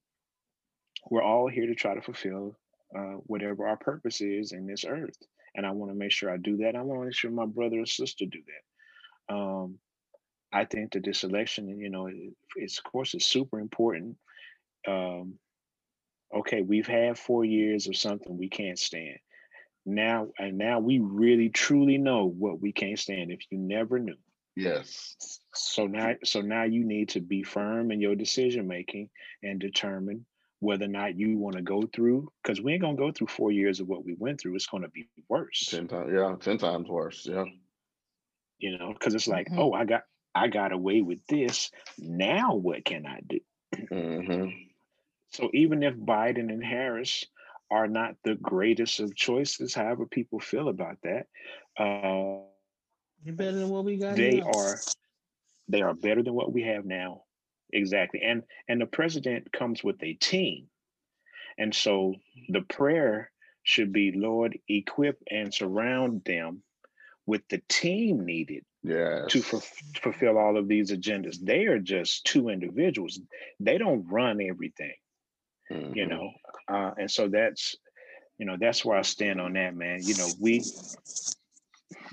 we're 1.10 1.24
all 1.24 1.48
here 1.48 1.68
to 1.68 1.76
try 1.76 1.95
to 1.95 2.02
fulfill 2.02 2.58
uh, 2.95 3.18
whatever 3.26 3.68
our 3.68 3.78
purpose 3.78 4.22
is 4.22 4.52
in 4.52 4.68
this 4.68 4.86
earth. 4.86 5.18
And 5.56 5.66
I 5.66 5.72
want 5.72 5.91
to 5.91 5.95
make 5.98 6.12
sure 6.12 6.32
I 6.32 6.38
do 6.38 6.58
that. 6.58 6.76
I 6.76 6.82
want 6.82 7.02
to 7.02 7.06
make 7.06 7.16
sure 7.16 7.32
my 7.32 7.45
brother 7.45 7.80
or 7.80 7.86
sister 7.86 8.26
do 8.26 8.40
that. 8.48 9.36
Um, 9.36 9.80
I 10.52 10.66
think 10.66 10.94
that 10.94 11.04
this 11.04 11.24
election, 11.24 11.68
you 11.80 11.90
know, 11.90 12.08
it- 12.08 12.36
it's 12.56 12.78
of 12.78 12.84
course 12.86 13.14
it's 13.14 13.26
super 13.26 13.60
important. 13.60 14.18
Um, 14.88 15.40
okay, 16.34 16.62
we've 16.62 16.88
had 16.88 17.18
four 17.18 17.45
years 17.45 17.88
of 17.88 17.95
something 17.95 18.38
we 18.38 18.50
can't 18.50 18.80
stand. 18.80 19.18
Now 19.86 20.30
and 20.40 20.58
now 20.58 20.80
we 20.80 21.00
really 21.00 21.50
truly 21.50 21.98
know 21.98 22.26
what 22.26 22.62
we 22.62 22.72
can't 22.72 22.98
stand. 23.00 23.32
If 23.32 23.42
you 23.52 23.58
never 23.58 24.00
knew, 24.00 24.18
Yes. 24.56 25.16
so 25.54 25.88
now, 25.88 26.14
so 26.24 26.42
now 26.42 26.64
you 26.64 26.84
need 26.86 27.10
to 27.10 27.20
be 27.22 27.44
firm 27.44 27.92
in 27.92 28.00
your 28.00 28.16
decision 28.16 28.68
making 28.68 29.10
and 29.42 29.60
determine 29.60 30.26
whether 30.60 30.86
or 30.86 30.90
not 30.90 31.18
you 31.18 31.38
want 31.38 31.56
to 31.58 31.62
go 31.62 31.82
through. 31.94 32.32
Because 32.42 32.62
we 32.62 32.72
ain't 32.74 32.82
gonna 32.82 32.96
go 32.96 33.12
through 33.12 33.28
four 33.28 33.52
years 33.52 33.80
of 33.82 33.88
what 33.88 34.06
we 34.06 34.14
went 34.18 34.40
through. 34.40 34.56
It's 34.56 34.68
gonna 34.68 34.88
be 34.88 35.10
worse, 35.28 35.68
Ten 35.70 35.88
times. 35.88 36.12
Yeah. 36.14 36.36
Ten 36.40 36.58
times 36.58 36.88
worse. 36.88 37.26
Yeah. 37.30 37.46
you 38.60 38.78
know. 38.78 38.94
Because 38.94 39.14
it's 39.16 39.28
like, 39.28 39.50
Mhm. 39.50 39.58
oh, 39.60 39.74
I 39.74 39.84
got, 39.84 40.04
I 40.34 40.48
got 40.48 40.72
away 40.72 41.02
with 41.02 41.20
this. 41.28 41.70
Now 41.98 42.56
what 42.56 42.86
can 42.86 43.06
I 43.06 43.20
do? 43.28 43.40
hmm 43.90 44.50
So 45.32 45.50
even 45.54 45.84
if 45.84 45.96
Biden 45.96 46.50
and 46.54 46.64
Harris 46.64 47.26
are 47.74 47.88
not 47.88 48.16
the 48.24 48.36
greatest 48.36 49.00
of 49.00 49.16
choices, 49.16 49.74
however 49.74 50.06
people 50.06 50.40
feel 50.40 50.68
about 50.70 50.98
that, 51.04 51.26
uh, 51.78 52.45
You 53.24 53.34
better 53.34 53.58
than 53.58 53.70
what 53.70 53.86
we 53.86 53.98
got 53.98 54.16
they 54.18 54.40
now. 54.41 54.52
are 54.52 54.76
they 55.68 55.82
are 55.82 55.94
better 55.94 56.22
than 56.24 56.34
what 56.36 56.54
we 56.54 56.64
have 56.64 56.86
now. 56.86 57.24
Exactly 57.72 58.22
and 58.22 58.44
and 58.70 58.80
the 58.82 58.86
president 58.86 59.52
comes 59.52 59.84
with 59.84 60.02
a 60.04 60.14
team. 60.14 60.68
And 61.58 61.74
so 61.74 62.16
the 62.50 62.62
prayer 62.62 63.32
should 63.64 63.91
be 63.91 64.12
lord 64.12 64.60
equip 64.68 65.18
and 65.32 65.54
surround 65.54 66.24
them 66.26 66.64
with 67.26 67.44
the 67.50 67.62
team 67.70 68.26
needed 68.26 68.64
Yes. 68.84 69.32
to 69.32 69.40
fulf- 69.40 69.98
fulfill 70.04 70.38
all 70.38 70.58
of 70.58 70.68
these 70.68 70.91
agendas. 70.91 71.38
They 71.40 71.66
are 71.72 71.80
just 71.80 72.26
two 72.26 72.50
individuals. 72.50 73.20
They 73.60 73.78
don't 73.78 74.06
run 74.08 74.41
everything 74.41 74.94
you 75.69 76.06
Mhm. 76.06 76.10
know 76.10 76.31
uh, 76.68 76.91
and 76.98 77.10
so 77.10 77.27
that's 77.27 77.76
you 78.38 78.45
know, 78.45 78.57
that's 78.60 78.84
where 78.84 78.98
I 78.98 79.03
stand 79.03 79.40
on 79.40 79.53
that, 79.53 79.76
man. 79.76 79.99
You 80.02 80.18
know, 80.18 80.27
we 80.41 80.60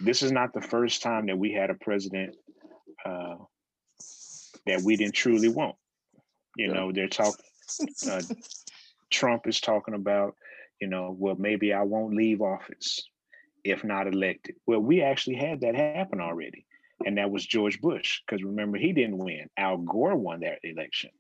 this 0.02 0.22
is 0.22 0.32
not 0.32 0.52
the 0.52 0.60
first 0.60 1.02
time 1.02 1.26
that 1.26 1.38
we 1.38 1.52
had 1.52 1.70
a 1.70 1.74
president 1.74 2.36
uh, 3.04 3.36
that 4.66 4.82
we 4.82 4.96
didn't 4.96 5.14
truly 5.14 5.48
want. 5.48 5.76
You 6.56 6.68
yeah. 6.68 6.72
know, 6.74 6.92
they're 6.92 7.08
talking. 7.08 7.44
Uh, 8.08 8.20
Trump 9.10 9.46
is 9.46 9.60
talking 9.60 9.94
about, 9.94 10.34
you 10.80 10.88
know, 10.88 11.14
well, 11.18 11.36
maybe 11.36 11.72
I 11.72 11.82
won't 11.82 12.14
leave 12.14 12.42
office 12.42 13.02
if 13.64 13.84
not 13.84 14.06
elected. 14.06 14.56
Well, 14.66 14.80
we 14.80 15.02
actually 15.02 15.36
had 15.36 15.60
that 15.62 15.74
happen 15.74 16.20
already, 16.20 16.66
and 17.04 17.18
that 17.18 17.30
was 17.30 17.46
George 17.46 17.80
Bush. 17.80 18.20
Because 18.26 18.42
remember, 18.42 18.78
he 18.78 18.92
didn't 18.92 19.18
win. 19.18 19.48
Al 19.56 19.78
Gore 19.78 20.16
won 20.16 20.40
that 20.40 20.58
election, 20.62 21.10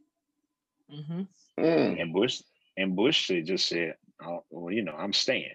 mm-hmm. 0.92 1.22
Mm. 1.62 2.00
and 2.00 2.12
Bush 2.12 2.42
and 2.76 2.96
Bush 2.96 3.30
just 3.44 3.68
said, 3.68 3.94
oh, 4.24 4.44
"Well, 4.50 4.72
you 4.72 4.82
know, 4.82 4.94
I'm 4.96 5.12
staying." 5.12 5.54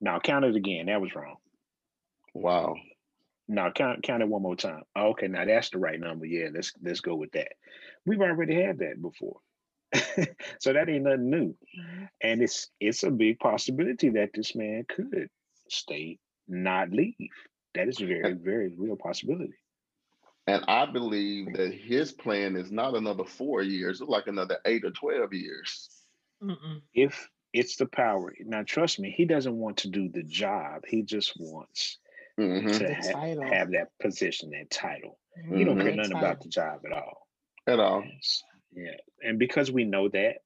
Now 0.00 0.20
count 0.20 0.44
it 0.44 0.56
again. 0.56 0.86
That 0.86 1.00
was 1.00 1.14
wrong. 1.14 1.36
Wow. 2.34 2.76
Now 3.48 3.70
count 3.70 4.02
count 4.02 4.22
it 4.22 4.28
one 4.28 4.42
more 4.42 4.56
time. 4.56 4.82
Oh, 4.94 5.08
okay, 5.08 5.28
now 5.28 5.44
that's 5.44 5.70
the 5.70 5.78
right 5.78 5.98
number. 5.98 6.26
Yeah, 6.26 6.48
let's 6.52 6.72
let's 6.82 7.00
go 7.00 7.14
with 7.16 7.32
that. 7.32 7.52
We've 8.04 8.20
already 8.20 8.54
had 8.54 8.78
that 8.78 9.00
before. 9.00 9.38
so 10.60 10.72
that 10.72 10.88
ain't 10.88 11.04
nothing 11.04 11.30
new. 11.30 11.48
Mm-hmm. 11.48 12.04
And 12.22 12.42
it's 12.42 12.68
it's 12.78 13.02
a 13.02 13.10
big 13.10 13.38
possibility 13.38 14.10
that 14.10 14.30
this 14.34 14.54
man 14.54 14.84
could 14.88 15.28
stay, 15.68 16.18
not 16.46 16.90
leave. 16.90 17.14
That 17.74 17.88
is 17.88 18.00
a 18.00 18.06
very, 18.06 18.34
very 18.34 18.72
real 18.76 18.96
possibility. 18.96 19.54
And 20.48 20.64
I 20.66 20.86
believe 20.86 21.52
that 21.52 21.74
his 21.74 22.10
plan 22.10 22.56
is 22.56 22.72
not 22.72 22.96
another 22.96 23.24
four 23.24 23.60
years, 23.62 24.00
it's 24.00 24.08
like 24.08 24.28
another 24.28 24.58
eight 24.64 24.82
or 24.82 24.90
12 24.90 25.34
years. 25.34 25.90
Mm-mm. 26.42 26.80
If 26.94 27.28
it's 27.52 27.76
the 27.76 27.84
power. 27.84 28.32
Now, 28.40 28.62
trust 28.62 28.98
me, 28.98 29.12
he 29.14 29.26
doesn't 29.26 29.54
want 29.54 29.76
to 29.78 29.90
do 29.90 30.08
the 30.08 30.22
job. 30.22 30.84
He 30.88 31.02
just 31.02 31.34
wants 31.38 31.98
mm-hmm. 32.40 32.66
to 32.66 32.94
ha- 32.94 33.54
have 33.54 33.72
that 33.72 33.88
position, 34.00 34.50
that 34.50 34.70
title. 34.70 35.18
Mm-hmm. 35.38 35.56
He 35.58 35.64
don't 35.64 35.80
care 35.80 35.94
nothing 35.94 36.16
about 36.16 36.40
the 36.40 36.48
job 36.48 36.80
at 36.86 36.92
all. 36.92 37.26
At 37.66 37.80
all. 37.80 38.04
Yeah. 38.72 38.92
And 39.22 39.38
because 39.38 39.70
we 39.70 39.84
know 39.84 40.08
that, 40.08 40.36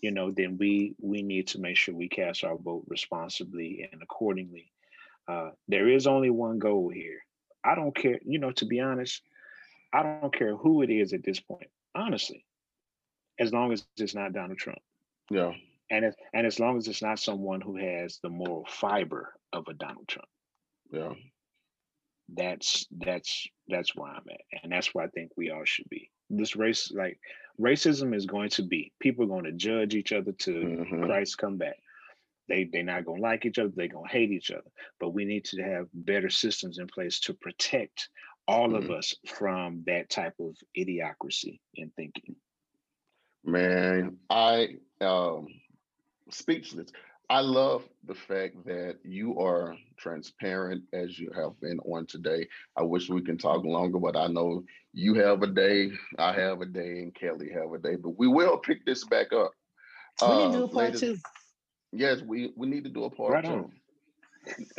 you 0.00 0.12
know, 0.12 0.30
then 0.30 0.56
we 0.58 0.94
we 0.98 1.22
need 1.22 1.48
to 1.48 1.60
make 1.60 1.76
sure 1.76 1.94
we 1.94 2.08
cast 2.08 2.42
our 2.42 2.56
vote 2.56 2.84
responsibly 2.86 3.86
and 3.92 4.02
accordingly. 4.02 4.72
Uh, 5.28 5.50
there 5.68 5.88
is 5.88 6.06
only 6.06 6.30
one 6.30 6.58
goal 6.58 6.88
here. 6.88 7.25
I 7.66 7.74
don't 7.74 7.94
care, 7.94 8.18
you 8.24 8.38
know, 8.38 8.52
to 8.52 8.66
be 8.66 8.80
honest, 8.80 9.22
I 9.92 10.02
don't 10.02 10.34
care 10.34 10.56
who 10.56 10.82
it 10.82 10.90
is 10.90 11.12
at 11.12 11.24
this 11.24 11.40
point, 11.40 11.68
honestly, 11.94 12.44
as 13.38 13.52
long 13.52 13.72
as 13.72 13.84
it's 13.96 14.14
not 14.14 14.32
Donald 14.32 14.58
Trump. 14.58 14.78
Yeah. 15.30 15.52
And 15.90 16.04
it, 16.04 16.16
and 16.34 16.46
as 16.46 16.58
long 16.58 16.76
as 16.76 16.88
it's 16.88 17.02
not 17.02 17.18
someone 17.18 17.60
who 17.60 17.76
has 17.76 18.18
the 18.22 18.28
moral 18.28 18.66
fiber 18.68 19.34
of 19.52 19.68
a 19.68 19.74
Donald 19.74 20.08
Trump. 20.08 20.28
Yeah. 20.90 21.12
That's 22.28 22.86
that's 22.90 23.46
that's 23.68 23.94
where 23.94 24.10
I'm 24.10 24.24
at. 24.28 24.62
And 24.62 24.72
that's 24.72 24.94
where 24.94 25.04
I 25.04 25.08
think 25.08 25.30
we 25.36 25.50
all 25.50 25.64
should 25.64 25.88
be. 25.88 26.10
This 26.28 26.56
race, 26.56 26.90
like 26.92 27.20
racism 27.60 28.14
is 28.14 28.26
going 28.26 28.50
to 28.50 28.62
be. 28.62 28.92
People 29.00 29.24
are 29.24 29.28
going 29.28 29.44
to 29.44 29.52
judge 29.52 29.94
each 29.94 30.12
other 30.12 30.32
to 30.32 30.50
mm-hmm. 30.50 31.04
Christ 31.04 31.38
come 31.38 31.56
back. 31.56 31.76
They 32.48 32.64
they're 32.64 32.82
not 32.82 33.04
gonna 33.04 33.20
like 33.20 33.44
each 33.44 33.58
other, 33.58 33.72
they're 33.74 33.88
gonna 33.88 34.08
hate 34.08 34.30
each 34.30 34.50
other. 34.50 34.70
But 35.00 35.10
we 35.10 35.24
need 35.24 35.44
to 35.46 35.62
have 35.62 35.88
better 35.92 36.30
systems 36.30 36.78
in 36.78 36.86
place 36.86 37.20
to 37.20 37.34
protect 37.34 38.08
all 38.48 38.68
mm-hmm. 38.68 38.76
of 38.76 38.90
us 38.90 39.14
from 39.26 39.82
that 39.86 40.10
type 40.10 40.34
of 40.40 40.56
idiocracy 40.76 41.60
in 41.74 41.90
thinking. 41.96 42.36
Man, 43.44 44.18
I 44.30 44.76
um 45.00 45.48
speechless. 46.30 46.90
I 47.28 47.40
love 47.40 47.82
the 48.06 48.14
fact 48.14 48.64
that 48.66 48.98
you 49.02 49.40
are 49.40 49.76
transparent 49.96 50.84
as 50.92 51.18
you 51.18 51.32
have 51.34 51.60
been 51.60 51.80
on 51.80 52.06
today. 52.06 52.46
I 52.76 52.82
wish 52.82 53.08
we 53.08 53.20
can 53.20 53.36
talk 53.36 53.64
longer, 53.64 53.98
but 53.98 54.16
I 54.16 54.28
know 54.28 54.64
you 54.92 55.14
have 55.14 55.42
a 55.42 55.48
day, 55.48 55.90
I 56.18 56.32
have 56.32 56.60
a 56.60 56.66
day, 56.66 57.00
and 57.00 57.12
Kelly 57.12 57.50
have 57.52 57.72
a 57.72 57.78
day. 57.78 57.96
But 57.96 58.16
we 58.16 58.28
will 58.28 58.58
pick 58.58 58.86
this 58.86 59.04
back 59.04 59.32
up. 59.32 59.50
We 60.22 60.28
need 60.28 60.52
to 60.52 60.58
do 60.58 60.62
a 60.62 60.66
uh, 60.66 60.68
part 60.68 60.96
two. 60.96 61.16
Yes, 61.98 62.20
we 62.22 62.52
we 62.56 62.66
need 62.66 62.84
to 62.84 62.90
do 62.90 63.04
a 63.04 63.10
part 63.10 63.32
right 63.32 63.44
two. 63.44 63.70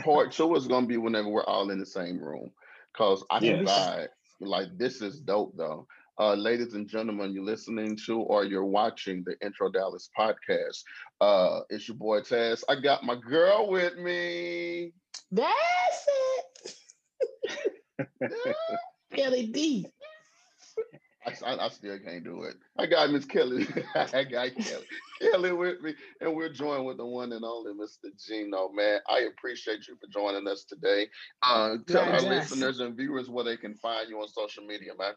Part 0.03 0.31
two 0.31 0.55
is 0.55 0.67
gonna 0.67 0.87
be 0.87 0.97
whenever 0.97 1.29
we're 1.29 1.43
all 1.43 1.69
in 1.71 1.79
the 1.79 1.85
same 1.85 2.19
room. 2.19 2.51
Cause 2.95 3.23
I 3.29 3.39
can 3.39 3.65
yes. 3.65 4.07
like 4.39 4.69
this 4.77 5.01
is 5.01 5.19
dope 5.19 5.55
though. 5.57 5.87
Uh, 6.19 6.33
ladies 6.33 6.73
and 6.73 6.87
gentlemen, 6.87 7.31
you're 7.31 7.43
listening 7.43 7.95
to 8.07 8.21
or 8.21 8.43
you're 8.43 8.65
watching 8.65 9.23
the 9.23 9.35
Intro 9.45 9.69
Dallas 9.69 10.09
podcast. 10.17 10.81
Uh, 11.21 11.59
it's 11.69 11.87
your 11.87 11.97
boy 11.97 12.21
Taz. 12.21 12.63
I 12.67 12.79
got 12.79 13.03
my 13.03 13.15
girl 13.15 13.69
with 13.69 13.97
me. 13.97 14.93
That's 15.31 16.07
it. 16.59 16.73
Kelly 19.13 19.47
D. 19.47 19.85
I, 21.27 21.57
I, 21.57 21.69
still 21.69 21.99
can't 21.99 22.23
do 22.23 22.43
it. 22.43 22.55
I 22.77 22.85
got 22.85 23.11
Miss 23.11 23.25
Kelly. 23.25 23.67
I 23.95 24.23
got 24.23 24.55
Kelly. 24.55 24.85
Kelly 25.21 25.51
with 25.51 25.81
me, 25.81 25.93
and 26.21 26.35
we're 26.35 26.51
joined 26.51 26.85
with 26.85 26.97
the 26.97 27.05
one 27.05 27.33
and 27.33 27.43
only 27.43 27.73
Mr. 27.73 28.09
Gino. 28.25 28.69
Man, 28.69 28.99
I 29.09 29.21
appreciate 29.21 29.87
you 29.87 29.97
for 29.99 30.07
joining 30.07 30.47
us 30.47 30.63
today. 30.63 31.07
Uh, 31.41 31.75
tell 31.87 32.03
our 32.03 32.21
listeners 32.21 32.79
and 32.79 32.95
viewers 32.95 33.29
where 33.29 33.43
they 33.43 33.57
can 33.57 33.75
find 33.75 34.09
you 34.09 34.19
on 34.21 34.27
social 34.27 34.63
media, 34.63 34.91
man. 34.97 35.13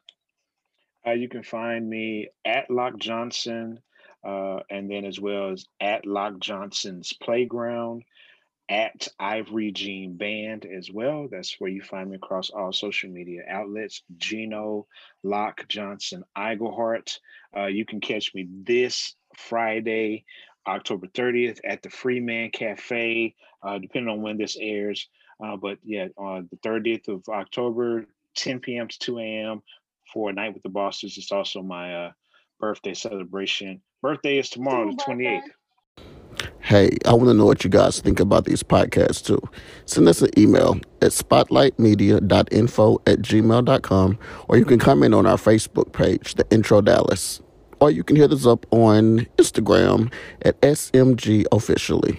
Uh, 1.07 1.12
you 1.12 1.28
can 1.28 1.43
find 1.43 1.89
me 1.89 2.28
at 2.45 2.70
Lock 2.70 2.99
Johnson, 2.99 3.81
uh, 4.27 4.61
and 4.69 4.91
then 4.91 5.05
as 5.05 5.20
well 5.20 5.51
as 5.53 5.65
at 5.81 6.07
Lock 6.07 6.39
Johnson's 6.41 7.12
Playground 7.23 8.05
at 8.70 9.09
Ivory 9.18 9.72
Jean 9.72 10.16
Band 10.16 10.64
as 10.64 10.92
well. 10.92 11.26
That's 11.28 11.56
where 11.59 11.70
you 11.70 11.82
find 11.82 12.09
me 12.09 12.16
across 12.16 12.51
all 12.51 12.72
social 12.72 13.10
media 13.10 13.42
outlets. 13.48 14.02
Gino 14.16 14.86
Lock 15.24 15.66
Johnson 15.68 16.22
Iglehart. 16.38 17.18
Uh, 17.55 17.66
you 17.66 17.84
can 17.84 18.01
catch 18.01 18.32
me 18.32 18.47
this 18.62 19.16
Friday, 19.36 20.24
October 20.68 21.09
30th 21.09 21.59
at 21.64 21.82
the 21.82 21.90
Freeman 21.90 22.51
Cafe, 22.51 23.34
uh, 23.64 23.78
depending 23.78 24.09
on 24.09 24.22
when 24.22 24.38
this 24.38 24.56
airs. 24.59 25.09
Uh, 25.44 25.56
but 25.56 25.78
yeah, 25.82 26.06
on 26.16 26.48
the 26.52 26.68
30th 26.68 27.09
of 27.09 27.24
October, 27.28 28.06
10 28.36 28.60
p.m. 28.60 28.86
to 28.86 28.98
2 29.01 29.18
a.m. 29.18 29.62
for 30.12 30.30
a 30.30 30.32
night 30.32 30.55
with 30.55 30.62
the 30.62 30.68
bosses. 30.68 31.18
It's 31.18 31.32
also 31.32 31.60
my 31.60 32.06
uh, 32.06 32.12
birthday 32.60 32.94
celebration. 32.94 33.82
Birthday 34.01 34.38
is 34.38 34.48
tomorrow, 34.48 34.90
the 34.90 35.02
28th. 35.02 35.42
Hey, 36.70 36.97
I 37.05 37.14
want 37.14 37.26
to 37.26 37.34
know 37.34 37.47
what 37.47 37.64
you 37.64 37.68
guys 37.68 37.98
think 37.98 38.20
about 38.20 38.44
these 38.44 38.62
podcasts 38.62 39.26
too. 39.26 39.42
Send 39.86 40.06
us 40.06 40.22
an 40.22 40.30
email 40.38 40.78
at 41.02 41.10
spotlightmedia.info 41.10 43.02
at 43.09 43.18
gmail.com 43.18 44.18
or 44.47 44.56
you 44.56 44.64
can 44.64 44.78
comment 44.78 45.12
on 45.12 45.26
our 45.26 45.36
Facebook 45.36 45.92
page, 45.92 46.36
The 46.36 46.47
Intro 46.48 46.80
Dallas. 46.80 47.40
Or 47.80 47.90
you 47.90 48.05
can 48.05 48.14
hit 48.14 48.30
us 48.30 48.47
up 48.47 48.66
on 48.70 49.26
Instagram 49.36 50.12
at 50.42 50.60
SMG 50.60 51.44
Officially. 51.51 52.16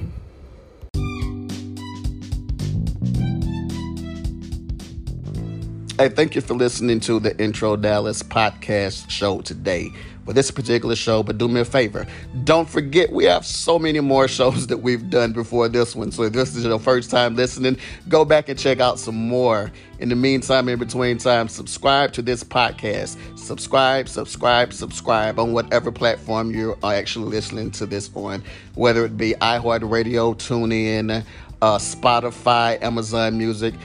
Hey, 5.97 6.09
thank 6.09 6.35
you 6.35 6.41
for 6.41 6.55
listening 6.55 6.99
to 7.01 7.21
the 7.21 7.39
Intro 7.41 7.77
Dallas 7.77 8.21
podcast 8.21 9.09
show 9.09 9.39
today 9.39 9.91
for 10.25 10.33
this 10.33 10.51
particular 10.51 10.95
show. 10.95 11.23
But 11.23 11.37
do 11.37 11.47
me 11.47 11.61
a 11.61 11.65
favor, 11.65 12.05
don't 12.43 12.69
forget 12.69 13.11
we 13.11 13.25
have 13.25 13.45
so 13.45 13.79
many 13.79 13.99
more 13.99 14.27
shows 14.27 14.67
that 14.67 14.77
we've 14.77 15.09
done 15.09 15.33
before 15.33 15.67
this 15.69 15.95
one. 15.95 16.11
So 16.11 16.23
if 16.23 16.33
this 16.33 16.55
is 16.55 16.65
your 16.65 16.79
first 16.79 17.09
time 17.09 17.35
listening, 17.35 17.77
go 18.07 18.25
back 18.25 18.49
and 18.49 18.57
check 18.57 18.79
out 18.79 18.99
some 18.99 19.15
more. 19.15 19.71
In 19.99 20.09
the 20.09 20.15
meantime, 20.15 20.67
in 20.67 20.79
between 20.79 21.19
time, 21.19 21.47
subscribe 21.47 22.11
to 22.13 22.21
this 22.23 22.43
podcast. 22.43 23.17
Subscribe, 23.37 24.09
subscribe, 24.09 24.73
subscribe 24.73 25.39
on 25.39 25.53
whatever 25.53 25.91
platform 25.91 26.51
you 26.51 26.75
are 26.81 26.93
actually 26.93 27.29
listening 27.29 27.69
to 27.71 27.85
this 27.85 28.09
on, 28.15 28.43
whether 28.75 29.05
it 29.05 29.15
be 29.15 29.33
iHeartRadio, 29.41 30.35
TuneIn, 30.35 31.23
uh, 31.61 31.77
Spotify, 31.77 32.81
Amazon 32.81 33.37
Music. 33.37 33.75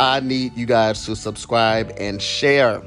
I 0.00 0.20
need 0.20 0.56
you 0.56 0.66
guys 0.66 1.04
to 1.06 1.14
subscribe 1.14 1.94
and 1.98 2.20
share. 2.20 2.82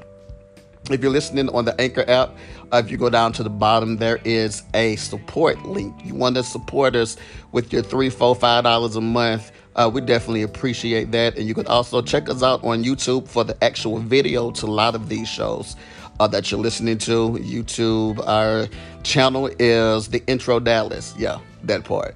If 0.91 1.01
you're 1.01 1.11
listening 1.11 1.49
on 1.49 1.65
the 1.65 1.80
Anchor 1.80 2.03
app, 2.09 2.35
if 2.74 2.90
you 2.92 2.98
go 2.98 3.10
down 3.10 3.34
to 3.34 3.44
the 3.44 3.50
bottom, 3.50 3.98
there 3.98 4.20
is 4.26 4.64
a 4.74 4.96
support 4.98 5.64
link. 5.66 5.94
You 6.04 6.16
want 6.16 6.36
to 6.36 6.44
support 6.44 6.96
us 6.96 7.18
with 7.52 7.72
your 7.72 7.84
three, 7.84 8.10
four, 8.10 8.36
five 8.36 8.64
dollars 8.64 8.96
a 8.96 9.02
month. 9.02 9.52
Uh, 9.76 9.90
we 9.94 10.02
definitely 10.02 10.42
appreciate 10.42 11.12
that. 11.12 11.38
And 11.38 11.48
you 11.48 11.54
can 11.54 11.68
also 11.68 12.02
check 12.02 12.30
us 12.30 12.42
out 12.44 12.64
on 12.64 12.84
YouTube 12.84 13.28
for 13.28 13.44
the 13.44 13.62
actual 13.64 14.00
video 14.00 14.52
to 14.52 14.66
a 14.66 14.68
lot 14.68 14.96
of 14.96 15.10
these 15.10 15.28
shows 15.28 15.76
uh, 16.20 16.28
that 16.28 16.50
you're 16.52 16.60
listening 16.60 16.98
to. 17.00 17.32
YouTube, 17.32 18.26
our 18.26 18.68
channel 19.04 19.50
is 19.60 20.08
the 20.08 20.26
Intro 20.28 20.60
Dallas. 20.60 21.14
Yeah, 21.18 21.40
that 21.64 21.84
part. 21.84 22.16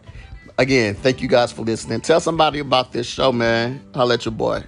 Again, 0.58 0.96
thank 0.96 1.22
you 1.22 1.28
guys 1.28 1.52
for 1.52 1.62
listening. 1.62 2.02
Tell 2.02 2.20
somebody 2.20 2.60
about 2.60 2.92
this 2.92 3.08
show, 3.08 3.32
man. 3.32 3.82
I'll 3.94 4.06
let 4.06 4.26
your 4.26 4.34
boy. 4.34 4.64